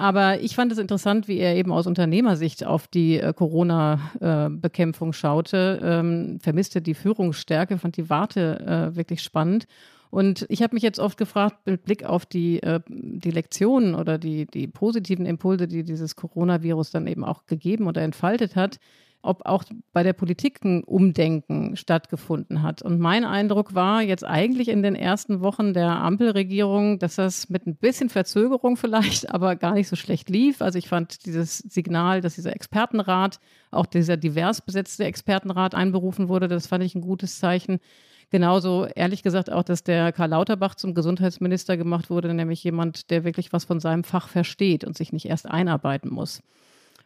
Aber 0.00 0.40
ich 0.40 0.54
fand 0.54 0.72
es 0.72 0.78
interessant, 0.78 1.28
wie 1.28 1.36
er 1.36 1.56
eben 1.56 1.72
aus 1.72 1.86
Unternehmersicht 1.86 2.64
auf 2.64 2.88
die 2.88 3.20
äh, 3.20 3.34
Corona-Bekämpfung 3.34 5.12
schaute, 5.12 5.78
ähm, 5.84 6.38
vermisste 6.40 6.80
die 6.80 6.94
Führungsstärke, 6.94 7.76
fand 7.76 7.98
die 7.98 8.08
Warte 8.08 8.92
äh, 8.92 8.96
wirklich 8.96 9.22
spannend. 9.22 9.66
Und 10.08 10.46
ich 10.48 10.62
habe 10.62 10.74
mich 10.74 10.82
jetzt 10.82 11.00
oft 11.00 11.18
gefragt, 11.18 11.66
mit 11.66 11.84
Blick 11.84 12.02
auf 12.02 12.24
die, 12.24 12.62
äh, 12.62 12.80
die 12.88 13.30
Lektionen 13.30 13.94
oder 13.94 14.16
die, 14.16 14.46
die 14.46 14.68
positiven 14.68 15.26
Impulse, 15.26 15.68
die 15.68 15.84
dieses 15.84 16.16
Coronavirus 16.16 16.92
dann 16.92 17.06
eben 17.06 17.22
auch 17.22 17.44
gegeben 17.44 17.86
oder 17.86 18.00
entfaltet 18.00 18.56
hat, 18.56 18.78
ob 19.22 19.44
auch 19.46 19.64
bei 19.92 20.02
der 20.02 20.12
Politik 20.12 20.64
ein 20.64 20.82
Umdenken 20.84 21.76
stattgefunden 21.76 22.62
hat. 22.62 22.82
Und 22.82 23.00
mein 23.00 23.24
Eindruck 23.24 23.74
war 23.74 24.02
jetzt 24.02 24.24
eigentlich 24.24 24.68
in 24.68 24.82
den 24.82 24.94
ersten 24.94 25.40
Wochen 25.40 25.74
der 25.74 25.90
Ampelregierung, 25.90 26.98
dass 26.98 27.16
das 27.16 27.50
mit 27.50 27.66
ein 27.66 27.76
bisschen 27.76 28.08
Verzögerung 28.08 28.76
vielleicht, 28.76 29.30
aber 29.34 29.56
gar 29.56 29.74
nicht 29.74 29.88
so 29.88 29.96
schlecht 29.96 30.30
lief. 30.30 30.62
Also 30.62 30.78
ich 30.78 30.88
fand 30.88 31.26
dieses 31.26 31.58
Signal, 31.58 32.20
dass 32.20 32.36
dieser 32.36 32.54
Expertenrat, 32.54 33.40
auch 33.70 33.86
dieser 33.86 34.16
divers 34.16 34.62
besetzte 34.62 35.04
Expertenrat 35.04 35.74
einberufen 35.74 36.28
wurde, 36.28 36.48
das 36.48 36.66
fand 36.66 36.82
ich 36.84 36.94
ein 36.94 37.02
gutes 37.02 37.38
Zeichen. 37.38 37.80
Genauso 38.30 38.86
ehrlich 38.86 39.24
gesagt 39.24 39.50
auch, 39.50 39.64
dass 39.64 39.82
der 39.82 40.12
Karl 40.12 40.30
Lauterbach 40.30 40.76
zum 40.76 40.94
Gesundheitsminister 40.94 41.76
gemacht 41.76 42.10
wurde, 42.10 42.32
nämlich 42.32 42.62
jemand, 42.62 43.10
der 43.10 43.24
wirklich 43.24 43.52
was 43.52 43.64
von 43.64 43.80
seinem 43.80 44.04
Fach 44.04 44.28
versteht 44.28 44.84
und 44.84 44.96
sich 44.96 45.12
nicht 45.12 45.26
erst 45.26 45.50
einarbeiten 45.50 46.10
muss. 46.10 46.40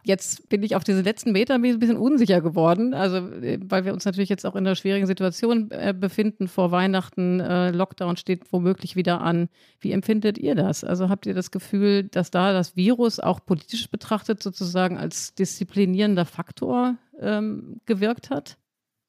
Jetzt 0.07 0.51
bin 0.51 0.63
ich 0.63 0.77
auf 0.77 0.85
diese 0.85 1.01
letzten 1.01 1.33
Meter 1.33 1.55
ein 1.55 1.63
bisschen 1.63 1.97
unsicher 1.97 2.43
geworden, 2.43 2.93
also 2.93 3.17
äh, 3.17 3.59
weil 3.63 3.87
wir 3.87 3.95
uns 3.95 4.05
natürlich 4.05 4.29
jetzt 4.29 4.45
auch 4.45 4.55
in 4.55 4.67
einer 4.67 4.77
schwierigen 4.77 5.07
Situation 5.07 5.71
äh, 5.71 5.95
befinden. 5.99 6.47
Vor 6.47 6.71
Weihnachten, 6.71 7.41
äh, 7.41 7.71
Lockdown 7.71 8.19
steht 8.19 8.53
womöglich 8.53 8.97
wieder 8.97 9.23
an. 9.23 9.49
Wie 9.81 9.93
empfindet 9.93 10.37
ihr 10.37 10.55
das? 10.55 10.85
Also 10.85 11.09
habt 11.09 11.25
ihr 11.25 11.33
das 11.33 11.51
Gefühl, 11.51 12.05
dass 12.05 12.31
da 12.31 12.53
das 12.53 12.77
Virus 12.77 13.19
auch 13.19 13.41
politisch 13.45 13.91
betrachtet 13.91 14.43
sozusagen 14.43 14.99
als 14.99 15.35
disziplinierender 15.35 16.27
Faktor 16.27 16.97
ähm, 17.19 17.81
gewirkt 17.87 18.29
hat? 18.29 18.59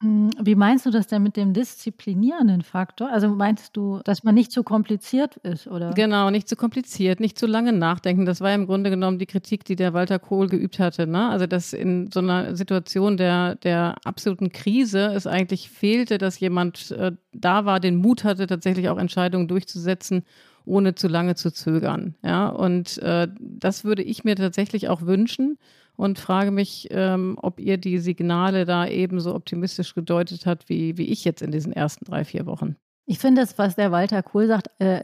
Hm, 0.05 0.29
wie 0.39 0.53
meinst 0.53 0.85
du 0.85 0.91
das 0.91 1.07
denn 1.07 1.23
mit 1.23 1.35
dem 1.35 1.53
disziplinierenden 1.53 2.61
Faktor? 2.61 3.09
Also 3.09 3.27
meinst 3.29 3.75
du, 3.75 4.01
dass 4.03 4.23
man 4.23 4.35
nicht 4.35 4.51
zu 4.51 4.61
kompliziert 4.61 5.37
ist, 5.37 5.65
oder? 5.65 5.93
Genau, 5.93 6.29
nicht 6.29 6.47
zu 6.47 6.55
kompliziert, 6.55 7.19
nicht 7.19 7.39
zu 7.39 7.47
lange 7.47 7.73
nachdenken. 7.73 8.25
Das 8.27 8.39
war 8.39 8.53
im 8.53 8.67
Grunde 8.67 8.91
genommen 8.91 9.17
die 9.17 9.25
Kritik, 9.25 9.65
die 9.65 9.75
der 9.75 9.93
Walter 9.93 10.19
Kohl 10.19 10.47
geübt 10.47 10.77
hatte. 10.77 11.07
Ne? 11.07 11.29
Also, 11.29 11.47
dass 11.47 11.73
in 11.73 12.11
so 12.13 12.19
einer 12.19 12.55
Situation 12.55 13.17
der, 13.17 13.55
der 13.55 13.95
absoluten 14.03 14.51
Krise 14.51 15.11
es 15.15 15.25
eigentlich 15.25 15.71
fehlte, 15.71 16.19
dass 16.19 16.39
jemand 16.39 16.91
äh, 16.91 17.13
da 17.33 17.65
war, 17.65 17.79
den 17.79 17.95
Mut 17.95 18.23
hatte, 18.23 18.45
tatsächlich 18.45 18.89
auch 18.89 18.99
Entscheidungen 18.99 19.47
durchzusetzen 19.47 20.23
ohne 20.67 20.95
zu 20.95 21.07
lange 21.07 21.35
zu 21.35 21.53
zögern. 21.53 22.15
Ja, 22.23 22.47
und 22.47 22.97
äh, 22.97 23.27
das 23.39 23.83
würde 23.83 24.01
ich 24.01 24.23
mir 24.23 24.35
tatsächlich 24.35 24.89
auch 24.89 25.03
wünschen 25.03 25.59
und 25.95 26.19
frage 26.19 26.51
mich, 26.51 26.87
ähm, 26.91 27.37
ob 27.41 27.59
ihr 27.59 27.77
die 27.77 27.99
Signale 27.99 28.65
da 28.65 28.87
ebenso 28.87 29.35
optimistisch 29.35 29.95
gedeutet 29.95 30.45
hat, 30.45 30.69
wie, 30.69 30.97
wie 30.97 31.05
ich 31.05 31.25
jetzt 31.25 31.41
in 31.41 31.51
diesen 31.51 31.73
ersten 31.73 32.05
drei, 32.05 32.25
vier 32.25 32.45
Wochen. 32.45 32.75
Ich 33.07 33.19
finde 33.19 33.41
das, 33.41 33.59
was 33.59 33.75
der 33.75 33.91
Walter 33.91 34.23
Kohl 34.23 34.47
sagt, 34.47 34.71
äh, 34.79 35.03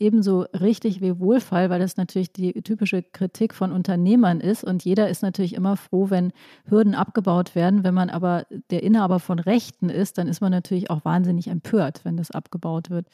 ebenso 0.00 0.42
richtig 0.52 1.00
wie 1.00 1.20
Wohlfall, 1.20 1.70
weil 1.70 1.78
das 1.78 1.96
natürlich 1.96 2.32
die 2.32 2.52
typische 2.62 3.04
Kritik 3.04 3.54
von 3.54 3.70
Unternehmern 3.70 4.40
ist. 4.40 4.64
Und 4.64 4.84
jeder 4.84 5.08
ist 5.08 5.22
natürlich 5.22 5.54
immer 5.54 5.76
froh, 5.76 6.10
wenn 6.10 6.32
Hürden 6.64 6.96
abgebaut 6.96 7.54
werden. 7.54 7.84
Wenn 7.84 7.94
man 7.94 8.10
aber 8.10 8.46
der 8.70 8.82
Inhaber 8.82 9.20
von 9.20 9.38
Rechten 9.38 9.90
ist, 9.90 10.18
dann 10.18 10.26
ist 10.26 10.40
man 10.40 10.50
natürlich 10.50 10.90
auch 10.90 11.04
wahnsinnig 11.04 11.46
empört, 11.46 12.04
wenn 12.04 12.16
das 12.16 12.32
abgebaut 12.32 12.90
wird. 12.90 13.06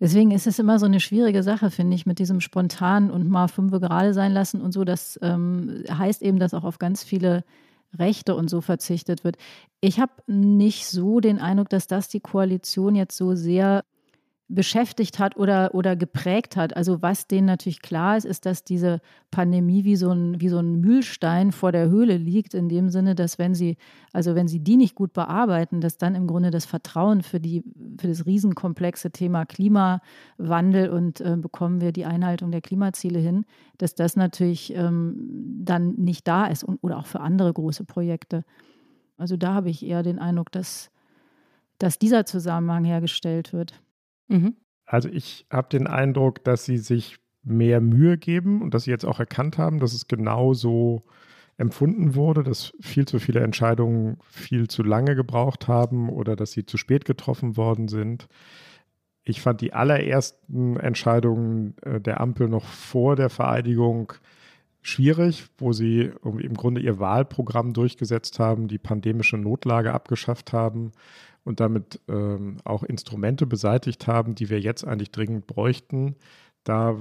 Deswegen 0.00 0.30
ist 0.30 0.46
es 0.46 0.58
immer 0.58 0.78
so 0.78 0.86
eine 0.86 0.98
schwierige 0.98 1.42
Sache, 1.42 1.70
finde 1.70 1.94
ich, 1.94 2.06
mit 2.06 2.18
diesem 2.18 2.40
spontan 2.40 3.10
und 3.10 3.28
mal 3.28 3.48
fünf 3.48 3.70
gerade 3.72 4.14
sein 4.14 4.32
lassen 4.32 4.62
und 4.62 4.72
so. 4.72 4.84
Das 4.84 5.18
ähm, 5.22 5.84
heißt 5.90 6.22
eben, 6.22 6.38
dass 6.38 6.54
auch 6.54 6.64
auf 6.64 6.78
ganz 6.78 7.04
viele 7.04 7.44
Rechte 7.98 8.34
und 8.34 8.48
so 8.48 8.62
verzichtet 8.62 9.24
wird. 9.24 9.36
Ich 9.80 10.00
habe 10.00 10.12
nicht 10.26 10.86
so 10.86 11.20
den 11.20 11.38
Eindruck, 11.38 11.68
dass 11.68 11.86
das 11.86 12.08
die 12.08 12.20
Koalition 12.20 12.94
jetzt 12.94 13.16
so 13.16 13.34
sehr 13.34 13.84
beschäftigt 14.52 15.20
hat 15.20 15.36
oder, 15.36 15.74
oder 15.74 15.94
geprägt 15.94 16.56
hat. 16.56 16.76
Also 16.76 17.02
was 17.02 17.28
denen 17.28 17.46
natürlich 17.46 17.82
klar 17.82 18.16
ist, 18.16 18.24
ist, 18.24 18.46
dass 18.46 18.64
diese 18.64 19.00
Pandemie 19.30 19.84
wie 19.84 19.94
so, 19.94 20.10
ein, 20.10 20.40
wie 20.40 20.48
so 20.48 20.58
ein 20.58 20.80
Mühlstein 20.80 21.52
vor 21.52 21.70
der 21.70 21.88
Höhle 21.88 22.16
liegt, 22.16 22.54
in 22.54 22.68
dem 22.68 22.90
Sinne, 22.90 23.14
dass 23.14 23.38
wenn 23.38 23.54
sie, 23.54 23.76
also 24.12 24.34
wenn 24.34 24.48
sie 24.48 24.58
die 24.58 24.76
nicht 24.76 24.96
gut 24.96 25.12
bearbeiten, 25.12 25.80
dass 25.80 25.98
dann 25.98 26.16
im 26.16 26.26
Grunde 26.26 26.50
das 26.50 26.64
Vertrauen 26.66 27.22
für, 27.22 27.38
die, 27.38 27.62
für 27.98 28.08
das 28.08 28.26
riesenkomplexe 28.26 29.12
Thema 29.12 29.46
Klimawandel 29.46 30.90
und 30.90 31.20
äh, 31.20 31.36
bekommen 31.36 31.80
wir 31.80 31.92
die 31.92 32.04
Einhaltung 32.04 32.50
der 32.50 32.60
Klimaziele 32.60 33.20
hin, 33.20 33.44
dass 33.78 33.94
das 33.94 34.16
natürlich 34.16 34.74
ähm, 34.74 35.62
dann 35.64 35.94
nicht 35.94 36.26
da 36.26 36.46
ist 36.46 36.64
und, 36.64 36.80
oder 36.82 36.98
auch 36.98 37.06
für 37.06 37.20
andere 37.20 37.52
große 37.52 37.84
Projekte. 37.84 38.44
Also 39.16 39.36
da 39.36 39.54
habe 39.54 39.70
ich 39.70 39.86
eher 39.86 40.02
den 40.02 40.18
Eindruck, 40.18 40.50
dass, 40.50 40.90
dass 41.78 42.00
dieser 42.00 42.26
Zusammenhang 42.26 42.84
hergestellt 42.84 43.52
wird. 43.52 43.80
Mhm. 44.30 44.56
Also 44.86 45.08
ich 45.08 45.46
habe 45.50 45.68
den 45.68 45.86
Eindruck, 45.86 46.42
dass 46.44 46.64
sie 46.64 46.78
sich 46.78 47.18
mehr 47.42 47.80
Mühe 47.80 48.18
geben 48.18 48.62
und 48.62 48.74
dass 48.74 48.84
sie 48.84 48.90
jetzt 48.90 49.04
auch 49.04 49.20
erkannt 49.20 49.58
haben, 49.58 49.78
dass 49.78 49.92
es 49.92 50.08
genau 50.08 50.52
so 50.52 51.04
empfunden 51.56 52.14
wurde, 52.14 52.42
dass 52.42 52.72
viel 52.80 53.06
zu 53.06 53.18
viele 53.18 53.40
Entscheidungen 53.40 54.18
viel 54.30 54.68
zu 54.68 54.82
lange 54.82 55.14
gebraucht 55.14 55.68
haben 55.68 56.08
oder 56.08 56.34
dass 56.36 56.52
sie 56.52 56.64
zu 56.64 56.76
spät 56.76 57.04
getroffen 57.04 57.56
worden 57.56 57.88
sind. 57.88 58.28
Ich 59.24 59.42
fand 59.42 59.60
die 59.60 59.74
allerersten 59.74 60.76
Entscheidungen 60.78 61.76
äh, 61.82 62.00
der 62.00 62.20
Ampel 62.20 62.48
noch 62.48 62.64
vor 62.64 63.14
der 63.16 63.28
Vereidigung 63.28 64.14
schwierig, 64.82 65.48
wo 65.58 65.72
sie 65.72 66.10
im 66.24 66.54
Grunde 66.54 66.80
ihr 66.80 66.98
Wahlprogramm 66.98 67.74
durchgesetzt 67.74 68.38
haben, 68.38 68.66
die 68.66 68.78
pandemische 68.78 69.36
Notlage 69.36 69.92
abgeschafft 69.92 70.54
haben 70.54 70.92
und 71.44 71.60
damit 71.60 72.00
ähm, 72.08 72.58
auch 72.64 72.82
Instrumente 72.82 73.46
beseitigt 73.46 74.06
haben, 74.06 74.34
die 74.34 74.50
wir 74.50 74.60
jetzt 74.60 74.84
eigentlich 74.84 75.10
dringend 75.10 75.46
bräuchten. 75.46 76.16
Da 76.64 76.96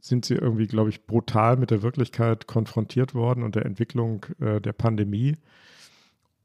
sind 0.00 0.24
sie 0.24 0.34
irgendwie, 0.34 0.66
glaube 0.66 0.90
ich, 0.90 1.06
brutal 1.06 1.56
mit 1.56 1.70
der 1.70 1.82
Wirklichkeit 1.82 2.46
konfrontiert 2.46 3.14
worden 3.14 3.42
und 3.42 3.54
der 3.54 3.66
Entwicklung 3.66 4.26
äh, 4.40 4.60
der 4.60 4.72
Pandemie. 4.72 5.36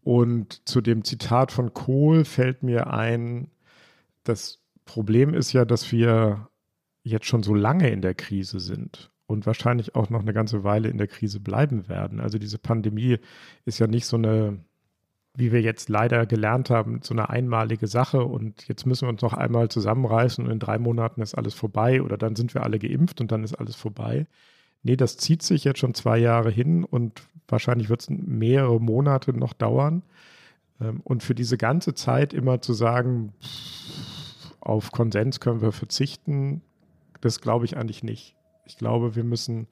Und 0.03 0.67
zu 0.67 0.81
dem 0.81 1.03
Zitat 1.03 1.51
von 1.51 1.73
Kohl 1.73 2.25
fällt 2.25 2.63
mir 2.63 2.93
ein, 2.93 3.49
das 4.23 4.59
Problem 4.85 5.33
ist 5.33 5.53
ja, 5.53 5.65
dass 5.65 5.91
wir 5.91 6.47
jetzt 7.03 7.25
schon 7.25 7.43
so 7.43 7.53
lange 7.53 7.89
in 7.89 8.01
der 8.01 8.13
Krise 8.13 8.59
sind 8.59 9.11
und 9.27 9.45
wahrscheinlich 9.45 9.95
auch 9.95 10.09
noch 10.09 10.21
eine 10.21 10.33
ganze 10.33 10.63
Weile 10.63 10.89
in 10.89 10.97
der 10.97 11.07
Krise 11.07 11.39
bleiben 11.39 11.87
werden. 11.87 12.19
Also 12.19 12.37
diese 12.37 12.57
Pandemie 12.57 13.17
ist 13.65 13.79
ja 13.79 13.87
nicht 13.87 14.05
so 14.05 14.17
eine 14.17 14.59
wie 15.35 15.51
wir 15.51 15.61
jetzt 15.61 15.89
leider 15.89 16.25
gelernt 16.25 16.69
haben, 16.69 17.01
so 17.03 17.13
eine 17.13 17.29
einmalige 17.29 17.87
Sache 17.87 18.23
und 18.23 18.67
jetzt 18.67 18.85
müssen 18.85 19.05
wir 19.05 19.09
uns 19.09 19.21
noch 19.21 19.33
einmal 19.33 19.69
zusammenreißen 19.69 20.45
und 20.45 20.51
in 20.51 20.59
drei 20.59 20.77
Monaten 20.79 21.21
ist 21.21 21.35
alles 21.35 21.53
vorbei 21.53 22.01
oder 22.01 22.17
dann 22.17 22.35
sind 22.35 22.53
wir 22.53 22.63
alle 22.63 22.79
geimpft 22.79 23.21
und 23.21 23.31
dann 23.31 23.43
ist 23.43 23.55
alles 23.55 23.75
vorbei. 23.75 24.27
Nee, 24.83 24.95
das 24.95 25.17
zieht 25.17 25.41
sich 25.43 25.63
jetzt 25.63 25.79
schon 25.79 25.93
zwei 25.93 26.17
Jahre 26.17 26.51
hin 26.51 26.83
und 26.83 27.23
wahrscheinlich 27.47 27.89
wird 27.89 28.01
es 28.01 28.09
mehrere 28.09 28.79
Monate 28.79 29.33
noch 29.33 29.53
dauern. 29.53 30.03
Ähm, 30.79 31.01
und 31.03 31.23
für 31.23 31.35
diese 31.35 31.57
ganze 31.57 31.93
Zeit 31.93 32.33
immer 32.33 32.61
zu 32.61 32.73
sagen, 32.73 33.33
auf 34.59 34.91
Konsens 34.91 35.39
können 35.39 35.61
wir 35.61 35.71
verzichten, 35.71 36.61
das 37.21 37.41
glaube 37.41 37.65
ich 37.65 37.77
eigentlich 37.77 38.03
nicht. 38.03 38.35
Ich 38.65 38.77
glaube, 38.77 39.15
wir 39.15 39.23
müssen, 39.23 39.67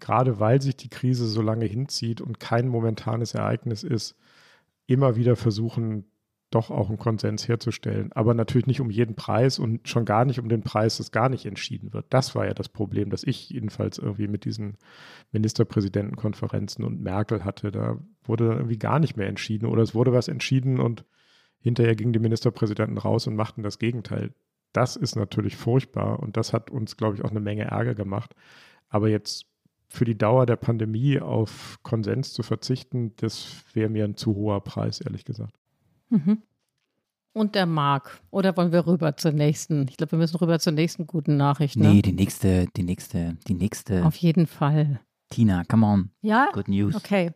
gerade 0.00 0.40
weil 0.40 0.60
sich 0.60 0.76
die 0.76 0.88
Krise 0.90 1.26
so 1.26 1.42
lange 1.42 1.66
hinzieht 1.66 2.20
und 2.20 2.40
kein 2.40 2.68
momentanes 2.68 3.34
Ereignis 3.34 3.82
ist, 3.82 4.16
immer 4.90 5.16
wieder 5.16 5.36
versuchen, 5.36 6.10
doch 6.50 6.70
auch 6.70 6.88
einen 6.88 6.98
Konsens 6.98 7.46
herzustellen. 7.46 8.10
Aber 8.12 8.34
natürlich 8.34 8.66
nicht 8.66 8.80
um 8.80 8.90
jeden 8.90 9.14
Preis 9.14 9.58
und 9.60 9.88
schon 9.88 10.04
gar 10.04 10.24
nicht 10.24 10.40
um 10.40 10.48
den 10.48 10.62
Preis, 10.62 10.96
dass 10.96 11.12
gar 11.12 11.28
nicht 11.28 11.46
entschieden 11.46 11.92
wird. 11.92 12.06
Das 12.10 12.34
war 12.34 12.44
ja 12.44 12.54
das 12.54 12.68
Problem, 12.68 13.10
das 13.10 13.22
ich 13.22 13.50
jedenfalls 13.50 13.98
irgendwie 13.98 14.26
mit 14.26 14.44
diesen 14.44 14.76
Ministerpräsidentenkonferenzen 15.30 16.84
und 16.84 17.00
Merkel 17.00 17.44
hatte. 17.44 17.70
Da 17.70 17.98
wurde 18.24 18.48
dann 18.48 18.56
irgendwie 18.58 18.78
gar 18.78 18.98
nicht 18.98 19.16
mehr 19.16 19.28
entschieden 19.28 19.66
oder 19.66 19.82
es 19.82 19.94
wurde 19.94 20.12
was 20.12 20.26
entschieden 20.26 20.80
und 20.80 21.04
hinterher 21.60 21.94
gingen 21.94 22.12
die 22.12 22.18
Ministerpräsidenten 22.18 22.98
raus 22.98 23.28
und 23.28 23.36
machten 23.36 23.62
das 23.62 23.78
Gegenteil. 23.78 24.34
Das 24.72 24.96
ist 24.96 25.14
natürlich 25.14 25.56
furchtbar 25.56 26.18
und 26.18 26.36
das 26.36 26.52
hat 26.52 26.70
uns, 26.70 26.96
glaube 26.96 27.16
ich, 27.16 27.24
auch 27.24 27.30
eine 27.30 27.40
Menge 27.40 27.64
Ärger 27.64 27.94
gemacht. 27.94 28.34
Aber 28.88 29.08
jetzt 29.08 29.46
für 29.90 30.04
die 30.04 30.16
Dauer 30.16 30.46
der 30.46 30.56
Pandemie 30.56 31.20
auf 31.20 31.78
Konsens 31.82 32.32
zu 32.32 32.42
verzichten, 32.42 33.12
das 33.16 33.64
wäre 33.74 33.90
mir 33.90 34.04
ein 34.04 34.16
zu 34.16 34.34
hoher 34.34 34.62
Preis, 34.62 35.00
ehrlich 35.00 35.24
gesagt. 35.24 35.58
Mhm. 36.08 36.42
Und 37.32 37.54
der 37.54 37.66
Marc. 37.66 38.20
Oder 38.30 38.56
wollen 38.56 38.72
wir 38.72 38.86
rüber 38.86 39.16
zur 39.16 39.32
nächsten? 39.32 39.86
Ich 39.88 39.96
glaube, 39.96 40.12
wir 40.12 40.18
müssen 40.18 40.36
rüber 40.36 40.58
zur 40.58 40.72
nächsten 40.72 41.06
guten 41.06 41.36
Nachricht. 41.36 41.76
Ne? 41.76 41.88
Nee, 41.88 42.02
die 42.02 42.12
nächste, 42.12 42.66
die 42.76 42.82
nächste, 42.82 43.36
die 43.46 43.54
nächste. 43.54 44.04
Auf 44.04 44.16
jeden 44.16 44.46
Fall. 44.46 45.00
Tina, 45.28 45.62
come 45.64 45.86
on. 45.86 46.10
Ja? 46.22 46.50
Good 46.52 46.68
News. 46.68 46.94
Okay. 46.96 47.32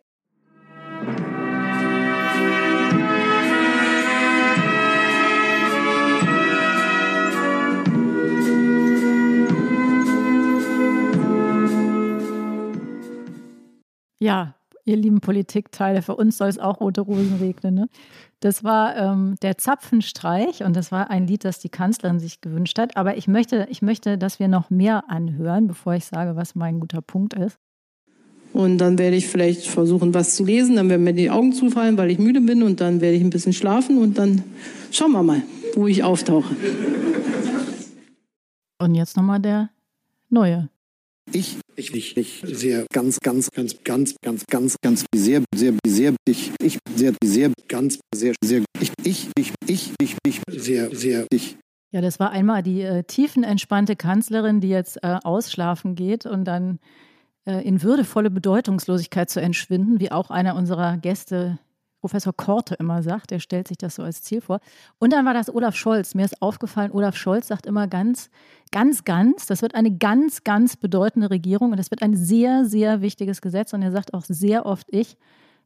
Ja, 14.24 14.54
ihr 14.86 14.96
lieben 14.96 15.20
Politikteile, 15.20 16.00
für 16.00 16.16
uns 16.16 16.38
soll 16.38 16.48
es 16.48 16.58
auch 16.58 16.80
rote 16.80 17.02
Rosen 17.02 17.36
regnen. 17.40 17.74
Ne? 17.74 17.88
Das 18.40 18.64
war 18.64 18.96
ähm, 18.96 19.34
der 19.42 19.58
Zapfenstreich 19.58 20.64
und 20.64 20.74
das 20.74 20.90
war 20.90 21.10
ein 21.10 21.26
Lied, 21.26 21.44
das 21.44 21.58
die 21.58 21.68
Kanzlerin 21.68 22.18
sich 22.20 22.40
gewünscht 22.40 22.78
hat. 22.78 22.96
Aber 22.96 23.18
ich 23.18 23.28
möchte, 23.28 23.66
ich 23.68 23.82
möchte, 23.82 24.16
dass 24.16 24.38
wir 24.38 24.48
noch 24.48 24.70
mehr 24.70 25.10
anhören, 25.10 25.66
bevor 25.66 25.92
ich 25.92 26.06
sage, 26.06 26.36
was 26.36 26.54
mein 26.54 26.80
guter 26.80 27.02
Punkt 27.02 27.34
ist. 27.34 27.58
Und 28.54 28.78
dann 28.78 28.98
werde 28.98 29.14
ich 29.14 29.28
vielleicht 29.28 29.66
versuchen, 29.66 30.14
was 30.14 30.36
zu 30.36 30.44
lesen. 30.46 30.76
Dann 30.76 30.88
werden 30.88 31.04
mir 31.04 31.12
die 31.12 31.28
Augen 31.28 31.52
zufallen, 31.52 31.98
weil 31.98 32.10
ich 32.10 32.18
müde 32.18 32.40
bin. 32.40 32.62
Und 32.62 32.80
dann 32.80 33.02
werde 33.02 33.18
ich 33.18 33.22
ein 33.22 33.28
bisschen 33.28 33.52
schlafen. 33.52 33.98
Und 33.98 34.16
dann 34.16 34.42
schauen 34.90 35.12
wir 35.12 35.22
mal, 35.22 35.42
wo 35.74 35.86
ich 35.86 36.02
auftauche. 36.02 36.56
Und 38.78 38.94
jetzt 38.94 39.18
nochmal 39.18 39.40
der 39.40 39.68
neue 40.30 40.70
Ich, 41.32 41.58
ich, 41.76 41.94
ich, 41.94 42.16
ich 42.16 42.42
sehr, 42.46 42.86
ganz, 42.92 43.18
ganz, 43.20 43.50
ganz, 43.50 43.82
ganz, 43.82 44.14
ganz, 44.22 44.44
ganz, 44.46 44.76
ganz, 44.82 45.04
sehr, 45.14 45.42
sehr, 45.54 45.74
sehr, 45.86 46.14
ich, 46.26 46.52
ich, 46.60 46.78
sehr, 46.94 47.14
sehr, 47.24 47.52
ganz, 47.68 47.98
sehr, 48.14 48.34
sehr, 48.44 48.62
ich, 48.80 48.92
ich, 49.02 49.30
ich, 49.36 49.52
ich, 49.66 49.92
ich, 50.00 50.16
ich, 50.26 50.40
sehr, 50.48 50.94
sehr, 50.94 51.26
ich. 51.32 51.56
Ja, 51.90 52.00
das 52.00 52.20
war 52.20 52.30
einmal 52.30 52.62
die 52.62 52.82
äh, 52.82 53.04
tiefenentspannte 53.04 53.96
Kanzlerin, 53.96 54.60
die 54.60 54.68
jetzt 54.68 55.02
äh, 55.02 55.18
ausschlafen 55.22 55.94
geht 55.94 56.26
und 56.26 56.44
dann 56.44 56.78
äh, 57.46 57.66
in 57.66 57.82
würdevolle 57.82 58.30
Bedeutungslosigkeit 58.30 59.30
zu 59.30 59.40
entschwinden, 59.40 60.00
wie 60.00 60.12
auch 60.12 60.30
einer 60.30 60.56
unserer 60.56 60.96
Gäste 60.96 61.58
Professor 62.04 62.34
Korte 62.34 62.74
immer 62.74 63.02
sagt. 63.02 63.30
Der 63.30 63.38
stellt 63.38 63.66
sich 63.66 63.78
das 63.78 63.94
so 63.94 64.02
als 64.02 64.22
Ziel 64.22 64.42
vor. 64.42 64.60
Und 64.98 65.14
dann 65.14 65.24
war 65.24 65.32
das 65.32 65.48
Olaf 65.48 65.74
Scholz. 65.74 66.14
Mir 66.14 66.26
ist 66.26 66.42
aufgefallen, 66.42 66.92
Olaf 66.92 67.16
Scholz 67.16 67.48
sagt 67.48 67.64
immer 67.64 67.88
ganz, 67.88 68.28
ganz, 68.72 69.04
ganz, 69.04 69.46
das 69.46 69.62
wird 69.62 69.74
eine 69.74 69.90
ganz, 69.90 70.44
ganz 70.44 70.76
bedeutende 70.76 71.30
Regierung 71.30 71.70
und 71.70 71.78
das 71.78 71.90
wird 71.90 72.02
ein 72.02 72.14
sehr, 72.14 72.66
sehr 72.66 73.00
wichtiges 73.00 73.40
Gesetz. 73.40 73.72
Und 73.72 73.80
er 73.80 73.90
sagt 73.90 74.12
auch 74.12 74.24
sehr 74.28 74.66
oft 74.66 74.86
ich. 74.90 75.16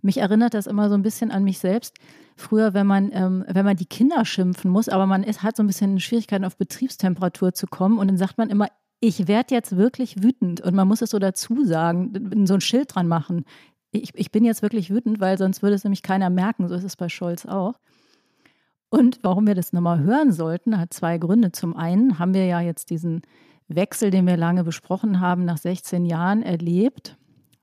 Mich 0.00 0.18
erinnert 0.18 0.54
das 0.54 0.68
immer 0.68 0.88
so 0.88 0.94
ein 0.94 1.02
bisschen 1.02 1.32
an 1.32 1.42
mich 1.42 1.58
selbst. 1.58 1.96
Früher, 2.36 2.72
wenn 2.72 2.86
man, 2.86 3.10
ähm, 3.12 3.44
wenn 3.48 3.64
man 3.64 3.76
die 3.76 3.86
Kinder 3.86 4.24
schimpfen 4.24 4.70
muss, 4.70 4.88
aber 4.88 5.06
man 5.06 5.24
ist, 5.24 5.42
hat 5.42 5.56
so 5.56 5.64
ein 5.64 5.66
bisschen 5.66 5.98
Schwierigkeiten, 5.98 6.44
auf 6.44 6.56
Betriebstemperatur 6.56 7.52
zu 7.52 7.66
kommen. 7.66 7.98
Und 7.98 8.06
dann 8.06 8.16
sagt 8.16 8.38
man 8.38 8.48
immer, 8.48 8.68
ich 9.00 9.26
werde 9.26 9.56
jetzt 9.56 9.76
wirklich 9.76 10.22
wütend. 10.22 10.60
Und 10.60 10.76
man 10.76 10.86
muss 10.86 11.02
es 11.02 11.10
so 11.10 11.18
dazu 11.18 11.64
sagen, 11.64 12.46
so 12.46 12.54
ein 12.54 12.60
Schild 12.60 12.94
dran 12.94 13.08
machen 13.08 13.44
ich, 13.90 14.12
ich 14.14 14.30
bin 14.30 14.44
jetzt 14.44 14.62
wirklich 14.62 14.90
wütend, 14.90 15.20
weil 15.20 15.38
sonst 15.38 15.62
würde 15.62 15.74
es 15.74 15.84
nämlich 15.84 16.02
keiner 16.02 16.30
merken. 16.30 16.68
So 16.68 16.74
ist 16.74 16.84
es 16.84 16.96
bei 16.96 17.08
Scholz 17.08 17.46
auch. 17.46 17.74
Und 18.90 19.18
warum 19.22 19.46
wir 19.46 19.54
das 19.54 19.72
nochmal 19.72 20.00
hören 20.00 20.32
sollten, 20.32 20.78
hat 20.78 20.92
zwei 20.92 21.18
Gründe. 21.18 21.52
Zum 21.52 21.76
einen 21.76 22.18
haben 22.18 22.34
wir 22.34 22.46
ja 22.46 22.60
jetzt 22.60 22.90
diesen 22.90 23.22
Wechsel, 23.68 24.10
den 24.10 24.26
wir 24.26 24.36
lange 24.36 24.64
besprochen 24.64 25.20
haben, 25.20 25.44
nach 25.44 25.58
16 25.58 26.06
Jahren 26.06 26.42
erlebt. 26.42 27.16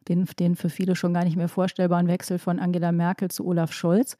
Den, 0.08 0.26
den 0.40 0.56
für 0.56 0.70
viele 0.70 0.96
schon 0.96 1.16
gar 1.16 1.24
nicht 1.24 1.36
mehr 1.36 1.50
vorstellbaren 1.50 2.08
Wechsel 2.08 2.38
von 2.38 2.60
Angela 2.60 2.92
Merkel 2.92 3.32
zu 3.32 3.46
Olaf 3.46 3.74
Scholz. 3.74 4.18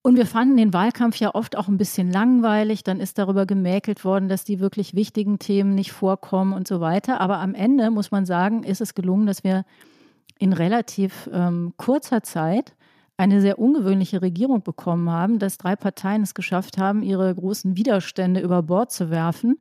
Und 0.00 0.16
wir 0.16 0.24
fanden 0.24 0.56
den 0.56 0.72
Wahlkampf 0.72 1.16
ja 1.16 1.34
oft 1.34 1.56
auch 1.58 1.68
ein 1.68 1.76
bisschen 1.76 2.10
langweilig. 2.10 2.84
Dann 2.84 3.00
ist 3.00 3.18
darüber 3.18 3.44
gemäkelt 3.44 4.04
worden, 4.04 4.30
dass 4.30 4.44
die 4.44 4.60
wirklich 4.60 4.94
wichtigen 4.94 5.38
Themen 5.38 5.74
nicht 5.74 5.92
vorkommen 5.92 6.54
und 6.54 6.66
so 6.66 6.80
weiter. 6.80 7.20
Aber 7.20 7.38
am 7.38 7.54
Ende 7.54 7.90
muss 7.90 8.10
man 8.10 8.24
sagen, 8.24 8.62
ist 8.62 8.80
es 8.80 8.94
gelungen, 8.94 9.26
dass 9.26 9.44
wir 9.44 9.66
in 10.38 10.52
relativ 10.52 11.28
ähm, 11.32 11.74
kurzer 11.76 12.22
Zeit 12.22 12.74
eine 13.16 13.40
sehr 13.40 13.58
ungewöhnliche 13.58 14.22
Regierung 14.22 14.62
bekommen 14.62 15.10
haben, 15.10 15.38
dass 15.38 15.58
drei 15.58 15.74
Parteien 15.74 16.22
es 16.22 16.34
geschafft 16.34 16.78
haben, 16.78 17.02
ihre 17.02 17.34
großen 17.34 17.76
Widerstände 17.76 18.40
über 18.40 18.62
Bord 18.62 18.92
zu 18.92 19.10
werfen, 19.10 19.58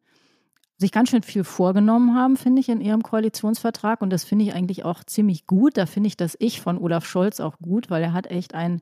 sich 0.77 0.91
ganz 0.91 1.09
schön 1.09 1.23
viel 1.23 1.43
vorgenommen 1.43 2.15
haben, 2.15 2.37
finde 2.37 2.59
ich, 2.59 2.69
in 2.69 2.81
ihrem 2.81 3.01
Koalitionsvertrag. 3.01 4.01
Und 4.01 4.11
das 4.11 4.23
finde 4.23 4.45
ich 4.45 4.53
eigentlich 4.53 4.85
auch 4.85 5.03
ziemlich 5.03 5.47
gut. 5.47 5.75
Da 5.75 5.87
finde 5.87 6.07
ich 6.07 6.17
das 6.17 6.37
Ich 6.39 6.61
von 6.61 6.77
Olaf 6.77 7.05
Scholz 7.05 7.39
auch 7.39 7.57
gut, 7.57 7.89
weil 7.89 8.03
er 8.03 8.13
hat 8.13 8.27
echt 8.27 8.53
ein 8.53 8.81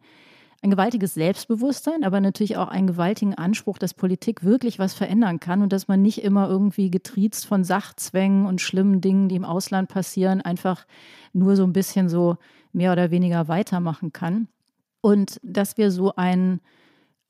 ein 0.65 0.71
gewaltiges 0.71 1.13
Selbstbewusstsein, 1.13 2.03
aber 2.03 2.19
natürlich 2.19 2.57
auch 2.57 2.69
einen 2.69 2.87
gewaltigen 2.87 3.35
Anspruch, 3.35 3.77
dass 3.77 3.93
Politik 3.93 4.43
wirklich 4.43 4.79
was 4.79 4.95
verändern 4.95 5.39
kann 5.39 5.61
und 5.61 5.71
dass 5.71 5.87
man 5.87 6.01
nicht 6.01 6.23
immer 6.23 6.49
irgendwie 6.49 6.89
getriezt 6.89 7.45
von 7.45 7.63
Sachzwängen 7.63 8.47
und 8.47 8.61
schlimmen 8.61 8.99
Dingen, 8.99 9.29
die 9.29 9.35
im 9.35 9.45
Ausland 9.45 9.89
passieren, 9.89 10.41
einfach 10.41 10.87
nur 11.33 11.55
so 11.55 11.63
ein 11.63 11.73
bisschen 11.73 12.09
so 12.09 12.37
mehr 12.73 12.91
oder 12.91 13.11
weniger 13.11 13.47
weitermachen 13.47 14.11
kann. 14.11 14.47
Und 15.01 15.39
dass 15.43 15.77
wir 15.77 15.91
so 15.91 16.15
einen 16.15 16.61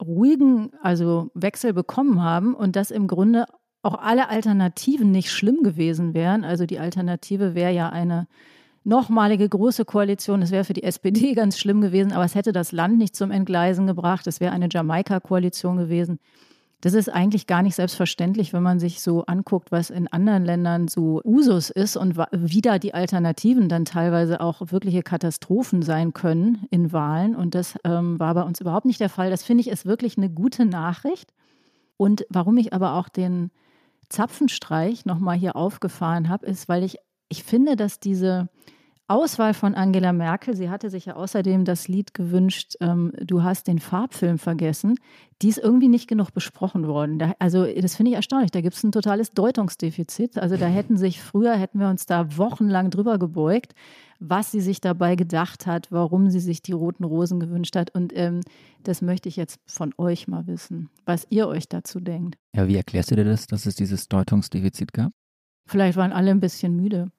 ruhigen, 0.02 0.72
also 0.82 1.30
Wechsel 1.34 1.74
bekommen 1.74 2.24
haben 2.24 2.56
und 2.56 2.78
dass 2.78 2.90
im 2.90 3.06
Grunde 3.08 3.48
auch 3.82 3.96
alle 3.96 4.30
Alternativen 4.30 5.12
nicht 5.12 5.30
schlimm 5.30 5.62
gewesen 5.62 6.14
wären. 6.14 6.46
Also 6.46 6.66
die 6.66 6.80
Alternative 6.80 7.54
wäre 7.54 7.74
ja 7.74 7.90
eine 7.90 8.28
nochmalige 8.86 9.50
große 9.50 9.84
Koalition. 9.84 10.42
Das 10.42 10.52
wäre 10.52 10.64
für 10.64 10.74
die 10.74 10.84
SPD 10.84 11.34
ganz 11.36 11.60
schlimm 11.60 11.82
gewesen, 11.82 12.14
aber 12.14 12.24
es 12.24 12.36
hätte 12.36 12.54
das 12.54 12.72
Land 12.72 12.98
nicht 12.98 13.16
zum 13.16 13.32
Entgleisen 13.32 13.88
gebracht. 13.88 14.28
Es 14.28 14.40
wäre 14.40 14.54
eine 14.54 14.70
Jamaika-Koalition 14.72 15.78
gewesen. 15.78 16.20
Das 16.82 16.94
ist 16.94 17.10
eigentlich 17.10 17.48
gar 17.48 17.64
nicht 17.64 17.74
selbstverständlich, 17.74 18.54
wenn 18.54 18.62
man 18.62 18.80
sich 18.80 19.02
so 19.02 19.26
anguckt, 19.26 19.72
was 19.72 19.90
in 19.90 20.08
anderen 20.08 20.46
Ländern 20.46 20.88
so 20.88 21.20
Usus 21.24 21.72
ist 21.72 21.98
und 21.98 22.18
wie 22.32 22.62
da 22.62 22.78
die 22.78 22.94
Alternativen 22.94 23.70
dann 23.70 23.86
teilweise 23.86 24.40
auch 24.40 24.62
wirkliche 24.72 25.02
Katastrophen 25.02 25.82
sein 25.82 26.14
können 26.14 26.68
in 26.70 26.94
Wahlen. 26.94 27.36
Und 27.36 27.56
das 27.56 27.76
ähm, 27.86 28.20
war 28.20 28.36
bei 28.36 28.44
uns 28.44 28.62
überhaupt 28.62 28.86
nicht 28.86 29.00
der 29.00 29.10
Fall. 29.10 29.32
Das 29.32 29.44
finde 29.44 29.62
ich 29.62 29.70
ist 29.70 29.88
wirklich 29.88 30.18
eine 30.18 30.30
gute 30.30 30.66
Nachricht. 30.66 31.34
Und 31.98 32.26
warum 32.30 32.58
ich 32.58 32.72
aber 32.74 32.94
auch 32.96 33.10
den 33.10 33.50
Zapfenstreich 34.10 35.06
nochmal 35.06 35.38
hier 35.38 35.56
aufgefahren 35.56 36.30
habe, 36.30 36.46
ist, 36.46 36.70
weil 36.70 36.84
ich, 36.84 36.98
ich 37.36 37.44
finde, 37.44 37.76
dass 37.76 38.00
diese 38.00 38.48
Auswahl 39.08 39.54
von 39.54 39.76
Angela 39.76 40.14
Merkel, 40.14 40.56
sie 40.56 40.70
hatte 40.70 40.90
sich 40.90 41.06
ja 41.06 41.16
außerdem 41.16 41.64
das 41.64 41.88
Lied 41.88 42.14
gewünscht, 42.14 42.76
ähm, 42.80 43.12
Du 43.22 43.44
hast 43.44 43.68
den 43.68 43.78
Farbfilm 43.78 44.40
vergessen, 44.40 44.96
die 45.42 45.50
ist 45.50 45.60
irgendwie 45.60 45.90
nicht 45.90 46.08
genug 46.08 46.34
besprochen 46.34 46.88
worden. 46.88 47.20
Da, 47.20 47.34
also 47.38 47.66
das 47.66 47.96
finde 47.96 48.12
ich 48.12 48.16
erstaunlich, 48.16 48.50
da 48.52 48.62
gibt 48.62 48.76
es 48.76 48.84
ein 48.84 48.92
totales 48.92 49.34
Deutungsdefizit. 49.34 50.40
Also 50.40 50.58
da 50.58 50.66
hätten 50.66 50.98
sich 50.98 51.22
früher, 51.22 51.56
hätten 51.56 51.80
wir 51.80 51.90
uns 51.90 52.08
da 52.08 52.38
wochenlang 52.38 52.90
drüber 52.90 53.20
gebeugt, 53.20 53.76
was 54.20 54.52
sie 54.52 54.62
sich 54.62 54.82
dabei 54.82 55.16
gedacht 55.16 55.68
hat, 55.68 55.92
warum 55.92 56.32
sie 56.32 56.40
sich 56.40 56.64
die 56.64 56.72
roten 56.72 57.04
Rosen 57.04 57.40
gewünscht 57.40 57.76
hat. 57.76 57.94
Und 57.94 58.12
ähm, 58.16 58.42
das 58.82 59.04
möchte 59.04 59.30
ich 59.30 59.36
jetzt 59.36 59.60
von 59.68 59.94
euch 59.98 60.28
mal 60.28 60.48
wissen, 60.48 60.90
was 61.06 61.28
ihr 61.30 61.48
euch 61.48 61.68
dazu 61.68 62.00
denkt. 62.00 62.38
Ja, 62.56 62.68
wie 62.68 62.78
erklärst 62.78 63.12
du 63.12 63.16
dir 63.16 63.26
das, 63.26 63.46
dass 63.46 63.68
es 63.68 63.76
dieses 63.76 64.08
Deutungsdefizit 64.08 64.94
gab? 64.94 65.12
Vielleicht 65.66 65.98
waren 65.98 66.14
alle 66.14 66.32
ein 66.32 66.40
bisschen 66.40 66.76
müde. 66.76 67.12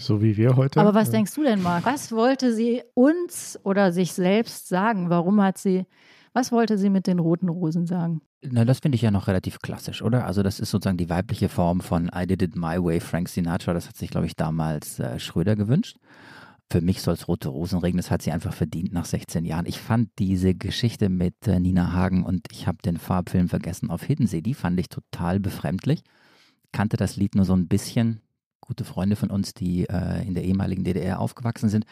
So 0.00 0.22
wie 0.22 0.36
wir 0.36 0.56
heute. 0.56 0.80
Aber 0.80 0.94
was 0.94 1.08
ja. 1.08 1.14
denkst 1.14 1.34
du 1.34 1.42
denn, 1.42 1.62
Marc? 1.62 1.84
Was 1.84 2.12
wollte 2.12 2.54
sie 2.54 2.82
uns 2.94 3.58
oder 3.64 3.92
sich 3.92 4.12
selbst 4.12 4.68
sagen? 4.68 5.10
Warum 5.10 5.42
hat 5.42 5.58
sie, 5.58 5.86
was 6.32 6.52
wollte 6.52 6.78
sie 6.78 6.90
mit 6.90 7.06
den 7.06 7.18
roten 7.18 7.48
Rosen 7.48 7.86
sagen? 7.86 8.22
Na, 8.44 8.64
das 8.64 8.80
finde 8.80 8.96
ich 8.96 9.02
ja 9.02 9.12
noch 9.12 9.28
relativ 9.28 9.60
klassisch, 9.60 10.02
oder? 10.02 10.26
Also 10.26 10.42
das 10.42 10.58
ist 10.58 10.70
sozusagen 10.70 10.96
die 10.96 11.08
weibliche 11.08 11.48
Form 11.48 11.80
von 11.80 12.10
I 12.14 12.26
did 12.26 12.42
it 12.42 12.56
my 12.56 12.82
way, 12.82 12.98
Frank 12.98 13.28
Sinatra. 13.28 13.74
Das 13.74 13.88
hat 13.88 13.96
sich, 13.96 14.10
glaube 14.10 14.26
ich, 14.26 14.34
damals 14.34 14.98
äh, 14.98 15.18
Schröder 15.20 15.54
gewünscht. 15.54 15.98
Für 16.70 16.80
mich 16.80 17.02
soll 17.02 17.14
es 17.14 17.28
rote 17.28 17.50
Rosen 17.50 17.78
regnen. 17.78 17.98
Das 17.98 18.10
hat 18.10 18.22
sie 18.22 18.32
einfach 18.32 18.54
verdient 18.54 18.92
nach 18.92 19.04
16 19.04 19.44
Jahren. 19.44 19.66
Ich 19.66 19.78
fand 19.78 20.08
diese 20.18 20.54
Geschichte 20.54 21.08
mit 21.08 21.46
äh, 21.46 21.60
Nina 21.60 21.92
Hagen 21.92 22.24
und 22.24 22.46
ich 22.50 22.66
habe 22.66 22.78
den 22.84 22.96
Farbfilm 22.96 23.48
vergessen 23.48 23.90
auf 23.90 24.02
Hiddensee, 24.02 24.40
die 24.40 24.54
fand 24.54 24.80
ich 24.80 24.88
total 24.88 25.38
befremdlich. 25.38 26.02
Kannte 26.72 26.96
das 26.96 27.16
Lied 27.16 27.34
nur 27.34 27.44
so 27.44 27.54
ein 27.54 27.68
bisschen 27.68 28.20
gute 28.60 28.84
Freunde 28.84 29.16
von 29.16 29.30
uns, 29.30 29.54
die 29.54 29.88
äh, 29.88 30.26
in 30.26 30.34
der 30.34 30.44
ehemaligen 30.44 30.84
DDR 30.84 31.20
aufgewachsen 31.20 31.68
sind, 31.68 31.84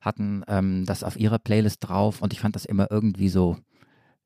hatten 0.00 0.42
ähm, 0.48 0.84
das 0.86 1.04
auf 1.04 1.16
ihrer 1.16 1.38
Playlist 1.38 1.88
drauf 1.88 2.22
und 2.22 2.32
ich 2.32 2.40
fand 2.40 2.56
das 2.56 2.64
immer 2.64 2.90
irgendwie 2.90 3.28
so 3.28 3.56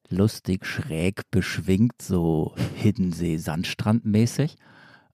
lustig, 0.09 0.65
schräg, 0.67 1.23
beschwingt, 1.31 2.01
so 2.01 2.55
Hiddensee-Sandstrand-mäßig. 2.77 4.57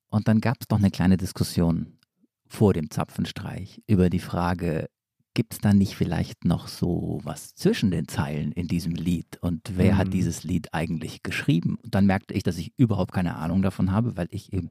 Und 0.09 0.29
dann 0.29 0.41
gab 0.41 0.59
es 0.61 0.69
noch 0.71 0.79
eine 0.79 0.91
kleine 0.91 1.17
Diskussion 1.17 1.99
vor 2.47 2.73
dem 2.73 2.91
Zapfenstreich 2.91 3.83
über 3.87 4.11
die 4.11 4.21
Frage, 4.21 4.89
gibt 5.35 5.53
es 5.53 5.59
da 5.59 5.74
nicht 5.74 5.97
vielleicht 5.97 6.45
noch 6.45 6.68
so 6.68 7.20
was 7.24 7.55
zwischen 7.55 7.91
den 7.91 8.09
Zeilen 8.09 8.53
in 8.53 8.68
diesem 8.68 8.95
Lied 8.95 9.39
und 9.41 9.72
wer 9.76 9.95
mhm. 9.95 9.99
hat 9.99 10.12
dieses 10.12 10.45
Lied 10.45 10.72
eigentlich 10.72 11.22
geschrieben? 11.22 11.76
Und 11.82 11.95
dann 11.95 12.07
merkte 12.07 12.35
ich, 12.35 12.43
dass 12.43 12.57
ich 12.57 12.72
überhaupt 12.76 13.12
keine 13.12 13.37
Ahnung 13.37 13.61
davon 13.61 13.91
habe, 13.91 14.16
weil 14.16 14.28
ich 14.30 14.53
eben 14.53 14.70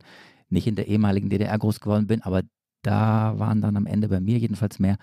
nicht 0.50 0.68
in 0.68 0.76
der 0.76 0.88
ehemaligen 0.88 1.30
DDR 1.30 1.58
groß 1.58 1.80
geworden 1.80 2.08
bin, 2.08 2.22
aber 2.22 2.42
da 2.82 3.38
waren 3.38 3.62
dann 3.62 3.78
am 3.78 3.86
Ende 3.86 4.10
bei 4.10 4.20
mir 4.20 4.38
jedenfalls 4.38 4.80
mehr 4.80 4.98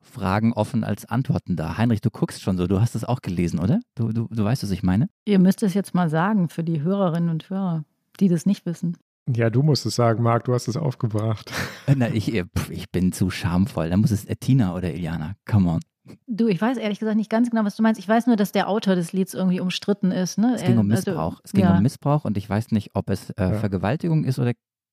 Fragen 0.00 0.52
offen 0.52 0.84
als 0.84 1.04
Antworten 1.04 1.56
da. 1.56 1.76
Heinrich, 1.76 2.00
du 2.00 2.10
guckst 2.10 2.42
schon 2.42 2.56
so, 2.56 2.66
du 2.66 2.80
hast 2.80 2.94
es 2.94 3.04
auch 3.04 3.20
gelesen, 3.20 3.58
oder? 3.58 3.80
Du, 3.94 4.12
du, 4.12 4.28
du 4.30 4.44
weißt, 4.44 4.62
was 4.62 4.70
ich 4.70 4.82
meine? 4.82 5.08
Ihr 5.26 5.38
müsst 5.38 5.62
es 5.62 5.74
jetzt 5.74 5.94
mal 5.94 6.08
sagen 6.08 6.48
für 6.48 6.64
die 6.64 6.80
Hörerinnen 6.80 7.28
und 7.28 7.50
Hörer, 7.50 7.84
die 8.18 8.28
das 8.28 8.46
nicht 8.46 8.64
wissen. 8.64 8.96
Ja, 9.28 9.50
du 9.50 9.62
musst 9.62 9.86
es 9.86 9.94
sagen, 9.94 10.22
Marc, 10.22 10.44
du 10.44 10.54
hast 10.54 10.68
es 10.68 10.76
aufgebracht. 10.76 11.52
Na, 11.94 12.08
ich, 12.08 12.34
ich 12.34 12.90
bin 12.90 13.12
zu 13.12 13.30
schamvoll. 13.30 13.90
Da 13.90 13.96
muss 13.96 14.10
es 14.10 14.26
Tina 14.40 14.74
oder 14.74 14.92
Iliana. 14.92 15.36
Come 15.48 15.70
on. 15.70 15.80
Du, 16.26 16.48
ich 16.48 16.60
weiß 16.60 16.78
ehrlich 16.78 16.98
gesagt 16.98 17.16
nicht 17.16 17.30
ganz 17.30 17.50
genau, 17.50 17.64
was 17.64 17.76
du 17.76 17.82
meinst. 17.82 18.00
Ich 18.00 18.08
weiß 18.08 18.26
nur, 18.26 18.36
dass 18.36 18.50
der 18.52 18.68
Autor 18.68 18.96
des 18.96 19.12
Lieds 19.12 19.34
irgendwie 19.34 19.60
umstritten 19.60 20.10
ist. 20.10 20.38
Ne? 20.38 20.54
Es 20.56 20.62
ging 20.62 20.78
um 20.78 20.90
also, 20.90 21.10
Missbrauch. 21.10 21.32
Also, 21.32 21.42
es 21.44 21.52
ging 21.52 21.64
ja. 21.64 21.76
um 21.76 21.82
Missbrauch 21.82 22.24
und 22.24 22.36
ich 22.36 22.48
weiß 22.48 22.72
nicht, 22.72 22.90
ob 22.94 23.10
es 23.10 23.30
äh, 23.30 23.34
ja. 23.38 23.52
Vergewaltigung 23.54 24.24
ist 24.24 24.38
oder 24.38 24.52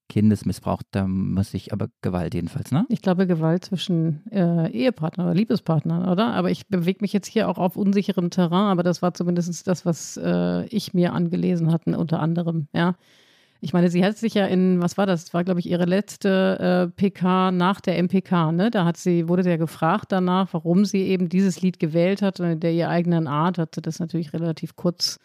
Kindesmissbrauch, 0.10 0.82
da 0.92 1.08
muss 1.08 1.54
ich 1.54 1.74
aber 1.74 1.88
Gewalt 2.02 2.34
jedenfalls, 2.34 2.72
ne? 2.72 2.86
Ich 2.90 3.02
glaube 3.02 3.28
Gewalt 3.28 3.66
zwischen 3.66 4.26
äh, 4.32 4.72
Ehepartnern 4.72 5.28
oder 5.28 5.36
Liebespartnern, 5.36 6.08
oder? 6.08 6.34
Aber 6.34 6.50
ich 6.50 6.68
bewege 6.68 7.00
mich 7.02 7.14
jetzt 7.14 7.28
hier 7.28 7.50
auch 7.50 7.58
auf 7.58 7.76
unsicherem 7.76 8.30
Terrain, 8.30 8.72
aber 8.72 8.84
das 8.84 9.02
war 9.02 9.14
zumindest 9.14 9.68
das, 9.68 9.86
was 9.86 10.18
äh, 10.18 10.66
ich 10.68 10.94
mir 10.94 11.14
angelesen 11.14 11.72
hatte, 11.72 11.98
unter 11.98 12.20
anderem, 12.20 12.68
ja. 12.74 12.96
Ich 13.60 13.74
meine, 13.74 13.90
sie 13.90 14.06
hat 14.06 14.18
sich 14.18 14.36
ja 14.36 14.46
in, 14.46 14.82
was 14.82 14.98
war 14.98 15.06
das? 15.06 15.26
Das 15.26 15.34
war, 15.34 15.44
glaube 15.44 15.60
ich, 15.60 15.70
ihre 15.70 15.86
letzte 15.86 16.90
äh, 16.90 16.96
PK 16.96 17.52
nach 17.52 17.82
der 17.82 17.98
MPK, 17.98 18.52
ne? 18.52 18.70
Da 18.70 18.86
hat 18.86 18.98
sie, 18.98 19.28
wurde 19.28 19.44
der 19.44 19.58
gefragt 19.58 20.12
danach, 20.12 20.50
warum 20.52 20.86
sie 20.86 21.04
eben 21.04 21.30
dieses 21.30 21.62
Lied 21.62 21.80
gewählt 21.80 22.22
hat 22.22 22.40
und 22.40 22.48
in 22.48 22.60
der 22.60 22.74
ihr 22.74 22.90
eigenen 22.90 23.28
Art 23.28 23.58
hat 23.58 23.76
sie 23.76 23.82
das 23.82 24.00
natürlich 24.00 24.34
relativ 24.34 24.76
kurz 24.76 25.20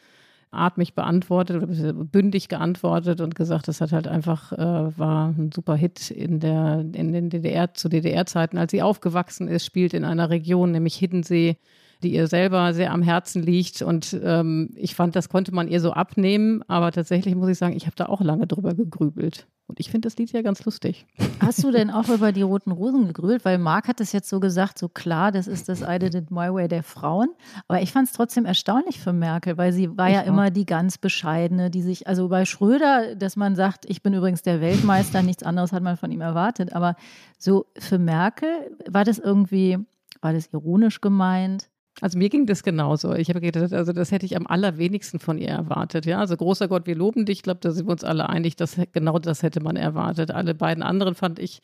atmig 0.52 0.94
beantwortet 0.94 1.62
oder 1.62 1.92
bündig 1.92 2.48
geantwortet 2.48 3.20
und 3.20 3.34
gesagt, 3.34 3.68
das 3.68 3.80
hat 3.80 3.92
halt 3.92 4.06
einfach, 4.06 4.52
äh, 4.52 4.98
war 4.98 5.28
ein 5.28 5.50
super 5.52 5.74
Hit 5.74 6.10
in 6.10 6.40
der, 6.40 6.84
in 6.92 7.12
den 7.12 7.30
DDR, 7.30 7.72
zu 7.74 7.88
DDR-Zeiten, 7.88 8.58
als 8.58 8.70
sie 8.70 8.82
aufgewachsen 8.82 9.48
ist, 9.48 9.64
spielt 9.64 9.94
in 9.94 10.04
einer 10.04 10.28
Region, 10.28 10.70
nämlich 10.70 10.96
Hiddensee, 10.96 11.56
die 12.03 12.14
ihr 12.14 12.26
selber 12.26 12.74
sehr 12.74 12.92
am 12.92 13.03
Herzen 13.03 13.42
liegt. 13.42 13.82
Und 13.82 14.18
ähm, 14.22 14.70
ich 14.74 14.94
fand, 14.94 15.16
das 15.16 15.28
konnte 15.28 15.55
man 15.55 15.68
ihr 15.68 15.80
so 15.80 15.92
abnehmen. 15.92 16.62
Aber 16.68 16.92
tatsächlich 16.92 17.34
muss 17.34 17.48
ich 17.48 17.59
sagen, 17.59 17.76
ich 17.76 17.86
habe 17.86 17.96
da 17.96 18.07
auch 18.07 18.20
lange 18.20 18.46
drüber 18.46 18.74
gegrübelt. 18.74 19.46
Und 19.72 19.80
ich 19.80 19.90
finde 19.90 20.07
das 20.07 20.18
Lied 20.18 20.30
ja 20.32 20.42
ganz 20.42 20.64
lustig. 20.66 21.07
Hast 21.40 21.64
du 21.64 21.70
denn 21.70 21.90
auch 21.90 22.11
über 22.11 22.32
die 22.32 22.42
Roten 22.42 22.72
Rosen 22.72 23.07
gegrübelt? 23.07 23.44
Weil 23.46 23.57
Marc 23.57 23.88
hat 23.88 24.03
es 24.03 24.12
jetzt 24.12 24.28
so 24.28 24.38
gesagt, 24.38 24.78
so 24.78 24.90
klar, 24.90 25.32
das 25.32 25.46
ist 25.46 25.68
das 25.68 25.80
I 25.80 25.98
did 25.98 26.14
it 26.14 26.30
my 26.30 26.53
way 26.53 26.68
der 26.68 26.82
Frauen. 26.82 27.30
Aber 27.68 27.80
ich 27.80 27.90
fand 27.90 28.09
es 28.09 28.12
trotzdem 28.12 28.44
erstaunlich 28.44 29.00
für 29.00 29.14
Merkel, 29.14 29.57
weil 29.57 29.72
sie 29.72 29.96
war 29.96 30.09
ich 30.09 30.14
ja 30.14 30.22
auch. 30.22 30.26
immer 30.26 30.50
die 30.50 30.66
ganz 30.66 30.98
bescheidene, 30.98 31.70
die 31.70 31.80
sich, 31.80 32.07
also 32.07 32.28
bei 32.28 32.44
Schröder, 32.44 33.14
dass 33.14 33.36
man 33.36 33.57
sagt, 33.57 33.86
ich 33.88 34.03
bin 34.03 34.12
übrigens 34.12 34.42
der 34.42 34.61
Weltmeister, 34.61 35.22
nichts 35.22 35.42
anderes 35.42 35.72
hat 35.72 35.82
man 35.82 35.96
von 35.96 36.11
ihm 36.12 36.20
erwartet. 36.20 36.74
Aber 36.74 36.94
so 37.38 37.64
für 37.78 37.98
Merkel 37.98 38.76
war 38.90 39.05
das 39.05 39.18
irgendwie, 39.18 39.78
war 40.20 40.34
das 40.34 40.48
ironisch 40.53 41.00
gemeint? 41.00 41.70
Also 42.01 42.18
mir 42.18 42.30
ging 42.30 42.47
das 42.47 42.62
genauso. 42.62 43.14
Ich 43.14 43.28
habe 43.28 43.40
gedacht, 43.40 43.72
also 43.72 43.93
das 43.93 44.11
hätte 44.11 44.26
ich 44.26 44.36
am 44.36 44.47
allerwenigsten 44.47 45.18
von 45.18 45.38
ihr 45.38 45.51
erwartet. 45.51 46.07
Ja, 46.07 46.18
also 46.18 46.36
großer 46.36 46.68
Gott, 46.68 46.86
wir 46.86 46.97
loben 46.97 47.26
dich. 47.26 47.38
Ich 47.38 47.43
glaube, 47.43 47.61
da 47.61 47.70
sind 47.70 47.86
wir 47.86 47.93
uns 47.93 48.05
alle 48.05 48.28
einig, 48.28 48.57
dass 48.57 48.76
genau 48.93 49.18
das 49.18 49.43
hätte 49.43 49.61
man 49.61 49.76
erwartet. 49.76 50.30
Alle 50.30 50.55
beiden 50.55 50.82
anderen 50.82 51.14
fand 51.14 51.38
ich 51.38 51.61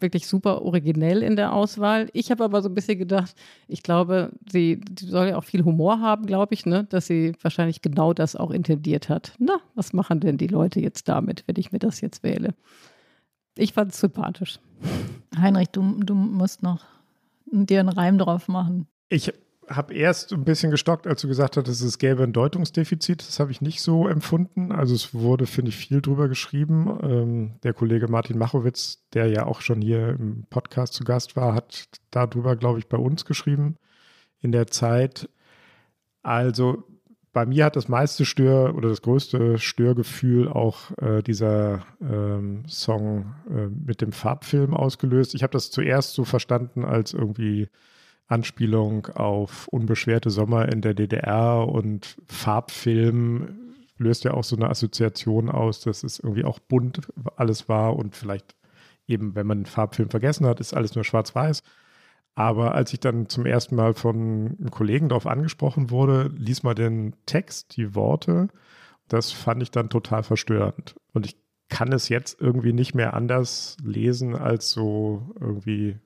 wirklich 0.00 0.26
super 0.26 0.62
originell 0.62 1.22
in 1.22 1.36
der 1.36 1.52
Auswahl. 1.52 2.08
Ich 2.12 2.30
habe 2.30 2.44
aber 2.44 2.62
so 2.62 2.68
ein 2.68 2.74
bisschen 2.74 2.98
gedacht, 2.98 3.34
ich 3.68 3.82
glaube, 3.82 4.30
sie, 4.50 4.80
sie 4.98 5.06
soll 5.06 5.28
ja 5.28 5.36
auch 5.36 5.44
viel 5.44 5.64
Humor 5.64 6.00
haben, 6.00 6.26
glaube 6.26 6.54
ich, 6.54 6.66
ne? 6.66 6.84
dass 6.84 7.06
sie 7.06 7.34
wahrscheinlich 7.42 7.82
genau 7.82 8.12
das 8.12 8.36
auch 8.36 8.50
intendiert 8.50 9.08
hat. 9.08 9.32
Na, 9.38 9.58
was 9.74 9.92
machen 9.92 10.20
denn 10.20 10.38
die 10.38 10.46
Leute 10.46 10.80
jetzt 10.80 11.08
damit, 11.08 11.44
wenn 11.46 11.56
ich 11.58 11.72
mir 11.72 11.78
das 11.78 12.00
jetzt 12.00 12.22
wähle? 12.22 12.54
Ich 13.56 13.72
fand 13.72 13.92
es 13.92 14.00
sympathisch. 14.00 14.58
Heinrich, 15.36 15.68
du, 15.68 15.82
du 16.02 16.14
musst 16.14 16.62
noch 16.62 16.84
dir 17.46 17.80
einen 17.80 17.88
Reim 17.88 18.18
drauf 18.18 18.48
machen. 18.48 18.86
Ich 19.08 19.32
habe 19.70 19.94
erst 19.94 20.32
ein 20.32 20.44
bisschen 20.44 20.70
gestockt, 20.70 21.06
als 21.06 21.22
du 21.22 21.28
gesagt 21.28 21.56
hattest, 21.56 21.82
es 21.82 21.98
gäbe 21.98 22.24
ein 22.24 22.32
Deutungsdefizit. 22.32 23.26
Das 23.26 23.38
habe 23.38 23.52
ich 23.52 23.60
nicht 23.60 23.80
so 23.80 24.08
empfunden. 24.08 24.72
Also 24.72 24.94
es 24.94 25.14
wurde, 25.14 25.46
finde 25.46 25.68
ich, 25.68 25.76
viel 25.76 26.00
drüber 26.02 26.28
geschrieben. 26.28 26.98
Ähm, 27.02 27.52
der 27.62 27.72
Kollege 27.72 28.08
Martin 28.08 28.36
Machowitz, 28.36 29.06
der 29.14 29.26
ja 29.26 29.46
auch 29.46 29.60
schon 29.60 29.80
hier 29.80 30.10
im 30.10 30.44
Podcast 30.50 30.94
zu 30.94 31.04
Gast 31.04 31.36
war, 31.36 31.54
hat 31.54 31.88
darüber, 32.10 32.56
glaube 32.56 32.80
ich, 32.80 32.88
bei 32.88 32.98
uns 32.98 33.24
geschrieben 33.24 33.76
in 34.40 34.50
der 34.50 34.66
Zeit. 34.66 35.28
Also 36.22 36.84
bei 37.32 37.46
mir 37.46 37.66
hat 37.66 37.76
das 37.76 37.88
meiste 37.88 38.24
Stör 38.24 38.74
oder 38.74 38.88
das 38.88 39.02
größte 39.02 39.58
Störgefühl 39.58 40.48
auch 40.48 40.90
äh, 40.98 41.22
dieser 41.22 41.86
ähm, 42.00 42.64
Song 42.66 43.34
äh, 43.48 43.68
mit 43.68 44.00
dem 44.00 44.10
Farbfilm 44.10 44.74
ausgelöst. 44.74 45.34
Ich 45.34 45.44
habe 45.44 45.52
das 45.52 45.70
zuerst 45.70 46.14
so 46.14 46.24
verstanden 46.24 46.84
als 46.84 47.14
irgendwie 47.14 47.68
Anspielung 48.30 49.06
auf 49.06 49.68
unbeschwerte 49.68 50.30
Sommer 50.30 50.68
in 50.70 50.80
der 50.80 50.94
DDR 50.94 51.66
und 51.68 52.16
Farbfilm 52.26 53.48
löst 53.98 54.24
ja 54.24 54.32
auch 54.32 54.44
so 54.44 54.56
eine 54.56 54.70
Assoziation 54.70 55.50
aus, 55.50 55.80
dass 55.80 56.02
es 56.04 56.18
irgendwie 56.18 56.44
auch 56.44 56.58
bunt 56.58 57.00
alles 57.36 57.68
war 57.68 57.96
und 57.96 58.16
vielleicht 58.16 58.54
eben, 59.06 59.34
wenn 59.34 59.46
man 59.46 59.66
Farbfilm 59.66 60.08
vergessen 60.10 60.46
hat, 60.46 60.60
ist 60.60 60.74
alles 60.74 60.94
nur 60.94 61.04
schwarz-weiß. 61.04 61.62
Aber 62.34 62.74
als 62.74 62.92
ich 62.92 63.00
dann 63.00 63.28
zum 63.28 63.44
ersten 63.44 63.74
Mal 63.74 63.94
von 63.94 64.56
einem 64.58 64.70
Kollegen 64.70 65.08
darauf 65.08 65.26
angesprochen 65.26 65.90
wurde, 65.90 66.30
lies 66.36 66.62
mal 66.62 66.74
den 66.74 67.14
Text, 67.26 67.76
die 67.76 67.94
Worte, 67.94 68.48
das 69.08 69.32
fand 69.32 69.62
ich 69.62 69.70
dann 69.70 69.90
total 69.90 70.22
verstörend. 70.22 70.94
Und 71.12 71.26
ich 71.26 71.36
kann 71.68 71.92
es 71.92 72.08
jetzt 72.08 72.40
irgendwie 72.40 72.72
nicht 72.72 72.94
mehr 72.94 73.14
anders 73.14 73.76
lesen 73.82 74.36
als 74.36 74.70
so 74.70 75.34
irgendwie 75.40 75.98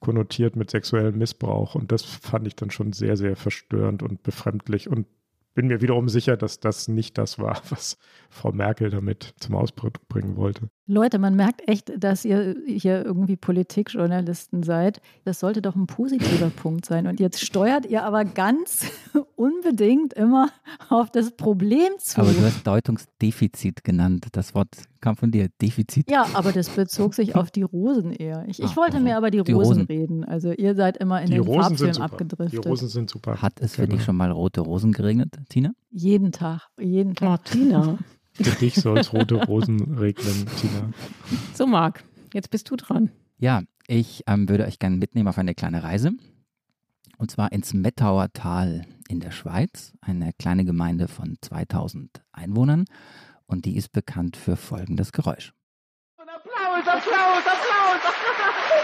konnotiert 0.00 0.56
mit 0.56 0.70
sexuellem 0.70 1.18
Missbrauch. 1.18 1.74
Und 1.74 1.92
das 1.92 2.02
fand 2.02 2.46
ich 2.46 2.56
dann 2.56 2.70
schon 2.70 2.92
sehr, 2.92 3.16
sehr 3.16 3.36
verstörend 3.36 4.02
und 4.02 4.22
befremdlich 4.22 4.88
und 4.88 5.06
bin 5.54 5.68
mir 5.68 5.80
wiederum 5.80 6.08
sicher, 6.08 6.36
dass 6.36 6.60
das 6.60 6.86
nicht 6.86 7.18
das 7.18 7.38
war, 7.38 7.60
was 7.70 7.98
Frau 8.30 8.52
Merkel 8.52 8.90
damit 8.90 9.34
zum 9.40 9.56
Ausdruck 9.56 10.06
bringen 10.08 10.36
wollte. 10.36 10.68
Leute, 10.88 11.18
man 11.18 11.34
merkt 11.34 11.68
echt, 11.68 11.92
dass 11.98 12.24
ihr 12.24 12.54
hier 12.64 13.04
irgendwie 13.04 13.34
Politikjournalisten 13.34 14.62
seid. 14.62 15.00
Das 15.24 15.40
sollte 15.40 15.60
doch 15.60 15.74
ein 15.74 15.88
positiver 15.88 16.48
Punkt 16.56 16.86
sein. 16.86 17.08
Und 17.08 17.18
jetzt 17.18 17.44
steuert 17.44 17.86
ihr 17.86 18.04
aber 18.04 18.24
ganz 18.24 18.86
unbedingt 19.34 20.12
immer 20.14 20.48
auf 20.88 21.10
das 21.10 21.32
Problem 21.32 21.92
zu. 21.98 22.20
Aber 22.20 22.30
du 22.30 22.40
hast 22.40 22.64
Deutungsdefizit 22.64 23.82
genannt. 23.82 24.28
Das 24.30 24.54
Wort 24.54 24.68
kam 25.00 25.16
von 25.16 25.32
dir, 25.32 25.48
Defizit. 25.60 26.08
Ja, 26.08 26.26
aber 26.34 26.52
das 26.52 26.68
bezog 26.68 27.14
sich 27.14 27.34
auf 27.34 27.50
die 27.50 27.62
Rosen 27.62 28.12
eher. 28.12 28.44
Ich, 28.46 28.62
ich 28.62 28.76
wollte 28.76 29.00
mir 29.00 29.16
aber 29.16 29.32
die, 29.32 29.42
die 29.42 29.52
Rosen, 29.52 29.80
Rosen, 29.80 29.86
reden. 29.86 30.24
Also 30.24 30.52
ihr 30.52 30.76
seid 30.76 30.98
immer 30.98 31.20
in 31.20 31.26
die 31.26 31.34
den 31.34 31.42
Rosen 31.42 31.76
Farbfilm 31.76 32.02
abgedriftet. 32.02 32.64
Die 32.64 32.68
Rosen 32.68 32.88
sind 32.88 33.10
super. 33.10 33.42
Hat 33.42 33.60
es 33.60 33.74
für 33.74 33.82
genau. 33.82 33.96
dich 33.96 34.04
schon 34.04 34.16
mal 34.16 34.30
rote 34.30 34.60
Rosen 34.60 34.92
geregnet, 34.92 35.36
Tina? 35.48 35.72
Jeden 35.90 36.30
Tag, 36.30 36.68
jeden 36.78 37.14
Tag. 37.14 37.40
Oh, 37.44 37.50
Tina. 37.50 37.98
Für 38.36 38.58
dich 38.58 38.74
soll 38.74 38.98
es 38.98 39.12
rote 39.12 39.36
Rosen 39.36 39.96
regnen, 39.98 40.46
Tina. 40.60 40.90
So, 41.54 41.66
Marc, 41.66 42.04
jetzt 42.32 42.50
bist 42.50 42.70
du 42.70 42.76
dran. 42.76 43.10
Ja, 43.38 43.62
ich 43.86 44.24
ähm, 44.26 44.48
würde 44.48 44.64
euch 44.64 44.78
gerne 44.78 44.96
mitnehmen 44.96 45.28
auf 45.28 45.38
eine 45.38 45.54
kleine 45.54 45.82
Reise. 45.82 46.12
Und 47.18 47.30
zwar 47.30 47.52
ins 47.52 47.72
Mettauer 47.72 48.32
Tal 48.32 48.86
in 49.08 49.20
der 49.20 49.30
Schweiz, 49.30 49.92
eine 50.00 50.32
kleine 50.38 50.64
Gemeinde 50.64 51.08
von 51.08 51.36
2000 51.40 52.22
Einwohnern. 52.32 52.84
Und 53.46 53.64
die 53.64 53.76
ist 53.76 53.92
bekannt 53.92 54.36
für 54.36 54.56
folgendes 54.56 55.12
Geräusch. 55.12 55.52
Applaus, 56.18 56.86
Applaus, 56.86 57.42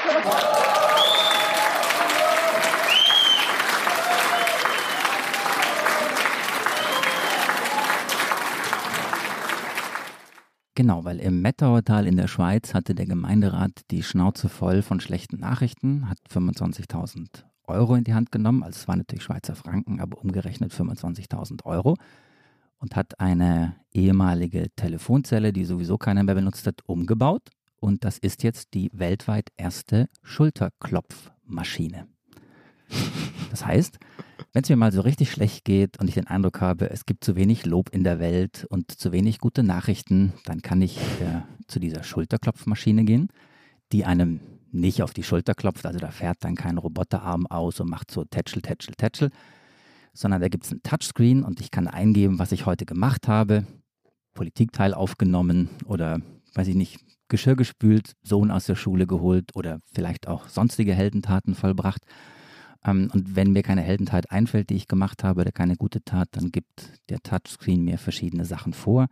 Applaus! 0.08 0.91
Genau, 10.74 11.04
weil 11.04 11.20
im 11.20 11.42
Mettauertal 11.42 12.06
in 12.06 12.16
der 12.16 12.28
Schweiz 12.28 12.72
hatte 12.72 12.94
der 12.94 13.04
Gemeinderat 13.04 13.82
die 13.90 14.02
Schnauze 14.02 14.48
voll 14.48 14.80
von 14.80 15.00
schlechten 15.00 15.38
Nachrichten, 15.38 16.08
hat 16.08 16.16
25.000 16.30 17.44
Euro 17.64 17.94
in 17.94 18.04
die 18.04 18.14
Hand 18.14 18.32
genommen, 18.32 18.62
also 18.62 18.78
es 18.78 18.88
waren 18.88 18.98
natürlich 18.98 19.24
Schweizer 19.24 19.54
Franken, 19.54 20.00
aber 20.00 20.18
umgerechnet 20.18 20.72
25.000 20.72 21.64
Euro. 21.66 21.96
Und 22.78 22.96
hat 22.96 23.20
eine 23.20 23.76
ehemalige 23.92 24.70
Telefonzelle, 24.74 25.52
die 25.52 25.64
sowieso 25.64 25.98
keiner 25.98 26.24
mehr 26.24 26.34
benutzt 26.34 26.66
hat, 26.66 26.80
umgebaut. 26.86 27.50
Und 27.78 28.04
das 28.04 28.18
ist 28.18 28.42
jetzt 28.42 28.74
die 28.74 28.90
weltweit 28.92 29.50
erste 29.56 30.08
Schulterklopfmaschine. 30.22 32.08
Das 33.50 33.66
heißt, 33.66 33.98
wenn 34.52 34.62
es 34.62 34.68
mir 34.68 34.76
mal 34.76 34.92
so 34.92 35.00
richtig 35.00 35.30
schlecht 35.30 35.64
geht 35.64 35.98
und 35.98 36.08
ich 36.08 36.14
den 36.14 36.26
Eindruck 36.26 36.60
habe, 36.60 36.90
es 36.90 37.06
gibt 37.06 37.24
zu 37.24 37.36
wenig 37.36 37.64
Lob 37.64 37.90
in 37.90 38.04
der 38.04 38.18
Welt 38.18 38.66
und 38.68 38.90
zu 38.90 39.12
wenig 39.12 39.38
gute 39.38 39.62
Nachrichten, 39.62 40.32
dann 40.44 40.62
kann 40.62 40.82
ich 40.82 40.98
äh, 40.98 41.42
zu 41.68 41.80
dieser 41.80 42.02
Schulterklopfmaschine 42.02 43.04
gehen, 43.04 43.28
die 43.92 44.04
einem 44.04 44.40
nicht 44.72 45.02
auf 45.02 45.12
die 45.12 45.22
Schulter 45.22 45.54
klopft, 45.54 45.86
also 45.86 45.98
da 45.98 46.10
fährt 46.10 46.38
dann 46.40 46.54
kein 46.54 46.78
Roboterarm 46.78 47.46
aus 47.46 47.78
und 47.80 47.90
macht 47.90 48.10
so 48.10 48.24
tätschel, 48.24 48.62
tätschel, 48.62 48.94
tätschel, 48.94 49.30
sondern 50.14 50.40
da 50.40 50.48
gibt 50.48 50.64
es 50.64 50.72
ein 50.72 50.82
Touchscreen 50.82 51.42
und 51.42 51.60
ich 51.60 51.70
kann 51.70 51.88
eingeben, 51.88 52.38
was 52.38 52.52
ich 52.52 52.66
heute 52.66 52.86
gemacht 52.86 53.28
habe, 53.28 53.66
Politikteil 54.34 54.94
aufgenommen 54.94 55.68
oder, 55.84 56.20
weiß 56.54 56.68
ich 56.68 56.74
nicht, 56.74 56.98
Geschirr 57.28 57.56
gespült, 57.56 58.12
Sohn 58.22 58.50
aus 58.50 58.66
der 58.66 58.74
Schule 58.74 59.06
geholt 59.06 59.56
oder 59.56 59.78
vielleicht 59.94 60.28
auch 60.28 60.48
sonstige 60.48 60.94
Heldentaten 60.94 61.54
vollbracht. 61.54 62.02
Ähm, 62.84 63.10
und 63.12 63.36
wenn 63.36 63.52
mir 63.52 63.62
keine 63.62 63.82
Heldentat 63.82 64.30
einfällt, 64.30 64.70
die 64.70 64.76
ich 64.76 64.88
gemacht 64.88 65.24
habe 65.24 65.40
oder 65.40 65.52
keine 65.52 65.76
gute 65.76 66.04
Tat, 66.04 66.28
dann 66.32 66.50
gibt 66.50 67.00
der 67.08 67.20
Touchscreen 67.20 67.82
mir 67.84 67.98
verschiedene 67.98 68.44
Sachen 68.44 68.72
vor. 68.72 69.06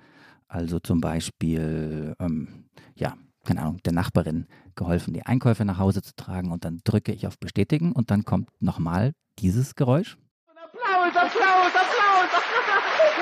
Also 0.48 0.80
zum 0.80 1.00
Beispiel, 1.00 2.14
ähm, 2.18 2.64
ja, 2.96 3.14
keine 3.44 3.62
Ahnung, 3.62 3.80
der 3.84 3.92
Nachbarin 3.92 4.46
geholfen, 4.74 5.14
die 5.14 5.24
Einkäufe 5.24 5.64
nach 5.64 5.78
Hause 5.78 6.02
zu 6.02 6.14
tragen 6.16 6.50
und 6.50 6.64
dann 6.64 6.80
drücke 6.84 7.12
ich 7.12 7.26
auf 7.26 7.38
Bestätigen 7.38 7.92
und 7.92 8.10
dann 8.10 8.24
kommt 8.24 8.48
nochmal 8.60 9.12
dieses 9.38 9.74
Geräusch. 9.74 10.18
Applaus, 10.56 11.16
Applaus, 11.16 11.72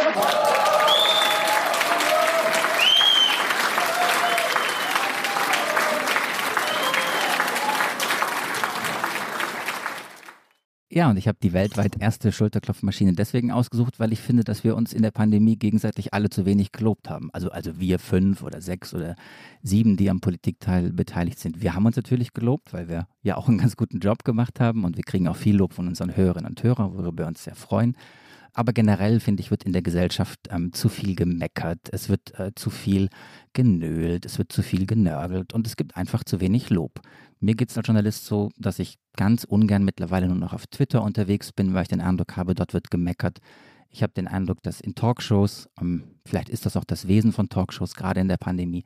Applaus! 0.07 0.65
Ja, 10.91 11.11
und 11.11 11.19
ich 11.19 11.29
habe 11.29 11.37
die 11.43 11.53
weltweit 11.53 12.01
erste 12.01 12.33
Schulterklopfmaschine 12.33 13.13
deswegen 13.13 13.53
ausgesucht, 13.53 14.01
weil 14.01 14.11
ich 14.11 14.21
finde, 14.21 14.43
dass 14.43 14.65
wir 14.65 14.75
uns 14.75 14.95
in 14.95 15.03
der 15.03 15.11
Pandemie 15.11 15.57
gegenseitig 15.57 16.15
alle 16.15 16.31
zu 16.31 16.47
wenig 16.47 16.73
gelobt 16.73 17.11
haben. 17.11 17.29
Also, 17.35 17.51
also 17.51 17.79
wir 17.79 17.99
fünf 17.99 18.43
oder 18.43 18.63
sechs 18.63 18.95
oder 18.95 19.15
sieben, 19.63 19.99
die 19.99 20.09
am 20.09 20.21
Politikteil 20.21 20.91
beteiligt 20.93 21.41
sind. 21.41 21.61
Wir 21.61 21.75
haben 21.75 21.85
uns 21.85 21.97
natürlich 21.97 22.33
gelobt, 22.33 22.73
weil 22.73 22.89
wir 22.89 23.07
ja 23.23 23.37
auch 23.37 23.49
einen 23.49 23.59
ganz 23.59 23.77
guten 23.77 23.99
Job 23.99 24.25
gemacht 24.25 24.61
haben 24.61 24.85
und 24.85 24.97
wir 24.97 25.05
kriegen 25.05 25.29
auch 25.29 25.37
viel 25.37 25.57
Lob 25.57 25.75
von 25.75 25.89
unseren 25.89 26.17
Hörerinnen 26.17 26.49
und 26.49 26.63
Hörern, 26.63 26.95
worüber 26.95 27.25
wir 27.25 27.27
uns 27.27 27.45
sehr 27.45 27.55
freuen. 27.55 27.95
Aber 28.55 28.73
generell, 28.73 29.21
finde 29.21 29.43
ich, 29.43 29.51
wird 29.51 29.65
in 29.65 29.75
der 29.75 29.83
Gesellschaft 29.83 30.41
ähm, 30.51 30.73
zu 30.73 30.89
viel 30.89 31.15
gemeckert, 31.15 31.79
es 31.93 32.09
wird 32.09 32.39
äh, 32.41 32.53
zu 32.55 32.71
viel 32.71 33.09
genölt, 33.53 34.25
es 34.25 34.39
wird 34.39 34.51
zu 34.53 34.63
viel 34.63 34.87
genörgelt 34.87 35.53
und 35.53 35.67
es 35.67 35.77
gibt 35.77 35.97
einfach 35.97 36.25
zu 36.25 36.41
wenig 36.41 36.71
Lob. 36.71 37.01
Mir 37.41 37.55
geht 37.55 37.71
es 37.71 37.77
als 37.77 37.87
Journalist 37.87 38.25
so, 38.25 38.51
dass 38.57 38.79
ich 38.79 38.99
ganz 39.17 39.45
ungern 39.45 39.85
mittlerweile 39.85 40.27
nur 40.27 40.37
noch 40.37 40.53
auf 40.53 40.67
Twitter 40.67 41.03
unterwegs 41.03 41.53
bin, 41.53 41.75
weil 41.75 41.83
ich 41.83 41.89
den 41.89 42.01
Eindruck 42.01 42.37
habe, 42.37 42.55
dort 42.55 42.75
wird 42.75 42.91
gemeckert. 42.91 43.39
Ich 43.91 44.03
habe 44.03 44.13
den 44.13 44.29
Eindruck, 44.29 44.63
dass 44.63 44.81
in 44.81 44.95
Talkshows, 44.95 45.69
ähm, 45.81 46.17
vielleicht 46.27 46.49
ist 46.49 46.67
das 46.67 46.77
auch 46.77 46.85
das 46.85 47.07
Wesen 47.09 47.33
von 47.33 47.49
Talkshows, 47.49 47.95
gerade 47.95 48.21
in 48.21 48.29
der 48.29 48.37
Pandemie, 48.37 48.85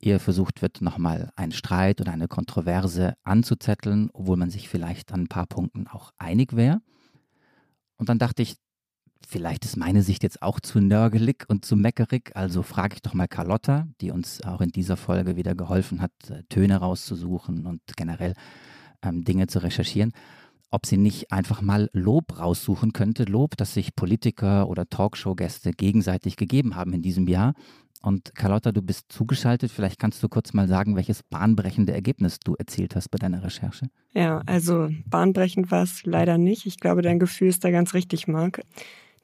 eher 0.00 0.18
versucht 0.18 0.62
wird, 0.62 0.80
nochmal 0.80 1.30
einen 1.36 1.52
Streit 1.52 2.00
oder 2.00 2.12
eine 2.12 2.26
Kontroverse 2.26 3.14
anzuzetteln, 3.22 4.10
obwohl 4.12 4.36
man 4.36 4.50
sich 4.50 4.68
vielleicht 4.68 5.12
an 5.12 5.22
ein 5.22 5.28
paar 5.28 5.46
Punkten 5.46 5.86
auch 5.86 6.12
einig 6.18 6.56
wäre. 6.56 6.80
Und 7.96 8.08
dann 8.08 8.18
dachte 8.18 8.42
ich, 8.42 8.56
vielleicht 9.28 9.64
ist 9.64 9.76
meine 9.76 10.02
Sicht 10.02 10.22
jetzt 10.22 10.42
auch 10.42 10.60
zu 10.60 10.80
nörgelig 10.80 11.44
und 11.48 11.64
zu 11.64 11.76
meckerig, 11.76 12.32
also 12.34 12.62
frage 12.62 12.94
ich 12.94 13.02
doch 13.02 13.14
mal 13.14 13.28
Carlotta, 13.28 13.86
die 14.00 14.10
uns 14.10 14.42
auch 14.42 14.60
in 14.60 14.70
dieser 14.70 14.96
Folge 14.96 15.36
wieder 15.36 15.54
geholfen 15.54 16.00
hat, 16.00 16.12
äh, 16.28 16.42
Töne 16.48 16.76
rauszusuchen 16.76 17.66
und 17.66 17.80
generell 17.96 18.34
ähm, 19.02 19.24
Dinge 19.24 19.46
zu 19.46 19.62
recherchieren, 19.62 20.12
ob 20.70 20.86
sie 20.86 20.96
nicht 20.96 21.32
einfach 21.32 21.62
mal 21.62 21.90
Lob 21.92 22.38
raussuchen 22.38 22.92
könnte, 22.92 23.24
Lob, 23.24 23.56
das 23.56 23.74
sich 23.74 23.94
Politiker 23.94 24.68
oder 24.68 24.88
Talkshow-Gäste 24.88 25.72
gegenseitig 25.72 26.36
gegeben 26.36 26.76
haben 26.76 26.92
in 26.92 27.02
diesem 27.02 27.26
Jahr. 27.26 27.54
Und 28.02 28.34
Carlotta, 28.34 28.72
du 28.72 28.80
bist 28.80 29.12
zugeschaltet. 29.12 29.70
Vielleicht 29.70 29.98
kannst 29.98 30.22
du 30.22 30.28
kurz 30.28 30.54
mal 30.54 30.68
sagen, 30.68 30.96
welches 30.96 31.22
bahnbrechende 31.22 31.92
Ergebnis 31.92 32.38
du 32.38 32.54
erzielt 32.54 32.96
hast 32.96 33.10
bei 33.10 33.18
deiner 33.18 33.42
Recherche. 33.42 33.90
Ja, 34.14 34.42
also 34.46 34.88
bahnbrechend 35.06 35.70
war 35.70 35.82
es 35.82 36.06
leider 36.06 36.38
nicht. 36.38 36.64
Ich 36.64 36.80
glaube, 36.80 37.02
dein 37.02 37.18
Gefühl 37.18 37.48
ist 37.48 37.62
da 37.62 37.70
ganz 37.70 37.92
richtig, 37.92 38.26
Marc. 38.26 38.62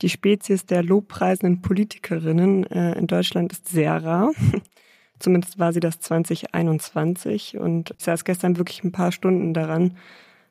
Die 0.03 0.11
Spezies 0.11 0.67
der 0.67 0.83
lobpreisenden 0.83 1.63
Politikerinnen 1.63 2.65
äh, 2.65 2.99
in 2.99 3.07
Deutschland 3.07 3.53
ist 3.53 3.69
sehr 3.69 4.03
rar. 4.05 4.33
Zumindest 5.19 5.59
war 5.59 5.73
sie 5.73 5.81
das 5.81 6.01
2021. 6.01 7.57
Und 7.57 7.95
ich 7.97 8.05
saß 8.05 8.25
gestern 8.25 8.59
wirklich 8.59 8.85
ein 8.85 8.93
paar 8.93 9.13
Stunden 9.13 9.55
daran, 9.55 9.97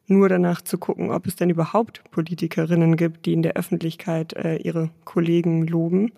nur 0.08 0.30
danach 0.30 0.62
zu 0.62 0.78
gucken, 0.78 1.12
ob 1.12 1.28
es 1.28 1.36
denn 1.36 1.50
überhaupt 1.50 2.04
Politikerinnen 2.12 2.96
gibt, 2.96 3.26
die 3.26 3.34
in 3.34 3.44
der 3.44 3.54
Öffentlichkeit 3.54 4.34
äh, 4.34 4.58
ihre 4.58 4.90
Kollegen 5.04 5.68
loben. 5.68 6.12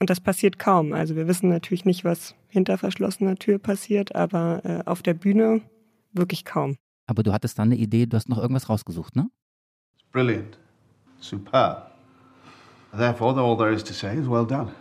Und 0.00 0.10
das 0.10 0.20
passiert 0.20 0.58
kaum. 0.58 0.92
Also 0.92 1.16
wir 1.16 1.28
wissen 1.28 1.48
natürlich 1.50 1.84
nicht, 1.84 2.04
was 2.04 2.34
hinter 2.48 2.78
verschlossener 2.78 3.36
Tür 3.36 3.58
passiert, 3.58 4.14
aber 4.14 4.62
äh, 4.64 4.88
auf 4.88 5.02
der 5.02 5.14
Bühne 5.14 5.60
wirklich 6.12 6.44
kaum. 6.44 6.76
Aber 7.06 7.22
du 7.22 7.32
hattest 7.32 7.58
dann 7.58 7.68
eine 7.68 7.76
Idee, 7.76 8.06
du 8.06 8.16
hast 8.16 8.28
noch 8.28 8.38
irgendwas 8.38 8.68
rausgesucht, 8.68 9.16
ne? 9.16 9.28
Brilliant. 10.12 10.58
Superb. 11.20 11.97
Therefore, 12.92 13.38
all 13.38 13.56
there 13.56 13.72
is 13.72 13.82
to 13.84 13.94
say 13.94 14.16
is 14.16 14.26
well 14.26 14.44
done. 14.44 14.72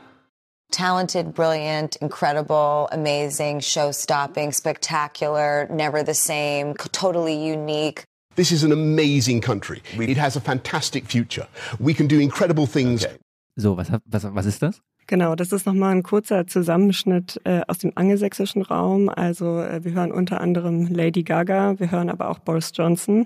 Talented, 0.71 1.33
brilliant, 1.33 1.95
incredible, 2.01 2.89
amazing, 2.91 3.61
show 3.61 3.91
stopping, 3.91 4.51
spectacular, 4.51 5.67
never 5.69 6.03
the 6.03 6.13
same, 6.13 6.73
totally 6.91 7.35
unique. 7.35 8.03
This 8.35 8.51
is 8.51 8.63
an 8.63 8.71
amazing 8.71 9.41
country. 9.41 9.81
It 9.97 10.17
has 10.17 10.35
a 10.35 10.41
fantastic 10.41 11.05
future. 11.05 11.47
We 11.79 11.93
can 11.93 12.07
do 12.07 12.19
incredible 12.19 12.67
things. 12.67 13.05
Okay. 13.05 13.17
So, 13.55 13.73
was, 13.73 13.89
was, 14.05 14.23
was 14.25 14.45
ist 14.45 14.61
das? 14.61 14.81
Genau, 15.07 15.35
das 15.35 15.53
ist 15.53 15.65
nochmal 15.65 15.95
ein 15.95 16.03
kurzer 16.03 16.47
Zusammenschnitt 16.47 17.39
äh, 17.45 17.61
aus 17.67 17.77
dem 17.77 17.93
angelsächsischen 17.95 18.61
Raum. 18.61 19.09
Also 19.09 19.61
äh, 19.61 19.83
wir 19.83 19.93
hören 19.93 20.11
unter 20.11 20.41
anderem 20.41 20.85
Lady 20.87 21.23
Gaga, 21.23 21.79
wir 21.79 21.89
hören 21.89 22.09
aber 22.09 22.29
auch 22.29 22.39
Boris 22.39 22.71
Johnson. 22.75 23.25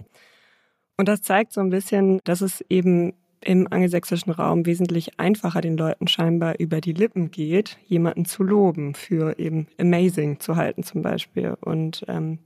Und 0.97 1.07
das 1.07 1.23
zeigt 1.23 1.53
so 1.53 1.59
ein 1.59 1.71
bisschen, 1.71 2.19
dass 2.23 2.41
es 2.41 2.63
eben 2.69 3.13
im 3.43 3.67
angelsächsischen 3.71 4.31
Raum 4.31 4.65
wesentlich 4.65 5.19
einfacher 5.19 5.61
den 5.61 5.77
Leuten 5.77 6.07
scheinbar 6.07 6.59
über 6.59 6.81
die 6.81 6.93
Lippen 6.93 7.31
geht, 7.31 7.77
jemanden 7.87 8.25
zu 8.25 8.43
loben, 8.43 8.93
für 8.93 9.39
eben 9.39 9.67
amazing 9.79 10.39
zu 10.39 10.55
halten 10.55 10.83
zum 10.83 11.01
Beispiel. 11.01 11.55
Und 11.61 12.05
ähm, 12.07 12.39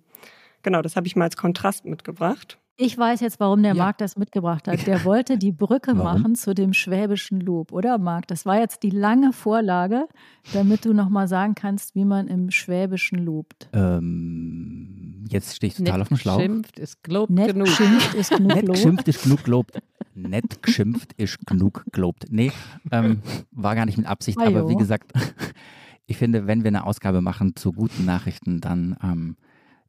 genau, 0.63 0.81
das 0.81 0.95
habe 0.95 1.07
ich 1.07 1.15
mal 1.15 1.25
als 1.25 1.37
Kontrast 1.37 1.85
mitgebracht. 1.85 2.57
Ich 2.77 2.97
weiß 2.97 3.21
jetzt, 3.21 3.39
warum 3.39 3.63
der 3.63 3.73
ja. 3.73 3.83
Marc 3.83 3.99
das 3.99 4.17
mitgebracht 4.17 4.67
hat. 4.67 4.85
Der 4.85 5.05
wollte 5.05 5.37
die 5.37 5.53
Brücke 5.53 5.91
warum? 5.95 6.03
machen 6.03 6.35
zu 6.35 6.53
dem 6.53 6.73
schwäbischen 6.73 7.39
Lob, 7.39 7.71
oder 7.71 7.97
Marc? 7.97 8.27
Das 8.27 8.45
war 8.45 8.59
jetzt 8.59 8.83
die 8.83 8.89
lange 8.89 9.31
Vorlage, 9.31 10.07
damit 10.51 10.83
du 10.83 10.93
nochmal 10.93 11.29
sagen 11.29 11.55
kannst, 11.55 11.95
wie 11.95 12.03
man 12.03 12.27
im 12.27 12.51
Schwäbischen 12.51 13.19
lobt. 13.19 13.69
Ähm, 13.71 15.23
jetzt 15.29 15.55
stehe 15.55 15.69
ich 15.69 15.77
total 15.77 15.93
Nett 15.93 16.01
auf 16.01 16.07
dem 16.09 16.17
Schlauch. 16.17 16.37
Geschimpft 16.37 16.79
ist 16.79 17.01
gelobt 17.01 17.29
Nett 17.29 17.53
genug. 17.53 17.67
Geschimpft 17.67 18.13
ist 18.13 18.29
genug 18.31 18.55
Nett 18.55 18.65
geschimpft 18.65 19.07
ist 19.07 19.23
genug 19.23 19.43
gelobt. 19.45 19.79
Nett 20.15 20.63
geschimpft 20.63 21.13
ist 21.17 21.45
genug 21.45 21.85
gelobt. 21.91 22.25
Nee, 22.29 22.51
ähm, 22.91 23.21
war 23.51 23.75
gar 23.75 23.85
nicht 23.85 23.97
mit 23.97 24.07
Absicht, 24.07 24.39
Ajo. 24.39 24.47
aber 24.47 24.69
wie 24.69 24.75
gesagt, 24.75 25.11
ich 26.07 26.17
finde, 26.17 26.47
wenn 26.47 26.63
wir 26.63 26.69
eine 26.69 26.85
Ausgabe 26.85 27.21
machen 27.21 27.55
zu 27.55 27.73
guten 27.73 28.05
Nachrichten, 28.05 28.61
dann 28.61 28.97
ähm, 29.03 29.37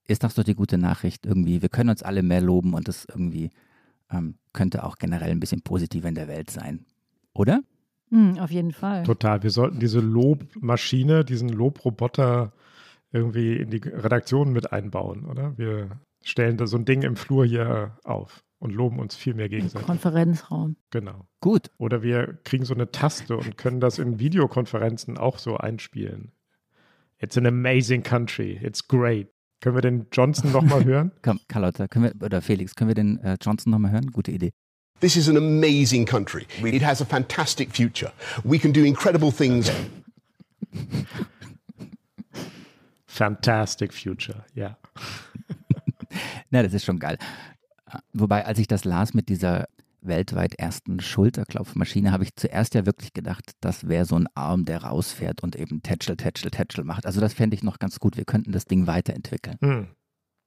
ist 0.06 0.24
das 0.24 0.34
doch 0.34 0.44
die 0.44 0.54
gute 0.54 0.78
Nachricht 0.78 1.26
irgendwie. 1.26 1.62
Wir 1.62 1.68
können 1.68 1.90
uns 1.90 2.02
alle 2.02 2.22
mehr 2.22 2.40
loben 2.40 2.74
und 2.74 2.88
das 2.88 3.06
irgendwie 3.08 3.50
ähm, 4.10 4.36
könnte 4.52 4.84
auch 4.84 4.96
generell 4.96 5.30
ein 5.30 5.40
bisschen 5.40 5.62
positiver 5.62 6.08
in 6.08 6.14
der 6.14 6.28
Welt 6.28 6.50
sein. 6.50 6.84
Oder? 7.32 7.60
Mhm, 8.10 8.38
auf 8.38 8.50
jeden 8.50 8.72
Fall. 8.72 9.02
Total. 9.02 9.42
Wir 9.42 9.50
sollten 9.50 9.80
diese 9.80 10.00
Lobmaschine, 10.00 11.24
diesen 11.24 11.48
Lobroboter 11.48 12.52
irgendwie 13.12 13.56
in 13.56 13.70
die 13.70 13.78
Redaktion 13.78 14.52
mit 14.52 14.72
einbauen, 14.72 15.24
oder? 15.26 15.56
Wir 15.58 16.00
stellen 16.22 16.56
da 16.56 16.66
so 16.66 16.76
ein 16.76 16.84
Ding 16.84 17.02
im 17.02 17.16
Flur 17.16 17.44
hier 17.44 17.98
auf 18.04 18.42
und 18.59 18.72
loben 18.72 18.98
uns 18.98 19.14
viel 19.14 19.34
mehr 19.34 19.48
gegenseitig. 19.48 19.86
Konferenzraum. 19.86 20.76
Genau. 20.90 21.26
Gut. 21.40 21.70
Oder 21.78 22.02
wir 22.02 22.38
kriegen 22.44 22.64
so 22.64 22.74
eine 22.74 22.90
Taste 22.90 23.36
und 23.36 23.57
können 23.59 23.80
das 23.80 23.98
in 23.98 24.18
Videokonferenzen 24.18 25.18
auch 25.18 25.38
so 25.38 25.57
einspielen. 25.57 26.32
It's 27.18 27.36
an 27.36 27.46
amazing 27.46 28.02
country. 28.02 28.59
It's 28.62 28.86
great. 28.86 29.28
Können 29.61 29.74
wir 29.74 29.82
den 29.82 30.07
Johnson 30.12 30.52
nochmal 30.52 30.84
hören? 30.86 31.12
Komm, 31.22 31.40
Carlotta, 31.48 31.88
können 31.88 32.07
wir, 32.07 32.24
oder 32.24 32.42
Felix, 32.42 32.74
können 32.74 32.88
wir 32.88 32.94
den 32.94 33.18
äh, 33.20 33.36
Johnson 33.40 33.70
nochmal 33.70 33.92
hören? 33.92 34.11
Gute 34.12 34.32
Idee. 34.32 34.52
This 35.00 35.16
is 35.16 35.28
an 35.28 35.36
amazing 35.36 36.07
country. 36.07 36.46
It 36.62 36.82
has 36.82 37.02
a 37.02 37.04
fantastic 37.04 37.74
future. 37.74 38.12
We 38.44 38.59
can 38.59 38.72
do 38.72 38.82
incredible 38.82 39.30
things. 39.30 39.70
Fantastic 43.07 43.92
future, 43.92 44.44
ja. 44.54 44.76
Na, 46.50 46.62
das 46.62 46.72
ist 46.72 46.84
schon 46.84 46.98
geil. 46.98 47.18
Wobei, 48.12 48.45
als 48.47 48.59
ich 48.59 48.66
das 48.66 48.84
las 48.84 49.14
mit 49.14 49.28
dieser 49.28 49.66
weltweit 50.01 50.55
ersten 50.55 51.01
Schulterklopfmaschine, 51.01 52.12
habe 52.12 52.24
ich 52.24 52.34
zuerst 52.37 52.74
ja 52.74 52.87
wirklich 52.87 53.12
gedacht, 53.12 53.53
das 53.61 53.89
wäre 53.89 54.05
so 54.05 54.16
ein 54.16 54.28
Arm, 54.34 54.64
der 54.64 54.84
rausfährt 54.84 55.43
und 55.43 55.57
eben 55.57 55.82
Tätschel, 55.82 56.16
Tätschel, 56.16 56.51
Tätschel 56.51 56.84
macht. 56.84 57.07
Also 57.07 57.20
das 57.20 57.34
fände 57.34 57.55
ich 57.55 57.62
noch 57.62 57.78
ganz 57.78 57.99
gut. 57.99 58.16
Wir 58.16 58.24
könnten 58.24 58.53
das 58.53 58.66
Ding 58.66 58.87
weiterentwickeln. 58.87 59.57
Mhm. 59.61 59.89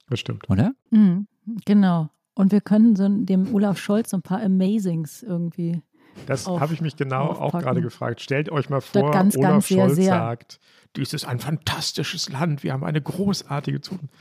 Das 0.08 0.20
stimmt. 0.20 0.48
Oder? 0.48 0.72
Mhm, 0.90 1.28
genau. 1.64 2.10
Und 2.34 2.52
wir 2.52 2.60
können 2.60 2.96
so 2.96 3.08
dem 3.08 3.54
Olaf 3.54 3.78
Scholz 3.78 4.10
so 4.10 4.16
ein 4.16 4.22
paar 4.22 4.42
Amazings 4.42 5.22
irgendwie. 5.22 5.82
Das 6.26 6.46
habe 6.46 6.74
ich 6.74 6.80
mich 6.80 6.96
genau 6.96 7.28
aufpacken. 7.28 7.54
auch 7.54 7.60
gerade 7.60 7.82
gefragt. 7.82 8.20
Stellt 8.20 8.50
euch 8.50 8.68
mal 8.68 8.80
vor, 8.80 9.10
ganz, 9.10 9.36
Olaf 9.36 9.50
ganz 9.50 9.68
Scholz 9.68 9.94
sehr, 9.94 10.04
sehr. 10.04 10.14
sagt, 10.14 10.58
dies 10.96 11.12
ist 11.12 11.24
ein 11.24 11.38
fantastisches 11.38 12.28
Land, 12.28 12.62
wir 12.62 12.72
haben 12.72 12.84
eine 12.84 13.00
großartige 13.00 13.80
Zukunft. 13.80 14.12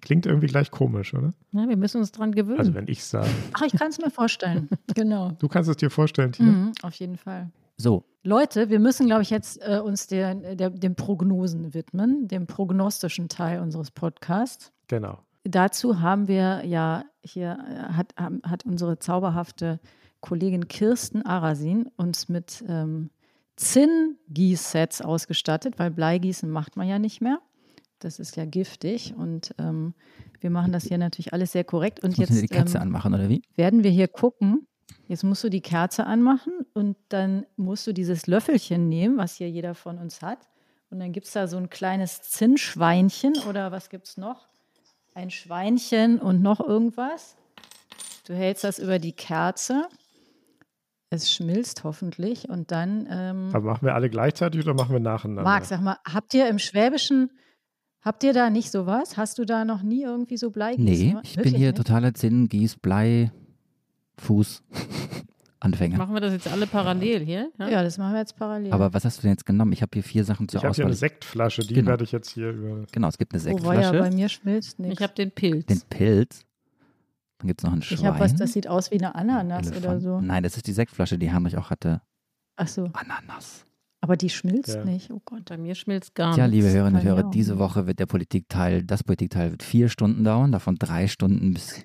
Klingt 0.00 0.26
irgendwie 0.26 0.46
gleich 0.46 0.70
komisch, 0.70 1.14
oder? 1.14 1.32
Ja, 1.52 1.68
wir 1.68 1.76
müssen 1.76 1.98
uns 1.98 2.12
dran 2.12 2.32
gewöhnen. 2.32 2.58
Also 2.58 2.74
wenn 2.74 2.88
ich 2.88 3.04
sage. 3.04 3.28
Ach, 3.54 3.62
ich 3.62 3.72
kann 3.72 3.88
es 3.88 3.98
mir 3.98 4.10
vorstellen. 4.10 4.68
genau. 4.94 5.32
Du 5.38 5.48
kannst 5.48 5.68
es 5.68 5.76
dir 5.76 5.90
vorstellen, 5.90 6.32
Tina? 6.32 6.50
Mhm, 6.50 6.72
auf 6.82 6.94
jeden 6.94 7.16
Fall. 7.16 7.50
So. 7.76 8.04
Leute, 8.24 8.70
wir 8.70 8.80
müssen, 8.80 9.06
glaube 9.06 9.22
ich, 9.22 9.30
jetzt 9.30 9.60
äh, 9.62 9.78
uns 9.78 10.06
der, 10.06 10.34
der, 10.34 10.70
den 10.70 10.94
Prognosen 10.94 11.72
widmen, 11.74 12.28
dem 12.28 12.46
prognostischen 12.46 13.28
Teil 13.28 13.60
unseres 13.60 13.90
Podcasts. 13.90 14.72
Genau. 14.88 15.18
Dazu 15.44 16.00
haben 16.00 16.28
wir 16.28 16.64
ja 16.64 17.04
hier, 17.22 17.58
äh, 17.68 17.92
hat, 17.94 18.14
hat 18.16 18.64
unsere 18.66 18.98
zauberhafte 18.98 19.80
Kollegin 20.20 20.68
Kirsten 20.68 21.22
Arasin 21.24 21.88
uns 21.96 22.28
mit 22.28 22.64
ähm, 22.68 23.10
Zinn-Gießsets 23.56 25.00
ausgestattet, 25.00 25.78
weil 25.78 25.90
Bleigießen 25.90 26.50
macht 26.50 26.76
man 26.76 26.88
ja 26.88 26.98
nicht 26.98 27.20
mehr. 27.20 27.40
Das 28.00 28.18
ist 28.18 28.36
ja 28.36 28.44
giftig 28.44 29.14
und 29.16 29.54
ähm, 29.58 29.94
wir 30.40 30.50
machen 30.50 30.72
das 30.72 30.84
hier 30.84 30.98
natürlich 30.98 31.32
alles 31.32 31.52
sehr 31.52 31.64
korrekt. 31.64 32.02
Und 32.02 32.16
jetzt, 32.16 32.30
jetzt 32.30 32.42
die 32.42 32.48
Kerze 32.48 32.76
ähm, 32.76 32.82
anmachen, 32.82 33.14
oder 33.14 33.28
wie? 33.28 33.42
Werden 33.56 33.82
wir 33.82 33.90
hier 33.90 34.08
gucken. 34.08 34.66
Jetzt 35.08 35.24
musst 35.24 35.42
du 35.42 35.48
die 35.48 35.60
Kerze 35.60 36.06
anmachen 36.06 36.52
und 36.74 36.96
dann 37.08 37.46
musst 37.56 37.86
du 37.86 37.92
dieses 37.92 38.26
Löffelchen 38.26 38.88
nehmen, 38.88 39.16
was 39.18 39.36
hier 39.36 39.50
jeder 39.50 39.74
von 39.74 39.98
uns 39.98 40.22
hat. 40.22 40.48
Und 40.90 41.00
dann 41.00 41.12
gibt 41.12 41.26
es 41.26 41.32
da 41.32 41.46
so 41.46 41.56
ein 41.56 41.70
kleines 41.70 42.22
Zinnschweinchen 42.22 43.34
oder 43.48 43.72
was 43.72 43.90
gibt 43.90 44.06
es 44.06 44.16
noch? 44.16 44.48
Ein 45.14 45.30
Schweinchen 45.30 46.18
und 46.18 46.40
noch 46.40 46.60
irgendwas. 46.60 47.36
Du 48.26 48.34
hältst 48.34 48.64
das 48.64 48.78
über 48.78 48.98
die 48.98 49.12
Kerze. 49.12 49.88
Es 51.10 51.32
schmilzt 51.32 51.84
hoffentlich 51.84 52.48
und 52.48 52.70
dann. 52.70 53.08
Ähm, 53.10 53.48
Aber 53.52 53.64
machen 53.64 53.86
wir 53.86 53.94
alle 53.94 54.10
gleichzeitig 54.10 54.62
oder 54.62 54.74
machen 54.74 54.92
wir 54.92 55.00
nacheinander? 55.00 55.42
Marc, 55.42 55.64
sag 55.64 55.80
mal, 55.80 55.96
habt 56.06 56.34
ihr 56.34 56.48
im 56.48 56.58
Schwäbischen 56.58 57.30
Habt 58.00 58.22
ihr 58.24 58.32
da 58.32 58.48
nicht 58.50 58.70
sowas? 58.70 59.16
Hast 59.16 59.38
du 59.38 59.44
da 59.44 59.64
noch 59.64 59.82
nie 59.82 60.02
irgendwie 60.02 60.36
so 60.36 60.50
Bleigießen? 60.50 60.84
Nee, 60.84 61.16
ich 61.22 61.36
bin 61.36 61.54
hier 61.54 61.68
nicht? 61.68 61.76
totaler 61.76 62.14
Zinn, 62.14 62.48
Gieß, 62.48 62.76
Blei, 62.76 63.32
Fuß. 64.18 64.62
Anfänger. 65.60 65.98
Machen 65.98 66.14
wir 66.14 66.20
das 66.20 66.32
jetzt 66.32 66.46
alle 66.46 66.68
parallel 66.68 67.24
hier? 67.24 67.50
Ja, 67.58 67.82
das 67.82 67.98
machen 67.98 68.12
wir 68.12 68.20
jetzt 68.20 68.36
parallel. 68.36 68.72
Aber 68.72 68.94
was 68.94 69.04
hast 69.04 69.18
du 69.18 69.22
denn 69.22 69.32
jetzt 69.32 69.44
genommen? 69.44 69.72
Ich 69.72 69.82
habe 69.82 69.90
hier 69.92 70.04
vier 70.04 70.22
Sachen 70.22 70.48
zur 70.48 70.58
Ich 70.58 70.64
habe 70.64 70.72
hier 70.72 70.84
Auswahl. 70.84 70.92
eine 70.92 70.94
Sektflasche, 70.94 71.62
die 71.62 71.74
Genau. 71.74 71.88
werde 71.88 72.04
ich 72.04 72.12
jetzt 72.12 72.30
hier 72.30 72.50
über. 72.50 72.86
Genau, 72.92 73.08
es 73.08 73.18
gibt 73.18 73.32
eine 73.34 73.42
oh, 73.42 73.44
Sektflasche, 73.44 73.98
bei 73.98 74.10
mir 74.12 74.28
schmilzt 74.28 74.78
nichts. 74.78 74.94
Ich 74.94 75.02
habe 75.02 75.14
den 75.14 75.32
Pilz. 75.32 75.66
den 75.66 75.80
Pilz. 75.90 76.44
Dann 77.38 77.48
gibt 77.48 77.60
es 77.60 77.64
noch 77.64 77.72
ein 77.72 77.82
Schwein. 77.82 77.98
Ich 77.98 78.04
habe 78.06 78.20
was, 78.20 78.36
das 78.36 78.52
sieht 78.52 78.68
aus 78.68 78.92
wie 78.92 78.98
eine 78.98 79.16
Ananas 79.16 79.68
oder 79.68 79.76
Elefant. 79.78 80.02
so. 80.02 80.20
Nein, 80.20 80.44
das 80.44 80.56
ist 80.56 80.66
die 80.68 80.72
Sektflasche, 80.72 81.18
die 81.18 81.32
Heinrich 81.32 81.56
auch 81.56 81.70
hatte. 81.70 82.02
Ach 82.56 82.68
so. 82.68 82.88
Ananas. 82.92 83.64
Aber 84.00 84.16
die 84.16 84.30
schmilzt 84.30 84.76
Ja. 84.76 84.84
nicht. 84.84 85.10
Oh 85.10 85.20
Gott. 85.24 85.46
Bei 85.46 85.58
mir 85.58 85.74
schmilzt 85.74 86.14
gar 86.14 86.34
Tja, 86.34 86.46
nichts. 86.46 86.64
liebe 86.64 86.72
Hörerinnen 86.76 87.00
und 87.00 87.06
Hörer, 87.06 87.30
diese. 87.30 87.58
Woche 87.58 87.86
wird 87.86 87.98
der 87.98 88.06
Politikteil, 88.06 88.84
das 88.84 89.02
Politikteil 89.02 89.50
wird 89.50 89.62
vier 89.62 89.88
Stunden 89.88 90.22
dauern, 90.24 90.52
davon 90.52 90.76
drei 90.76 91.08
Stunden, 91.08 91.52
bis 91.54 91.84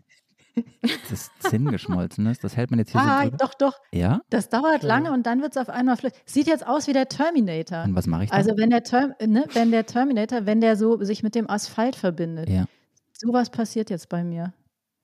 das 1.09 1.31
Zinn 1.39 1.65
geschmolzen 1.71 2.27
ist. 2.27 2.43
Das 2.43 2.55
hält 2.55 2.69
man 2.69 2.77
jetzt 2.79 2.91
hier 2.91 3.01
Ah, 3.01 3.17
so 3.23 3.29
drüber. 3.29 3.37
doch, 3.37 3.53
doch. 3.55 3.79
Ja? 3.91 4.21
Das 4.29 4.49
dauert 4.49 4.83
lange 4.83 5.11
und 5.11 5.25
dann 5.25 5.41
wird 5.41 5.55
es 5.55 5.57
auf 5.57 5.69
einmal 5.69 5.97
flüssig. 5.97 6.21
Sieht 6.25 6.45
jetzt 6.47 6.65
aus 6.67 6.87
wie 6.87 6.93
der 6.93 7.07
Terminator. 7.09 7.83
Und 7.85 7.95
was 7.95 8.05
mache 8.05 8.25
ich 8.25 8.29
dann? 8.29 8.37
Also 8.37 8.51
wenn 8.57 8.69
der, 8.69 8.83
Term, 8.83 9.13
ne, 9.25 9.45
wenn 9.53 9.71
der 9.71 9.85
Terminator, 9.87 10.45
wenn 10.45 10.61
der 10.61 10.75
so 10.77 11.03
sich 11.03 11.23
mit 11.23 11.33
dem 11.33 11.49
Asphalt 11.49 11.95
verbindet. 11.95 12.47
Ja. 12.49 12.65
Sowas 13.11 13.49
passiert 13.49 13.89
jetzt 13.89 14.09
bei 14.09 14.23
mir. 14.23 14.53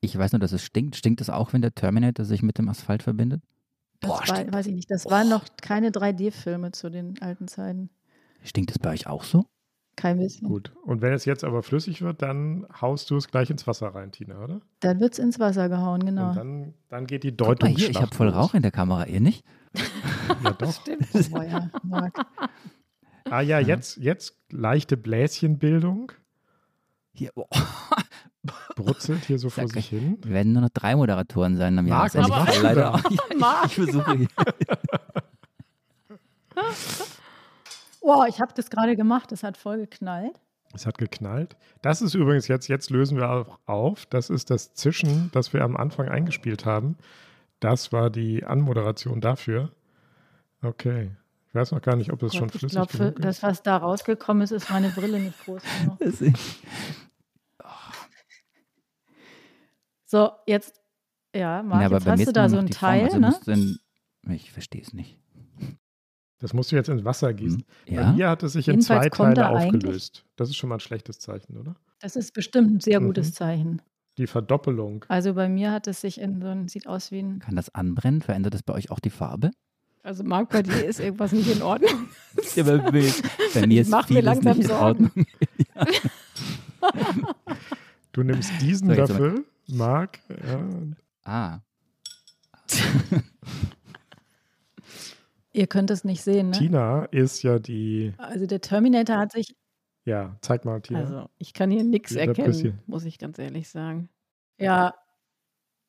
Ich 0.01 0.15
weiß 0.17 0.31
nur, 0.33 0.39
dass 0.39 0.51
es 0.51 0.63
stinkt. 0.63 0.95
Stinkt 0.95 1.21
es 1.21 1.29
auch, 1.31 1.53
wenn 1.53 1.61
der 1.63 1.73
Terminator 1.73 2.23
sich 2.25 2.43
mit 2.43 2.57
dem 2.59 2.69
Asphalt 2.69 3.01
verbindet? 3.01 3.41
Das 3.99 4.09
Boah, 4.09 4.19
war, 4.19 4.25
stinkt, 4.25 4.53
weiß 4.53 4.67
ich 4.67 4.75
nicht. 4.75 4.91
Das 4.91 5.05
waren 5.05 5.29
noch 5.29 5.45
keine 5.61 5.89
3D-Filme 5.89 6.71
zu 6.71 6.89
den 6.89 7.21
alten 7.21 7.47
Zeiten. 7.47 7.89
stinkt 8.43 8.71
es 8.71 8.79
bei 8.79 8.91
euch 8.91 9.07
auch 9.07 9.23
so? 9.23 9.45
Kein 9.95 10.17
bisschen. 10.17 10.47
Gut. 10.47 10.71
Und 10.85 11.01
wenn 11.01 11.11
es 11.11 11.25
jetzt 11.25 11.43
aber 11.43 11.61
flüssig 11.61 12.01
wird, 12.01 12.21
dann 12.21 12.65
haust 12.79 13.09
du 13.11 13.17
es 13.17 13.27
gleich 13.27 13.49
ins 13.49 13.67
Wasser 13.67 13.87
rein, 13.87 14.13
Tina, 14.13 14.41
oder? 14.41 14.61
Dann 14.79 15.01
wird 15.01 15.11
es 15.11 15.19
ins 15.19 15.39
Wasser 15.39 15.67
gehauen, 15.67 16.05
genau. 16.05 16.29
Und 16.29 16.35
dann, 16.37 16.73
dann 16.87 17.05
geht 17.05 17.23
die 17.23 17.31
Guck 17.31 17.39
mal 17.39 17.47
Deutung 17.55 17.69
hier, 17.75 17.89
ich 17.89 18.01
habe 18.01 18.15
voll 18.15 18.29
Rauch 18.29 18.53
in 18.53 18.61
der 18.61 18.71
Kamera, 18.71 19.05
ihr 19.05 19.19
nicht? 19.19 19.43
Ja, 20.43 20.53
doch. 20.53 20.71
Stimmt. 20.71 21.07
Oh, 21.33 21.41
ja, 21.41 21.69
Marc. 21.83 22.17
Ah 23.25 23.41
ja, 23.41 23.59
jetzt, 23.59 23.97
jetzt 23.97 24.37
leichte 24.51 24.95
Bläschenbildung. 24.95 26.13
Hier, 27.11 27.31
oh. 27.35 27.45
Brutzelt 28.75 29.25
hier 29.25 29.39
so 29.39 29.49
vor 29.49 29.67
sich 29.67 29.87
hin. 29.89 30.17
Wir 30.21 30.33
werden 30.33 30.53
nur 30.53 30.61
noch 30.63 30.69
drei 30.69 30.95
Moderatoren 30.95 31.57
sein 31.57 31.77
am 31.79 31.85
Marc, 31.87 32.13
Jahresende. 32.13 32.29
machst 32.37 32.57
du 32.57 32.63
Leider 32.63 32.93
auch. 32.95 33.03
Ja, 33.03 33.61
ich, 33.65 33.65
ich 33.65 33.75
versuche 33.75 34.17
hier. 34.17 34.27
Oh, 38.01 38.23
ich 38.27 38.39
habe 38.39 38.53
das 38.55 38.69
gerade 38.69 38.95
gemacht. 38.95 39.31
Das 39.31 39.43
hat 39.43 39.57
voll 39.57 39.77
geknallt. 39.79 40.39
Es 40.73 40.85
hat 40.85 40.97
geknallt. 40.97 41.57
Das 41.81 42.01
ist 42.01 42.13
übrigens 42.15 42.47
jetzt, 42.47 42.67
jetzt 42.67 42.89
lösen 42.89 43.17
wir 43.17 43.29
auch 43.29 43.59
auf. 43.65 44.05
Das 44.05 44.29
ist 44.29 44.49
das 44.49 44.73
Zischen, 44.73 45.29
das 45.33 45.53
wir 45.53 45.63
am 45.63 45.75
Anfang 45.75 46.07
eingespielt 46.07 46.65
haben. 46.65 46.97
Das 47.59 47.91
war 47.91 48.09
die 48.09 48.45
Anmoderation 48.45 49.19
dafür. 49.21 49.71
Okay. 50.61 51.11
Ich 51.49 51.55
weiß 51.55 51.71
noch 51.71 51.81
gar 51.81 51.95
nicht, 51.95 52.11
ob 52.11 52.21
es 52.23 52.35
schon 52.35 52.45
ich 52.47 52.51
flüssig 52.53 52.71
glaube, 52.71 52.91
genug 52.97 53.19
ist. 53.19 53.25
das, 53.25 53.43
was 53.43 53.63
da 53.63 53.77
rausgekommen 53.77 54.43
ist, 54.43 54.51
ist 54.51 54.69
meine 54.69 54.89
Brille 54.89 55.19
nicht 55.19 55.43
groß 55.45 55.61
genug. 55.81 55.99
So, 60.11 60.31
jetzt, 60.47 60.81
ja, 61.35 61.61
Marc, 61.61 61.81
Ja, 61.81 61.85
aber 61.85 61.97
jetzt 61.97 62.05
bei 62.05 62.11
hast 62.13 62.27
du 62.27 62.33
da 62.33 62.49
so 62.49 62.55
noch 62.55 62.63
ein 62.63 62.65
die 62.67 62.73
Form, 62.73 62.89
Teil, 62.89 63.03
also 63.05 63.19
ne? 63.19 63.39
in, 63.45 63.79
ich 64.33 64.51
verstehe 64.51 64.81
es 64.81 64.91
nicht. 64.91 65.19
Das 66.39 66.53
musst 66.53 66.71
du 66.71 66.75
jetzt 66.77 66.89
ins 66.89 67.03
Wasser 67.05 67.31
gießen. 67.31 67.63
Bei 67.85 67.93
Ja? 67.93 68.11
mir 68.13 68.29
hat 68.29 68.41
es 68.41 68.53
sich 68.53 68.67
in 68.67 68.75
Jedenfalls 68.75 69.03
zwei 69.05 69.09
kommt 69.11 69.35
Teile 69.37 69.49
aufgelöst. 69.49 70.25
Das 70.35 70.49
ist 70.49 70.55
schon 70.55 70.69
mal 70.69 70.77
ein 70.77 70.79
schlechtes 70.79 71.19
Zeichen, 71.19 71.57
oder? 71.57 71.75
Das 71.99 72.15
ist 72.15 72.33
bestimmt 72.33 72.71
ein 72.71 72.79
sehr 72.79 72.99
Mhm. 73.01 73.05
gutes 73.07 73.33
Zeichen. 73.33 73.83
Die 74.17 74.25
Verdoppelung. 74.25 75.05
Also 75.09 75.35
bei 75.35 75.47
mir 75.47 75.71
hat 75.71 75.85
es 75.85 76.01
sich 76.01 76.19
in 76.19 76.41
so 76.41 76.47
ein, 76.47 76.67
sieht 76.69 76.87
aus 76.87 77.11
wie 77.11 77.19
ein, 77.19 77.39
Kann 77.39 77.55
das 77.55 77.75
anbrennen? 77.75 78.21
Verändert 78.23 78.55
das 78.55 78.63
bei 78.63 78.73
euch 78.73 78.89
auch 78.89 78.99
die 78.99 79.11
Farbe? 79.11 79.51
Also 80.01 80.23
Marc, 80.23 80.49
bei 80.49 80.63
dir 80.63 80.85
ist 80.85 80.99
irgendwas 80.99 81.33
nicht 81.33 81.51
in 81.51 81.61
Ordnung. 81.61 82.07
Ja, 82.55 82.63
bei, 82.63 82.77
mir- 82.91 83.13
bei 83.53 83.67
mir 83.67 83.81
ist 83.81 83.89
Mach 83.89 84.09
mir 84.09 84.21
langsam 84.23 84.57
nicht 84.57 84.69
in 84.69 84.75
Sorgen. 84.75 85.05
Ordnung. 85.05 85.25
Du 88.11 88.23
nimmst 88.23 88.51
diesen 88.61 88.87
So, 88.89 88.95
Löffel, 88.95 89.45
Marc. 89.71 90.19
Ja, 90.29 90.69
Ah, 91.23 91.59
ihr 95.53 95.67
könnt 95.67 95.91
es 95.91 96.03
nicht 96.03 96.23
sehen, 96.23 96.49
ne? 96.49 96.57
Tina 96.57 97.05
ist 97.05 97.43
ja 97.43 97.59
die. 97.59 98.13
Also 98.17 98.45
der 98.45 98.61
Terminator 98.61 99.17
hat 99.17 99.31
sich, 99.31 99.55
Ja, 100.05 100.37
zeig 100.41 100.65
mal, 100.65 100.81
Tina. 100.81 100.99
Also 100.99 101.29
ich 101.37 101.53
kann 101.53 101.71
hier 101.71 101.83
nichts 101.83 102.15
erkennen, 102.15 102.79
muss 102.87 103.05
ich 103.05 103.17
ganz 103.17 103.37
ehrlich 103.39 103.69
sagen. 103.69 104.09
ja, 104.57 104.93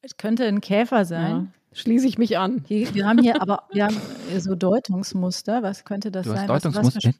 es 0.02 0.16
könnte 0.16 0.46
ein 0.46 0.60
Käfer 0.62 1.04
sein. 1.04 1.52
Schließe 1.72 2.06
ich 2.06 2.16
mich 2.18 2.38
an. 2.38 2.64
Hier, 2.66 2.92
wir 2.94 3.06
haben 3.06 3.18
hier 3.20 3.40
aber, 3.42 3.68
wir 3.70 3.84
haben 3.84 3.96
so 4.38 4.54
Deutungsmuster. 4.56 5.62
Was 5.62 5.84
könnte 5.84 6.10
das 6.10 6.24
Du 6.26 6.32
hast 6.32 6.38
sein? 6.40 6.48
Was- 6.48 6.64
was 6.64 6.72
Deutungsmuster? 6.72 7.10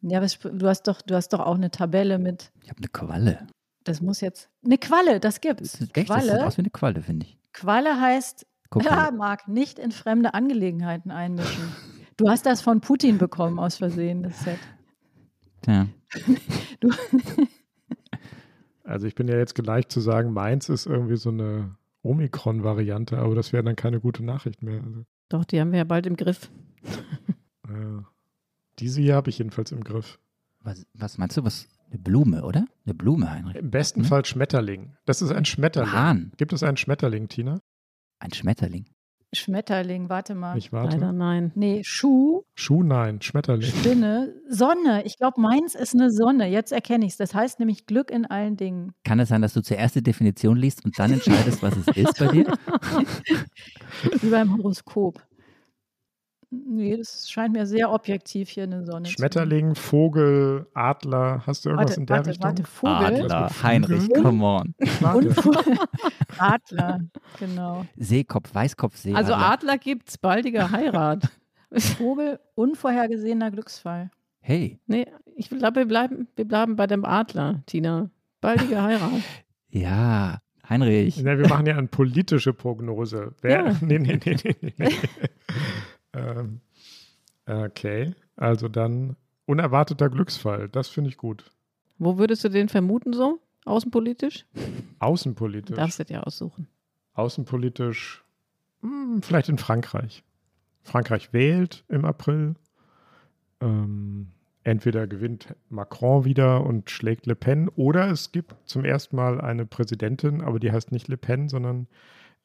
Ja, 0.00 0.20
was, 0.22 0.38
du 0.38 0.66
hast 0.66 0.82
doch, 0.88 1.02
du 1.02 1.14
hast 1.14 1.28
doch 1.34 1.40
auch 1.40 1.54
eine 1.54 1.70
Tabelle 1.70 2.18
mit. 2.18 2.50
ich 2.62 2.70
habe 2.70 2.78
eine 2.78 2.88
Qualle. 2.88 3.46
Das 3.84 4.00
muss 4.00 4.20
jetzt 4.20 4.50
eine 4.64 4.78
Qualle. 4.78 5.20
Das 5.20 5.40
gibt's. 5.40 5.72
Das 5.72 5.80
ist 5.82 5.96
echt, 5.96 6.10
das 6.10 6.22
sieht 6.22 6.30
Qualle. 6.32 6.46
aus 6.46 6.56
wie 6.56 6.62
eine 6.62 6.70
Qualle, 6.70 7.02
finde 7.02 7.26
ich. 7.26 7.38
Qualle 7.52 8.00
heißt, 8.00 8.46
Guck 8.70 8.84
ja. 8.84 9.10
Marc, 9.10 9.46
nicht 9.46 9.78
in 9.78 9.92
fremde 9.92 10.34
Angelegenheiten 10.34 11.10
einmischen. 11.10 11.72
Du 12.16 12.28
hast 12.28 12.46
das 12.46 12.60
von 12.62 12.80
Putin 12.80 13.18
bekommen 13.18 13.58
aus 13.58 13.76
Versehen, 13.76 14.22
das 14.22 14.42
Set. 14.42 14.58
Tja. 15.62 15.86
Du, 16.80 16.90
Also 18.84 19.06
ich 19.06 19.14
bin 19.14 19.28
ja 19.28 19.36
jetzt 19.36 19.54
geneigt 19.54 19.90
zu 19.90 20.00
sagen, 20.00 20.32
meins 20.32 20.68
ist 20.68 20.86
irgendwie 20.86 21.16
so 21.16 21.30
eine 21.30 21.76
Omikron-Variante, 22.02 23.16
aber 23.16 23.34
das 23.34 23.52
wäre 23.52 23.64
dann 23.64 23.76
keine 23.76 23.98
gute 23.98 24.22
Nachricht 24.22 24.62
mehr. 24.62 24.82
Also, 24.84 25.04
Doch, 25.30 25.44
die 25.44 25.58
haben 25.58 25.72
wir 25.72 25.78
ja 25.78 25.84
bald 25.84 26.06
im 26.06 26.16
Griff. 26.16 26.50
ja. 27.68 28.04
Diese 28.78 29.00
hier 29.00 29.14
habe 29.14 29.30
ich 29.30 29.38
jedenfalls 29.38 29.72
im 29.72 29.82
Griff. 29.82 30.18
Was, 30.60 30.86
was 30.92 31.16
meinst 31.16 31.36
du? 31.36 31.44
Was? 31.44 31.66
Eine 31.90 31.98
Blume, 31.98 32.44
oder? 32.44 32.66
Eine 32.84 32.94
Blume, 32.94 33.30
Heinrich. 33.30 33.56
Im 33.56 33.70
besten 33.70 34.04
Fall 34.04 34.24
Schmetterling. 34.24 34.96
Das 35.06 35.22
ist 35.22 35.30
ein 35.30 35.44
Schmetterling. 35.44 35.92
Hahn. 35.92 36.32
Gibt 36.36 36.52
es 36.52 36.62
einen 36.62 36.76
Schmetterling, 36.76 37.28
Tina? 37.28 37.60
Ein 38.18 38.32
Schmetterling. 38.32 38.86
Schmetterling, 39.34 40.08
warte 40.08 40.34
mal. 40.34 40.56
Ich 40.56 40.72
warte. 40.72 40.96
Leider 40.96 41.12
nein. 41.12 41.52
Nee, 41.54 41.82
Schuh, 41.84 42.42
Schuh, 42.54 42.82
nein. 42.82 43.20
Schmetterling. 43.20 43.68
Spinne, 43.68 44.34
Sonne. 44.48 45.02
Ich 45.04 45.18
glaube, 45.18 45.40
meins 45.40 45.74
ist 45.74 45.94
eine 45.94 46.10
Sonne. 46.10 46.48
Jetzt 46.48 46.72
erkenne 46.72 47.04
ich 47.04 47.12
es. 47.12 47.16
Das 47.18 47.34
heißt 47.34 47.58
nämlich 47.58 47.86
Glück 47.86 48.10
in 48.10 48.26
allen 48.26 48.56
Dingen. 48.56 48.92
Kann 49.04 49.20
es 49.20 49.28
sein, 49.28 49.42
dass 49.42 49.52
du 49.52 49.62
zuerst 49.62 49.96
die 49.96 50.02
Definition 50.02 50.56
liest 50.56 50.84
und 50.84 50.98
dann 50.98 51.12
entscheidest, 51.12 51.62
was 51.62 51.76
es 51.76 51.88
ist 51.96 52.18
bei 52.18 52.28
dir? 52.28 52.46
Wie 54.20 54.30
beim 54.30 54.56
Horoskop. 54.56 55.20
Nee, 56.66 56.96
das 56.96 57.30
scheint 57.30 57.52
mir 57.52 57.66
sehr 57.66 57.90
objektiv 57.90 58.48
hier 58.48 58.64
eine 58.64 58.84
Sonne 58.84 59.06
Schmetterling, 59.06 59.74
Vogel, 59.74 60.66
Adler. 60.74 61.42
Hast 61.46 61.64
du 61.64 61.70
irgendwas 61.70 61.90
Warte, 61.90 62.00
in 62.00 62.06
der 62.06 62.16
warte, 62.16 62.30
Richtung? 62.30 62.44
warte, 62.44 62.64
Vogel. 62.64 63.22
Adler? 63.32 63.62
Heinrich, 63.62 64.08
come 64.22 64.44
on. 64.44 64.74
Und 65.14 65.34
Vogel. 65.34 65.78
Adler, 66.38 67.00
genau. 67.38 67.86
Seekopf, 67.96 68.54
Weißkopf, 68.54 68.96
Seeadler. 68.96 69.18
Also 69.18 69.34
Adler 69.34 69.78
gibt's, 69.78 70.18
baldige 70.18 70.70
Heirat. 70.70 71.28
Vogel, 71.72 72.38
unvorhergesehener 72.54 73.50
Glücksfall. 73.50 74.10
Hey, 74.40 74.78
nee, 74.86 75.06
ich 75.36 75.48
glaube, 75.48 75.76
wir 75.76 75.86
bleiben, 75.86 76.28
wir 76.36 76.44
bleiben 76.46 76.76
bei 76.76 76.86
dem 76.86 77.04
Adler, 77.04 77.62
Tina. 77.66 78.10
Baldige 78.40 78.82
Heirat. 78.82 79.22
ja, 79.70 80.38
Heinrich. 80.68 81.16
Ja, 81.16 81.38
wir 81.38 81.48
machen 81.48 81.66
ja 81.66 81.76
eine 81.76 81.88
politische 81.88 82.52
Prognose. 82.52 83.32
Wer? 83.40 83.66
Ja. 83.66 83.76
Nee, 83.80 83.98
nee, 83.98 84.20
nee, 84.24 84.36
nee. 84.44 84.72
nee. 84.76 84.88
Ähm, 86.14 86.60
okay, 87.46 88.14
also 88.36 88.68
dann 88.68 89.16
unerwarteter 89.46 90.08
Glücksfall. 90.08 90.68
Das 90.68 90.88
finde 90.88 91.10
ich 91.10 91.16
gut. 91.16 91.50
Wo 91.98 92.18
würdest 92.18 92.44
du 92.44 92.48
den 92.48 92.68
vermuten 92.68 93.12
so? 93.12 93.40
Außenpolitisch? 93.64 94.44
Außenpolitisch. 94.98 95.76
Darfst 95.76 95.98
du 95.98 96.04
dir 96.04 96.26
aussuchen. 96.26 96.68
Außenpolitisch, 97.14 98.24
hm, 98.82 99.22
vielleicht 99.22 99.48
in 99.48 99.58
Frankreich. 99.58 100.22
Frankreich 100.82 101.32
wählt 101.32 101.84
im 101.88 102.04
April. 102.04 102.56
Ähm, 103.60 104.28
entweder 104.64 105.06
gewinnt 105.06 105.54
Macron 105.68 106.24
wieder 106.24 106.64
und 106.64 106.90
schlägt 106.90 107.26
Le 107.26 107.36
Pen 107.36 107.68
oder 107.68 108.10
es 108.10 108.32
gibt 108.32 108.54
zum 108.64 108.84
ersten 108.84 109.16
Mal 109.16 109.40
eine 109.40 109.64
Präsidentin, 109.64 110.42
aber 110.42 110.58
die 110.58 110.72
heißt 110.72 110.92
nicht 110.92 111.08
Le 111.08 111.16
Pen, 111.16 111.48
sondern 111.48 111.86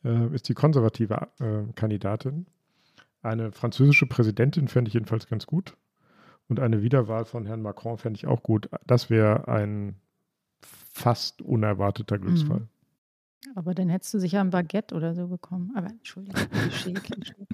äh, 0.03 0.33
ist 0.33 0.47
die 0.47 0.53
konservative 0.53 1.27
äh, 1.39 1.71
Kandidatin. 1.73 2.45
Eine 3.21 3.51
französische 3.51 4.05
Präsidentin 4.05 4.67
fände 4.67 4.89
ich 4.89 4.93
jedenfalls 4.93 5.27
ganz 5.27 5.45
gut. 5.45 5.75
Und 6.47 6.59
eine 6.59 6.81
Wiederwahl 6.81 7.25
von 7.25 7.45
Herrn 7.45 7.61
Macron 7.61 7.97
fände 7.97 8.17
ich 8.17 8.27
auch 8.27 8.41
gut. 8.41 8.69
Das 8.87 9.09
wäre 9.09 9.47
ein 9.47 9.95
fast 10.61 11.41
unerwarteter 11.41 12.17
Glücksfall. 12.17 12.67
Aber 13.55 13.73
dann 13.73 13.89
hättest 13.89 14.13
du 14.13 14.19
sicher 14.19 14.41
ein 14.41 14.49
Baguette 14.49 14.95
oder 14.95 15.13
so 15.13 15.27
bekommen. 15.27 15.71
Aber 15.75 15.87
Entschuldigung, 15.87 16.41
Klischee, 16.49 16.93
Klischee. 16.93 17.45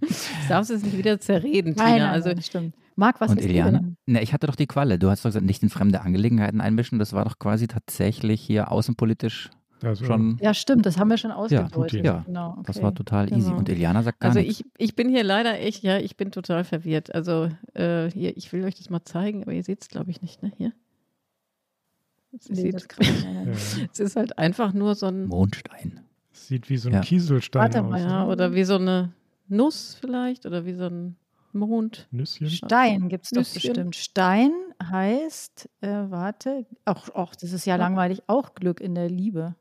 Das 0.00 0.48
darfst 0.48 0.70
du 0.70 0.74
jetzt 0.74 0.84
nicht 0.84 0.98
wieder 0.98 1.20
zerreden, 1.20 1.74
Tina. 1.74 1.84
Nein, 1.84 1.98
nein, 2.00 2.10
also 2.10 2.28
nein, 2.30 2.42
stimmt. 2.42 2.74
Marc, 2.96 3.20
was 3.20 3.30
und 3.30 3.38
ist 3.38 3.46
Eliane? 3.46 3.96
Ne, 4.06 4.22
ich 4.22 4.32
hatte 4.32 4.46
doch 4.46 4.56
die 4.56 4.66
Qualle. 4.66 4.98
Du 4.98 5.10
hast 5.10 5.24
doch 5.24 5.30
gesagt, 5.30 5.46
nicht 5.46 5.62
in 5.62 5.70
fremde 5.70 6.00
Angelegenheiten 6.00 6.60
einmischen. 6.60 6.98
Das 6.98 7.12
war 7.12 7.24
doch 7.24 7.38
quasi 7.38 7.66
tatsächlich 7.66 8.40
hier 8.40 8.70
außenpolitisch. 8.70 9.50
Also, 9.84 10.04
schon. 10.04 10.38
Ja, 10.40 10.54
stimmt, 10.54 10.86
das 10.86 10.98
haben 10.98 11.08
wir 11.10 11.16
schon 11.18 11.30
Ja, 11.30 11.36
ausgedeutet. 11.36 12.04
ja 12.04 12.22
genau, 12.26 12.58
das 12.64 12.76
okay. 12.76 12.84
war 12.84 12.94
total 12.94 13.32
easy. 13.32 13.46
Genau. 13.48 13.58
Und 13.58 13.68
Iliana 13.68 14.02
sagt 14.02 14.20
gar 14.20 14.28
Also 14.30 14.40
nichts. 14.40 14.60
ich, 14.60 14.66
ich 14.78 14.96
bin 14.96 15.08
hier 15.08 15.24
leider 15.24 15.58
echt, 15.60 15.82
ja, 15.82 15.98
ich 15.98 16.16
bin 16.16 16.30
total 16.32 16.64
verwirrt. 16.64 17.14
Also 17.14 17.48
äh, 17.74 18.10
hier, 18.10 18.36
ich 18.36 18.52
will 18.52 18.64
euch 18.64 18.74
das 18.74 18.90
mal 18.90 19.04
zeigen, 19.04 19.42
aber 19.42 19.52
ihr 19.52 19.62
seht 19.64 19.82
es, 19.82 19.88
glaube 19.88 20.10
ich, 20.10 20.22
nicht, 20.22 20.42
ne? 20.42 20.52
Hier. 20.56 20.72
Es, 22.36 22.48
Nee, 22.50 22.72
das 22.72 22.86
es 23.92 24.00
ist 24.00 24.16
halt 24.16 24.38
einfach 24.38 24.72
nur 24.72 24.94
so 24.94 25.06
ein 25.06 25.26
Mondstein. 25.26 26.00
Sieht 26.32 26.68
wie 26.68 26.76
so 26.78 26.88
ein 26.88 26.94
Ja. 26.94 27.00
Kieselstein 27.00 27.62
Warte 27.62 27.82
aus. 27.84 27.90
mal, 27.90 28.00
Ja, 28.00 28.26
oder 28.26 28.54
wie 28.54 28.64
so 28.64 28.74
eine 28.76 29.12
Nuss 29.48 29.96
vielleicht 30.00 30.46
oder 30.46 30.64
wie 30.66 30.74
so 30.74 30.84
ein 30.86 31.16
Mond. 31.52 32.08
Nüsschen. 32.10 32.48
Stein 32.50 33.08
gibt 33.08 33.26
es 33.26 33.30
doch 33.30 33.44
bestimmt. 33.54 33.94
Stein 33.94 34.50
heißt, 34.82 35.68
äh, 35.82 35.86
warte, 36.08 36.66
auch, 36.84 37.08
auch, 37.10 37.36
das 37.36 37.52
ist 37.52 37.64
ja 37.64 37.76
langweilig, 37.76 38.22
auch 38.26 38.54
Glück 38.56 38.80
in 38.80 38.96
der 38.96 39.08
Liebe. 39.08 39.54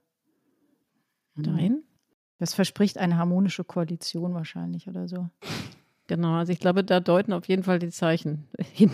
Stein? 1.40 1.84
Das 2.40 2.54
verspricht 2.54 2.98
eine 2.98 3.18
harmonische 3.18 3.64
Koalition 3.64 4.34
wahrscheinlich 4.34 4.88
oder 4.88 5.08
so. 5.08 5.30
Genau, 6.08 6.34
also 6.36 6.52
ich 6.52 6.60
glaube, 6.60 6.84
da 6.84 7.00
deuten 7.00 7.32
auf 7.34 7.48
jeden 7.48 7.64
Fall 7.64 7.80
die 7.80 7.90
Zeichen 7.90 8.48
hin. 8.60 8.92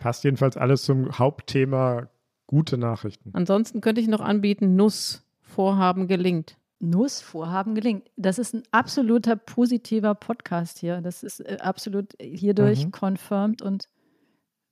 Passt 0.00 0.24
jedenfalls 0.24 0.56
alles 0.56 0.82
zum 0.84 1.18
Hauptthema 1.18 2.08
gute 2.46 2.78
Nachrichten. 2.78 3.30
Ansonsten 3.32 3.80
könnte 3.80 4.00
ich 4.00 4.08
noch 4.08 4.20
anbieten, 4.20 4.76
Nuss, 4.76 5.24
Vorhaben 5.40 6.06
gelingt. 6.08 6.56
Nussvorhaben 6.82 7.74
gelingt. 7.74 8.10
Das 8.16 8.38
ist 8.38 8.54
ein 8.54 8.62
absoluter 8.70 9.36
positiver 9.36 10.14
Podcast 10.14 10.78
hier. 10.78 11.02
Das 11.02 11.22
ist 11.22 11.40
äh, 11.40 11.58
absolut 11.60 12.14
hierdurch 12.20 12.86
Mhm. 12.86 12.90
confirmed 12.92 13.60
und 13.60 13.88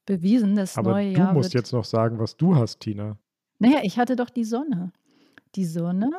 bewiesen. 0.07 0.57
Das 0.57 0.79
Aber 0.79 0.93
neue 0.93 1.13
du 1.13 1.19
Jahr 1.19 1.35
musst 1.35 1.53
wird 1.53 1.63
jetzt 1.65 1.73
noch 1.73 1.85
sagen, 1.85 2.19
was 2.19 2.37
du 2.37 2.57
hast, 2.57 2.81
Tina. 2.81 3.19
Naja, 3.59 3.81
ich 3.83 3.99
hatte 3.99 4.17
doch 4.17 4.31
die 4.31 4.45
Sonne. 4.45 4.93
Die 5.55 5.67
Sonne, 5.67 6.11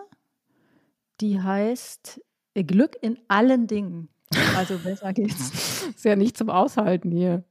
die 1.22 1.42
heißt 1.42 2.22
äh, 2.54 2.64
Glück 2.64 2.96
in 3.02 3.18
allen 3.28 3.68
Dingen. 3.68 4.10
Also 4.56 4.78
besser 4.78 5.14
geht's. 5.14 5.88
Ist 5.96 6.06
ja 6.06 6.16
nicht 6.16 6.38
zum 6.38 6.50
Aushalten 6.50 7.12
hier. 7.12 7.44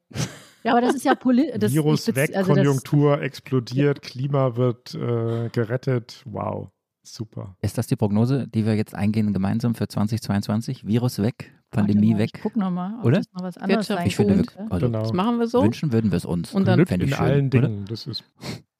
Ja, 0.64 0.72
aber 0.72 0.80
das 0.80 0.94
ist 0.94 1.04
ja 1.04 1.14
politisch. 1.14 1.72
Virus 1.72 2.14
weg, 2.14 2.32
Konjunktur 2.44 3.20
explodiert, 3.22 4.02
Klima 4.02 4.56
wird 4.56 4.94
äh, 4.94 5.48
gerettet. 5.50 6.22
Wow, 6.24 6.68
super. 7.02 7.56
Ist 7.62 7.78
das 7.78 7.86
die 7.86 7.96
Prognose, 7.96 8.48
die 8.48 8.66
wir 8.66 8.74
jetzt 8.74 8.94
eingehen 8.94 9.32
gemeinsam 9.32 9.74
für 9.74 9.86
2022? 9.88 10.86
Virus 10.86 11.20
weg, 11.22 11.52
Pandemie 11.70 12.18
weg. 12.18 12.30
Ich 12.34 12.42
guck 12.42 12.56
nochmal, 12.56 12.94
ob 12.98 13.04
Oder? 13.06 13.18
das 13.18 13.26
noch 13.32 13.42
was 13.42 13.56
anderes 13.56 13.88
Wirtschaft 13.88 13.98
sein 14.00 14.06
Ich 14.08 14.16
finde, 14.16 14.38
wir, 14.38 14.72
also 14.72 14.86
Genau. 14.86 15.00
Das 15.00 15.12
machen 15.12 15.38
wir 15.38 15.46
so. 15.46 15.62
wünschen 15.62 15.92
würden 15.92 16.10
wir 16.10 16.16
es 16.16 16.24
uns. 16.24 16.52
Und 16.54 16.66
dann- 16.66 16.80
in 16.80 17.00
ich 17.02 17.14
schön, 17.14 17.24
allen 17.24 17.46
oder? 17.48 17.60
Dingen. 17.62 17.84
Das 17.88 18.06
ist 18.06 18.24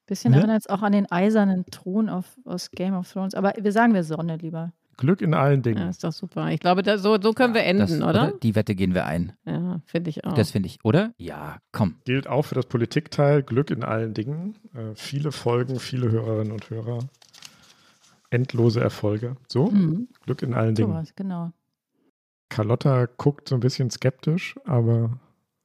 Bisschen 0.09 0.31
Ne? 0.31 0.39
erinnert 0.39 0.61
es 0.61 0.67
auch 0.67 0.81
an 0.81 0.91
den 0.91 1.09
eisernen 1.11 1.65
Thron 1.71 2.09
auf, 2.09 2.25
aus 2.43 2.71
Game 2.71 2.93
of 2.95 3.09
Thrones. 3.11 3.35
Aber 3.35 3.53
wir 3.57 3.71
sagen 3.71 3.93
wir 3.93 4.03
Sonne 4.03 4.35
lieber. 4.37 4.73
Glück 4.97 5.21
in 5.21 5.33
allen 5.33 5.61
Dingen. 5.61 5.77
Ja, 5.77 5.89
ist 5.89 6.03
doch 6.03 6.11
super. 6.11 6.49
Ich 6.51 6.59
glaube, 6.59 6.83
da, 6.83 6.97
so, 6.97 7.17
so 7.21 7.31
können 7.31 7.53
wir 7.53 7.63
enden, 7.63 7.79
Das, 8.01 8.01
oder? 8.01 8.33
Die 8.43 8.53
Wette 8.55 8.75
gehen 8.75 8.93
wir 8.93 9.05
ein. 9.05 9.31
Ja, 9.45 9.79
finde 9.85 10.09
ich 10.09 10.25
auch. 10.25 10.33
Das 10.33 10.51
finde 10.51 10.67
ich, 10.67 10.79
oder? 10.83 11.13
Ja, 11.17 11.59
komm. 11.71 11.95
Gilt 12.03 12.27
auch 12.27 12.41
für 12.43 12.55
das 12.55 12.65
Politikteil. 12.65 13.41
Glück 13.43 13.71
in 13.71 13.83
allen 13.85 14.13
Dingen. 14.13 14.55
Äh, 14.73 14.95
viele 14.95 15.31
Folgen, 15.31 15.79
viele 15.79 16.11
Hörerinnen 16.11 16.51
und 16.51 16.69
Hörer. 16.69 16.99
Endlose 18.29 18.81
Erfolge. 18.81 19.37
So, 19.47 19.67
Mhm. 19.71 20.09
Glück 20.25 20.41
in 20.43 20.53
allen 20.53 20.75
Dingen. 20.75 20.89
Sowas, 20.91 21.13
genau. 21.15 21.51
Carlotta 22.49 23.05
guckt 23.17 23.47
so 23.47 23.55
ein 23.55 23.61
bisschen 23.61 23.89
skeptisch, 23.91 24.55
aber 24.65 25.17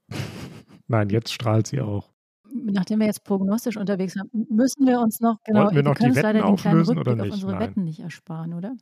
nein, 0.87 1.11
jetzt 1.11 1.33
strahlt 1.33 1.67
sie 1.67 1.81
auch. 1.81 2.14
Nachdem 2.57 3.01
wir 3.01 3.07
jetzt 3.07 3.25
prognostisch 3.25 3.77
unterwegs 3.77 4.13
sind, 4.13 4.33
müssen 4.51 4.87
wir 4.87 5.01
uns 5.01 5.21
noch 5.21 5.43
genau. 5.43 5.65
Wollten 5.65 5.75
wir 5.77 5.83
noch 5.83 5.95
können 5.97 6.13
die 6.13 6.19
uns 6.19 6.23
leider 6.23 6.39
Wetten 6.39 6.49
den 6.53 6.57
kleinen 6.57 6.81
auflösen 6.81 6.99
oder 6.99 7.11
Rückblick 7.13 7.25
nicht? 7.25 7.33
auf 7.33 7.35
unsere 7.43 7.53
Nein. 7.53 7.61
Wetten 7.71 7.85
nicht 7.85 8.01
ersparen, 8.01 8.55
oder? 8.55 8.77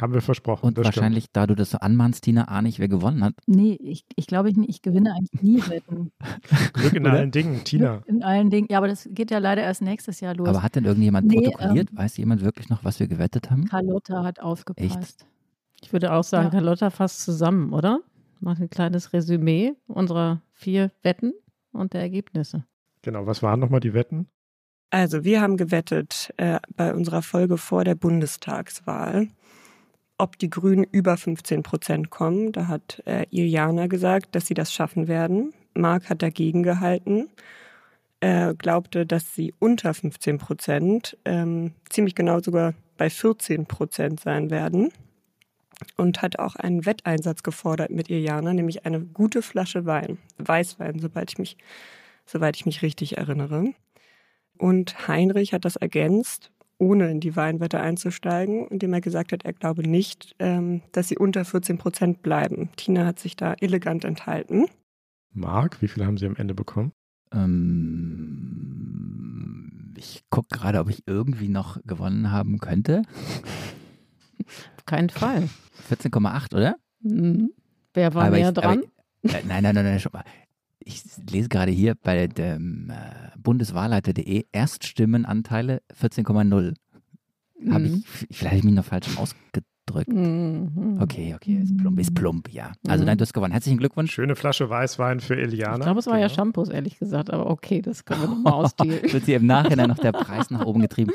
Haben 0.00 0.14
wir 0.14 0.20
versprochen. 0.22 0.64
Und 0.66 0.78
das 0.78 0.84
wahrscheinlich, 0.84 1.26
da 1.32 1.46
du 1.48 1.56
das 1.56 1.70
so 1.70 1.78
anmahnst, 1.78 2.22
Tina, 2.22 2.44
ahne 2.44 2.68
ich, 2.68 2.78
wer 2.78 2.86
gewonnen 2.88 3.24
hat. 3.24 3.34
Nee, 3.46 3.76
ich, 3.82 4.04
ich 4.14 4.28
glaube, 4.28 4.48
ich, 4.48 4.56
ich 4.68 4.80
gewinne 4.80 5.12
eigentlich 5.12 5.42
nie 5.42 5.58
Wetten. 5.68 6.12
Stimmt. 6.44 6.72
Glück 6.72 6.92
in 6.94 7.06
allen 7.06 7.30
Dingen, 7.32 7.64
Tina. 7.64 8.02
In 8.06 8.22
allen 8.22 8.48
Dingen. 8.48 8.68
Ja, 8.70 8.78
aber 8.78 8.86
das 8.88 9.08
geht 9.10 9.30
ja 9.32 9.38
leider 9.38 9.62
erst 9.62 9.82
nächstes 9.82 10.20
Jahr 10.20 10.36
los. 10.36 10.48
Aber 10.48 10.62
hat 10.62 10.76
denn 10.76 10.84
irgendjemand 10.84 11.26
Nee, 11.26 11.50
protokolliert? 11.50 11.88
Weiß 11.96 12.16
jemand 12.16 12.42
wirklich 12.42 12.68
noch, 12.70 12.84
was 12.84 13.00
wir 13.00 13.08
gewettet 13.08 13.50
haben? 13.50 13.64
Carlotta 13.66 14.22
hat 14.22 14.40
aufgepasst. 14.40 15.26
Ich 15.82 15.92
würde 15.92 16.12
auch 16.12 16.24
sagen, 16.24 16.46
Ja. 16.46 16.50
Carlotta 16.52 16.90
fasst 16.90 17.22
zusammen, 17.24 17.72
oder? 17.72 18.00
Macht 18.40 18.60
ein 18.60 18.70
kleines 18.70 19.12
Resümee 19.12 19.72
unserer 19.88 20.40
vier 20.52 20.92
Wetten 21.02 21.32
und 21.72 21.92
der 21.92 22.02
Ergebnisse. 22.02 22.64
Genau, 23.02 23.26
was 23.26 23.42
waren 23.42 23.60
nochmal 23.60 23.80
die 23.80 23.94
Wetten? 23.94 24.28
Also 24.90 25.22
wir 25.24 25.40
haben 25.40 25.56
gewettet 25.56 26.32
äh, 26.38 26.60
bei 26.76 26.94
unserer 26.94 27.22
Folge 27.22 27.58
vor 27.58 27.84
der 27.84 27.94
Bundestagswahl, 27.94 29.28
ob 30.16 30.38
die 30.38 30.48
Grünen 30.48 30.84
über 30.84 31.16
15 31.16 31.62
Prozent 31.62 32.10
kommen. 32.10 32.52
Da 32.52 32.68
hat 32.68 33.02
äh, 33.06 33.26
Iliana 33.30 33.86
gesagt, 33.86 34.34
dass 34.34 34.46
sie 34.46 34.54
das 34.54 34.72
schaffen 34.72 35.06
werden. 35.06 35.52
Marc 35.74 36.08
hat 36.08 36.22
dagegen 36.22 36.62
gehalten, 36.62 37.28
äh, 38.20 38.54
glaubte, 38.54 39.04
dass 39.04 39.34
sie 39.34 39.54
unter 39.58 39.92
15 39.92 40.38
Prozent, 40.38 41.18
ähm, 41.24 41.74
ziemlich 41.90 42.14
genau 42.14 42.40
sogar 42.40 42.74
bei 42.96 43.10
14 43.10 43.66
Prozent 43.66 44.20
sein 44.20 44.50
werden. 44.50 44.90
Und 45.96 46.22
hat 46.22 46.40
auch 46.40 46.56
einen 46.56 46.86
Wetteinsatz 46.86 47.44
gefordert 47.44 47.90
mit 47.90 48.10
Iliana, 48.10 48.52
nämlich 48.52 48.84
eine 48.84 49.00
gute 49.00 49.42
Flasche 49.42 49.86
Wein, 49.86 50.18
Weißwein, 50.38 50.98
sobald 50.98 51.30
ich 51.30 51.38
mich, 51.38 51.56
soweit 52.28 52.56
ich 52.56 52.66
mich 52.66 52.82
richtig 52.82 53.16
erinnere. 53.18 53.72
Und 54.58 55.08
Heinrich 55.08 55.52
hat 55.52 55.64
das 55.64 55.76
ergänzt, 55.76 56.50
ohne 56.78 57.10
in 57.10 57.20
die 57.20 57.34
Weinwette 57.36 57.80
einzusteigen, 57.80 58.66
indem 58.68 58.92
er 58.92 59.00
gesagt 59.00 59.32
hat, 59.32 59.44
er 59.44 59.52
glaube 59.52 59.82
nicht, 59.88 60.34
ähm, 60.38 60.82
dass 60.92 61.08
sie 61.08 61.16
unter 61.18 61.44
14 61.44 61.78
Prozent 61.78 62.22
bleiben. 62.22 62.68
Tina 62.76 63.04
hat 63.06 63.18
sich 63.18 63.34
da 63.36 63.54
elegant 63.54 64.04
enthalten. 64.04 64.66
Marc, 65.32 65.80
wie 65.82 65.88
viele 65.88 66.06
haben 66.06 66.16
sie 66.18 66.26
am 66.26 66.36
Ende 66.36 66.54
bekommen? 66.54 66.92
Ähm, 68.58 69.94
ich 69.96 70.22
gucke 70.30 70.56
gerade, 70.56 70.78
ob 70.80 70.88
ich 70.90 71.02
irgendwie 71.06 71.48
noch 71.48 71.78
gewonnen 71.84 72.30
haben 72.30 72.58
könnte. 72.58 73.02
Auf 74.76 74.84
keinen 74.86 75.10
Fall. 75.10 75.48
14,8, 75.88 76.54
oder? 76.54 76.76
Mhm. 77.00 77.50
Wer 77.94 78.14
war 78.14 78.26
Aber 78.26 78.36
näher 78.36 78.48
ich- 78.48 78.54
dran? 78.54 78.82
Aber, 79.24 79.38
äh, 79.38 79.42
nein, 79.46 79.62
nein, 79.62 79.74
nein, 79.74 79.84
nein, 79.84 80.00
schon 80.00 80.12
mal. 80.12 80.24
Ich 80.90 81.02
lese 81.30 81.50
gerade 81.50 81.70
hier 81.70 81.94
bei 81.94 82.26
dem 82.28 82.88
äh, 82.90 82.94
Bundeswahlleiter.de 83.38 84.46
Erststimmenanteile 84.52 85.82
14,0. 86.00 86.74
Habe 87.70 87.80
Mhm. 87.80 88.04
ich, 88.20 88.26
vielleicht 88.36 88.46
habe 88.46 88.56
ich 88.56 88.64
mich 88.64 88.72
noch 88.74 88.84
falsch 88.86 89.08
ausgedrückt. 89.18 90.08
Mhm. 90.08 90.98
Okay, 91.00 91.34
okay, 91.34 91.56
ist 91.62 91.76
plump, 91.76 91.98
ist 92.00 92.14
plump, 92.14 92.50
ja. 92.52 92.72
Also 92.86 93.02
Mhm. 93.02 93.06
nein, 93.08 93.18
du 93.18 93.22
hast 93.22 93.34
gewonnen. 93.34 93.52
Herzlichen 93.52 93.76
Glückwunsch. 93.78 94.12
Schöne 94.12 94.34
Flasche 94.34 94.70
Weißwein 94.70 95.20
für 95.20 95.36
Eliana. 95.36 95.76
Ich 95.76 95.82
glaube, 95.82 96.00
es 96.00 96.06
war 96.06 96.18
ja 96.18 96.26
Genau. 96.28 96.36
Shampoos, 96.36 96.68
ehrlich 96.70 96.98
gesagt, 96.98 97.30
aber 97.30 97.50
okay, 97.50 97.82
das 97.82 98.06
können 98.06 98.22
wir 98.22 98.28
nochmal 98.28 98.52
ausdealen. 98.64 99.12
Wird 99.12 99.24
hier 99.26 99.36
im 99.36 99.46
Nachhinein 99.46 99.88
noch 99.88 99.98
der 99.98 100.12
Preis 100.12 100.50
nach 100.50 100.64
oben 100.64 100.80
getrieben. 100.80 101.12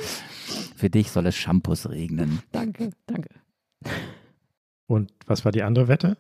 Für 0.76 0.90
dich 0.92 1.10
soll 1.10 1.26
es 1.26 1.36
Shampoos 1.36 1.90
regnen. 1.90 2.40
danke, 2.52 2.92
danke. 3.08 3.30
Und 4.86 5.12
was 5.26 5.46
war 5.46 5.52
die 5.52 5.64
andere 5.64 5.88
Wette? 5.88 6.18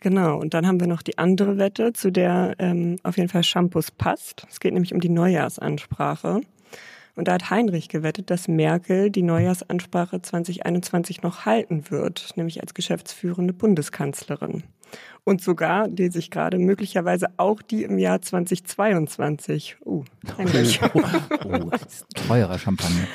Genau, 0.00 0.38
und 0.38 0.54
dann 0.54 0.66
haben 0.66 0.78
wir 0.78 0.86
noch 0.86 1.02
die 1.02 1.18
andere 1.18 1.58
Wette, 1.58 1.92
zu 1.92 2.12
der 2.12 2.54
ähm, 2.58 2.96
auf 3.02 3.16
jeden 3.16 3.28
Fall 3.28 3.42
Shampoos 3.42 3.90
passt. 3.90 4.46
Es 4.50 4.60
geht 4.60 4.74
nämlich 4.74 4.92
um 4.92 5.00
die 5.00 5.08
Neujahrsansprache. 5.08 6.40
Und 7.14 7.28
da 7.28 7.32
hat 7.32 7.48
Heinrich 7.48 7.88
gewettet, 7.88 8.30
dass 8.30 8.46
Merkel 8.46 9.10
die 9.10 9.22
Neujahrsansprache 9.22 10.20
2021 10.20 11.22
noch 11.22 11.46
halten 11.46 11.90
wird, 11.90 12.36
nämlich 12.36 12.60
als 12.60 12.74
geschäftsführende 12.74 13.54
Bundeskanzlerin. 13.54 14.64
Und 15.24 15.42
sogar, 15.42 15.88
lese 15.88 16.20
ich 16.20 16.30
gerade, 16.30 16.58
möglicherweise 16.58 17.26
auch 17.36 17.60
die 17.60 17.82
im 17.82 17.98
Jahr 17.98 18.22
2022. 18.22 19.76
Uh, 19.84 20.04
Heinrich. 20.38 20.80
Oh, 20.94 21.00
oh, 21.44 21.70
teurer 22.28 22.58
Champagner. 22.58 23.06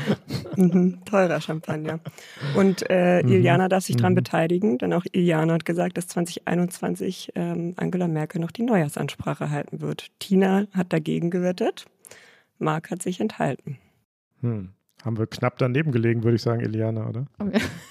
Mhm, 0.58 1.00
teurer 1.06 1.40
Champagner. 1.40 2.00
Und 2.56 2.84
äh, 2.90 3.24
Mhm. 3.24 3.30
Iliana 3.32 3.70
darf 3.70 3.86
sich 3.86 3.96
daran 3.96 4.14
Mhm. 4.14 4.18
beteiligen, 4.18 4.78
denn 4.78 4.92
auch 4.94 5.06
Iliana 5.12 5.54
hat 5.54 5.66
gesagt, 5.66 5.98
dass 5.98 6.08
2021 6.08 7.32
ähm, 7.36 7.74
Angela 7.78 8.08
Merkel 8.08 8.42
noch 8.42 8.52
die 8.52 8.64
Neujahrsansprache 8.64 9.50
halten 9.50 9.80
wird. 9.82 10.08
Tina 10.20 10.66
hat 10.74 10.92
dagegen 10.92 11.30
gewettet, 11.30 11.86
Marc 12.60 12.92
hat 12.92 13.02
sich 13.02 13.20
enthalten. 13.22 13.78
Hm. 14.42 14.70
Haben 15.04 15.18
wir 15.18 15.26
knapp 15.28 15.58
daneben 15.58 15.92
gelegen, 15.92 16.24
würde 16.24 16.36
ich 16.36 16.44
sagen, 16.44 16.62
Eliana, 16.62 17.08
oder? 17.10 17.26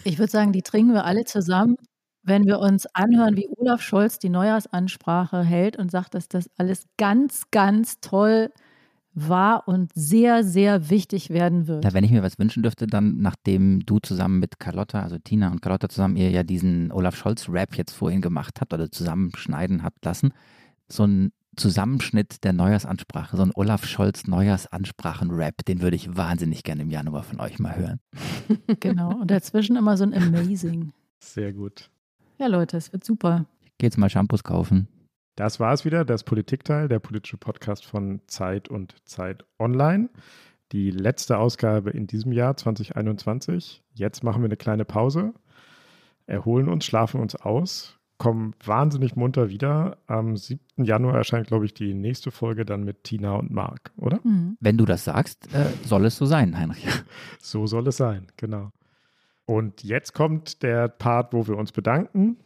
Ich 0.05 0.19
würde 0.19 0.31
sagen, 0.31 0.53
die 0.53 0.63
trinken 0.63 0.93
wir 0.93 1.05
alle 1.05 1.25
zusammen, 1.25 1.77
wenn 2.23 2.45
wir 2.45 2.59
uns 2.59 2.87
anhören, 2.95 3.37
wie 3.37 3.49
Olaf 3.57 3.81
Scholz 3.81 4.19
die 4.19 4.29
Neujahrsansprache 4.29 5.43
hält 5.43 5.77
und 5.77 5.91
sagt, 5.91 6.15
dass 6.15 6.29
das 6.29 6.51
alles 6.57 6.87
ganz, 6.97 7.45
ganz 7.51 8.01
toll 8.01 8.51
war 9.15 9.67
und 9.67 9.91
sehr, 9.95 10.45
sehr 10.45 10.89
wichtig 10.89 11.31
werden 11.31 11.67
wird. 11.67 11.85
Na, 11.85 11.93
wenn 11.93 12.05
ich 12.05 12.11
mir 12.11 12.23
was 12.23 12.39
wünschen 12.39 12.63
dürfte, 12.63 12.87
dann 12.87 13.21
nachdem 13.21 13.81
du 13.85 13.99
zusammen 13.99 14.39
mit 14.39 14.61
Carlotta, 14.61 15.03
also 15.03 15.19
Tina 15.19 15.51
und 15.51 15.63
Carlotta 15.63 15.89
zusammen 15.89 16.17
ihr 16.17 16.31
ja 16.31 16.43
diesen 16.43 16.93
Olaf 16.93 17.17
Scholz-Rap 17.17 17.77
jetzt 17.77 17.93
vorhin 17.93 18.21
gemacht 18.21 18.61
habt 18.61 18.73
oder 18.73 18.91
zusammenschneiden 18.91 19.83
habt 19.83 20.05
lassen, 20.05 20.33
so 20.89 21.05
ein 21.07 21.33
Zusammenschnitt 21.57 22.45
der 22.45 22.53
Neujahrsansprache, 22.53 23.37
so 23.37 23.43
ein 23.43 23.51
Olaf 23.55 23.85
Scholz 23.85 24.27
Neujahrsansprachen-Rap, 24.29 25.65
den 25.65 25.83
würde 25.83 25.97
ich 25.97 26.17
wahnsinnig 26.17 26.63
gerne 26.63 26.83
im 26.83 26.91
Januar 26.91 27.25
von 27.25 27.41
euch 27.41 27.59
mal 27.59 27.77
hören. 27.77 28.01
Genau. 28.81 29.21
Und 29.21 29.31
dazwischen 29.31 29.77
immer 29.77 29.97
so 29.97 30.05
ein 30.05 30.15
Amazing. 30.15 30.93
Sehr 31.19 31.53
gut. 31.53 31.91
Ja, 32.41 32.47
Leute, 32.47 32.79
es 32.79 32.91
wird 32.91 33.05
super. 33.05 33.45
Ich 33.67 33.77
gehe 33.77 33.89
jetzt 33.89 33.99
mal 33.99 34.09
Shampoos 34.09 34.43
kaufen. 34.43 34.89
Das 35.37 35.61
war 35.61 35.75
es 35.75 35.85
wieder, 35.85 36.07
das 36.07 36.25
Politikteil, 36.25 36.89
der 36.89 36.99
politische 36.99 37.37
Podcast 37.37 37.85
von 37.85 38.23
Zeit 38.29 38.71
und 38.71 38.95
Zeit 39.07 39.45
Online. 39.59 40.09
Die 40.73 40.91
letzte 40.91 41.37
Ausgabe 41.37 41.91
in 41.91 42.07
diesem 42.07 42.33
Jahr 42.33 42.57
2021. 42.57 43.83
Jetzt 43.93 44.25
machen 44.25 44.41
wir 44.41 44.47
eine 44.47 44.57
kleine 44.57 44.87
Pause, 44.87 45.35
erholen 46.27 46.71
uns, 46.71 46.87
schlafen 46.87 47.21
uns 47.21 47.37
aus, 47.37 47.99
kommen 48.17 48.55
wahnsinnig 48.65 49.17
munter 49.17 49.51
wieder. 49.51 49.99
Am 50.07 50.35
7. 50.35 50.61
Januar 50.79 51.17
erscheint, 51.17 51.49
glaube 51.49 51.67
ich, 51.67 51.75
die 51.75 51.93
nächste 51.93 52.31
Folge 52.31 52.65
dann 52.65 52.85
mit 52.85 53.05
Tina 53.05 53.35
und 53.35 53.51
Marc, 53.51 53.93
oder? 53.99 54.19
Mhm. 54.25 54.57
Wenn 54.61 54.79
du 54.79 54.87
das 54.87 55.05
sagst, 55.05 55.55
äh, 55.55 55.67
soll 55.85 56.07
es 56.07 56.17
so 56.17 56.25
sein, 56.25 56.59
Heinrich. 56.59 56.87
So 57.39 57.67
soll 57.67 57.87
es 57.89 57.99
sein, 57.99 58.29
genau. 58.39 58.71
Und 59.51 59.83
jetzt 59.83 60.13
kommt 60.13 60.63
der 60.63 60.87
Part, 60.87 61.33
wo 61.33 61.49
wir 61.49 61.57
uns 61.57 61.73
bedanken. 61.73 62.37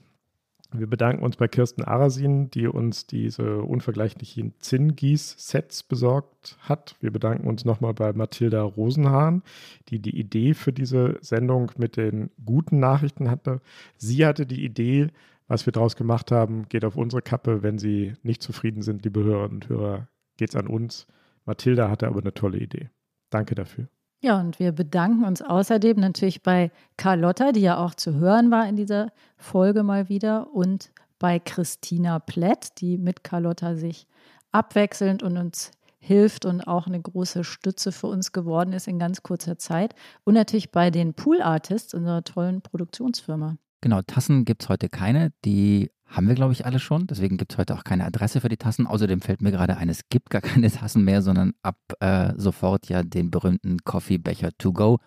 Wir 0.73 0.87
bedanken 0.87 1.23
uns 1.23 1.37
bei 1.37 1.49
Kirsten 1.49 1.85
Arasin, 1.85 2.49
die 2.49 2.67
uns 2.67 3.07
diese 3.07 3.61
unvergleichlichen 3.61 4.55
Zinngieß-Sets 4.59 5.83
besorgt 5.83 6.57
hat. 6.63 6.97
Wir 7.01 7.11
bedanken 7.11 7.47
uns 7.47 7.67
nochmal 7.67 7.93
bei 7.93 8.15
Mathilda 8.15 8.63
Rosenhahn, 8.63 9.43
die 9.91 9.99
die 9.99 10.19
Idee 10.19 10.55
für 10.55 10.73
diese 10.73 11.19
Sendung 11.21 11.73
mit 11.77 11.99
den 11.99 12.31
guten 12.43 12.81
Nachrichten 12.81 13.31
hatte. 13.31 13.61
Sie 13.99 14.25
hatte 14.25 14.47
die 14.47 14.65
Idee, 14.65 15.09
was 15.47 15.67
wir 15.67 15.75
daraus 15.75 15.97
gemacht 15.97 16.33
haben, 16.33 16.71
geht 16.71 16.87
auf 16.87 16.97
unsere 16.97 17.21
Kappe. 17.21 17.63
Wenn 17.63 17.77
Sie 17.77 18.15
nicht 18.23 18.43
zufrieden 18.43 18.81
sind, 18.81 19.05
liebe 19.05 19.23
Hörerinnen 19.23 19.57
und 19.57 19.69
Hörer, 19.69 20.09
geht 20.39 20.49
es 20.49 20.57
an 20.57 20.69
uns. 20.69 21.07
Mathilda 21.45 21.91
hatte 21.91 22.07
aber 22.07 22.21
eine 22.21 22.33
tolle 22.33 22.57
Idee. 22.57 22.89
Danke 23.29 23.55
dafür. 23.55 23.89
Ja, 24.25 24.41
und 24.41 24.59
wir 24.59 24.73
bedanken 24.73 25.23
uns 25.27 25.43
außerdem 25.43 26.01
natürlich 26.01 26.43
bei 26.43 26.71
Carlotta, 26.97 27.53
die 27.53 27.61
ja 27.61 27.77
auch 27.77 27.95
zu 27.95 28.15
hören 28.15 28.51
war 28.51 28.67
in 28.67 28.75
dieser 28.75 29.13
Folge 29.37 29.83
mal 29.83 30.09
wieder, 30.09 30.51
und 30.55 30.93
bei 31.19 31.39
Christina 31.39 32.21
Plett, 32.21 32.81
die 32.81 32.97
mit 32.97 33.23
Carlotta 33.23 33.75
sich 33.75 34.07
abwechselnd 34.51 35.23
und 35.23 35.37
uns 35.37 35.73
hilft 35.99 36.47
und 36.47 36.63
auch 36.63 36.87
eine 36.87 37.03
große 37.03 37.45
Stütze 37.45 37.93
für 37.93 38.07
uns 38.07 38.33
geworden 38.33 38.73
ist 38.73 38.89
in 38.89 38.99
ganz 38.99 39.23
kurzer 39.23 39.59
Zeit. 39.59 39.95
Und 40.25 40.33
natürlich 40.33 40.73
bei 40.73 40.91
den 40.91 41.13
Pool 41.13 41.43
Artists, 41.43 41.93
unserer 41.93 42.25
tollen 42.25 42.63
Produktionsfirma. 42.63 43.59
Genau, 43.83 44.01
Tassen 44.01 44.47
gibt 44.47 44.63
es 44.63 44.71
heute 44.71 44.89
keine. 44.89 45.33
Die 45.45 45.91
haben 46.07 46.29
wir, 46.29 46.35
glaube 46.35 46.53
ich, 46.53 46.67
alle 46.67 46.79
schon. 46.79 47.07
Deswegen 47.07 47.37
gibt 47.37 47.53
es 47.53 47.59
heute 47.59 47.75
auch 47.75 47.85
keine 47.85 48.05
Adresse 48.05 48.41
für 48.41 48.49
die 48.49 48.57
Tassen. 48.57 48.87
Außerdem 48.87 49.21
fällt 49.21 49.43
mir 49.43 49.51
gerade 49.51 49.77
ein, 49.77 49.89
es 49.89 50.09
gibt 50.09 50.31
gar 50.31 50.41
keine 50.43 50.71
Tassen 50.71 51.05
mehr, 51.05 51.23
sondern 51.23 51.53
ab 51.63 51.79
äh, 52.01 52.33
sofort 52.37 52.89
ja 52.89 53.03
den 53.03 53.31
berühmten 53.31 53.79
Coffeebecher 53.85 54.51
to 54.59 54.73
go, 54.73 54.99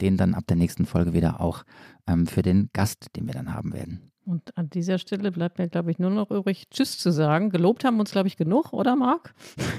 den 0.00 0.16
dann 0.16 0.34
ab 0.34 0.44
der 0.48 0.56
nächsten 0.56 0.86
Folge 0.86 1.12
wieder 1.12 1.40
auch 1.40 1.64
ähm, 2.06 2.26
für 2.26 2.42
den 2.42 2.70
Gast, 2.72 3.08
den 3.16 3.26
wir 3.26 3.34
dann 3.34 3.54
haben 3.54 3.72
werden. 3.72 4.13
Und 4.26 4.56
an 4.56 4.70
dieser 4.70 4.98
Stelle 4.98 5.30
bleibt 5.32 5.58
mir, 5.58 5.68
glaube 5.68 5.90
ich, 5.90 5.98
nur 5.98 6.08
noch 6.08 6.30
übrig, 6.30 6.70
Tschüss 6.70 6.96
zu 6.96 7.10
sagen. 7.10 7.50
Gelobt 7.50 7.84
haben 7.84 7.96
wir 7.96 8.00
uns, 8.00 8.12
glaube 8.12 8.26
ich, 8.28 8.38
genug, 8.38 8.72
oder 8.72 8.96
Marc? 8.96 9.34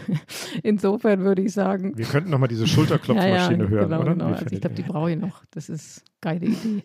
Insofern 0.63 1.21
würde 1.21 1.41
ich 1.41 1.53
sagen. 1.53 1.97
Wir 1.97 2.05
könnten 2.05 2.29
nochmal 2.29 2.47
diese 2.47 2.67
Schulterklopfmaschine 2.67 3.63
ja, 3.63 3.63
ja, 3.63 3.69
hören, 3.69 3.89
genau, 3.89 4.01
oder? 4.01 4.13
Genau. 4.13 4.25
Also 4.25 4.45
ich 4.51 4.61
glaube, 4.61 4.75
die 4.75 4.83
brauche 4.83 5.11
ich 5.11 5.17
noch. 5.17 5.43
Das 5.49 5.67
ist 5.69 6.03
geile 6.21 6.45
Idee. 6.45 6.83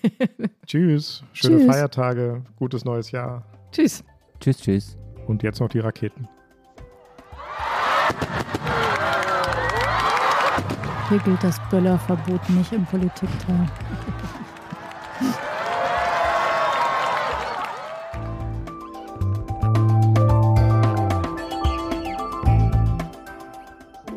Tschüss, 0.66 1.22
schöne 1.32 1.58
Tschüss. 1.58 1.66
Feiertage, 1.66 2.42
gutes 2.56 2.84
neues 2.84 3.12
Jahr. 3.12 3.44
Tschüss. 3.70 4.02
Tschüss, 4.40 4.58
tschüss. 4.58 4.98
Und 5.28 5.44
jetzt 5.44 5.60
noch 5.60 5.68
die 5.68 5.80
Raketen. 5.80 6.26
Hier 11.08 11.18
gilt 11.20 11.42
das 11.44 11.60
Böllerverbot 11.70 12.50
nicht 12.50 12.72
im 12.72 12.84
Politikteil. 12.84 13.70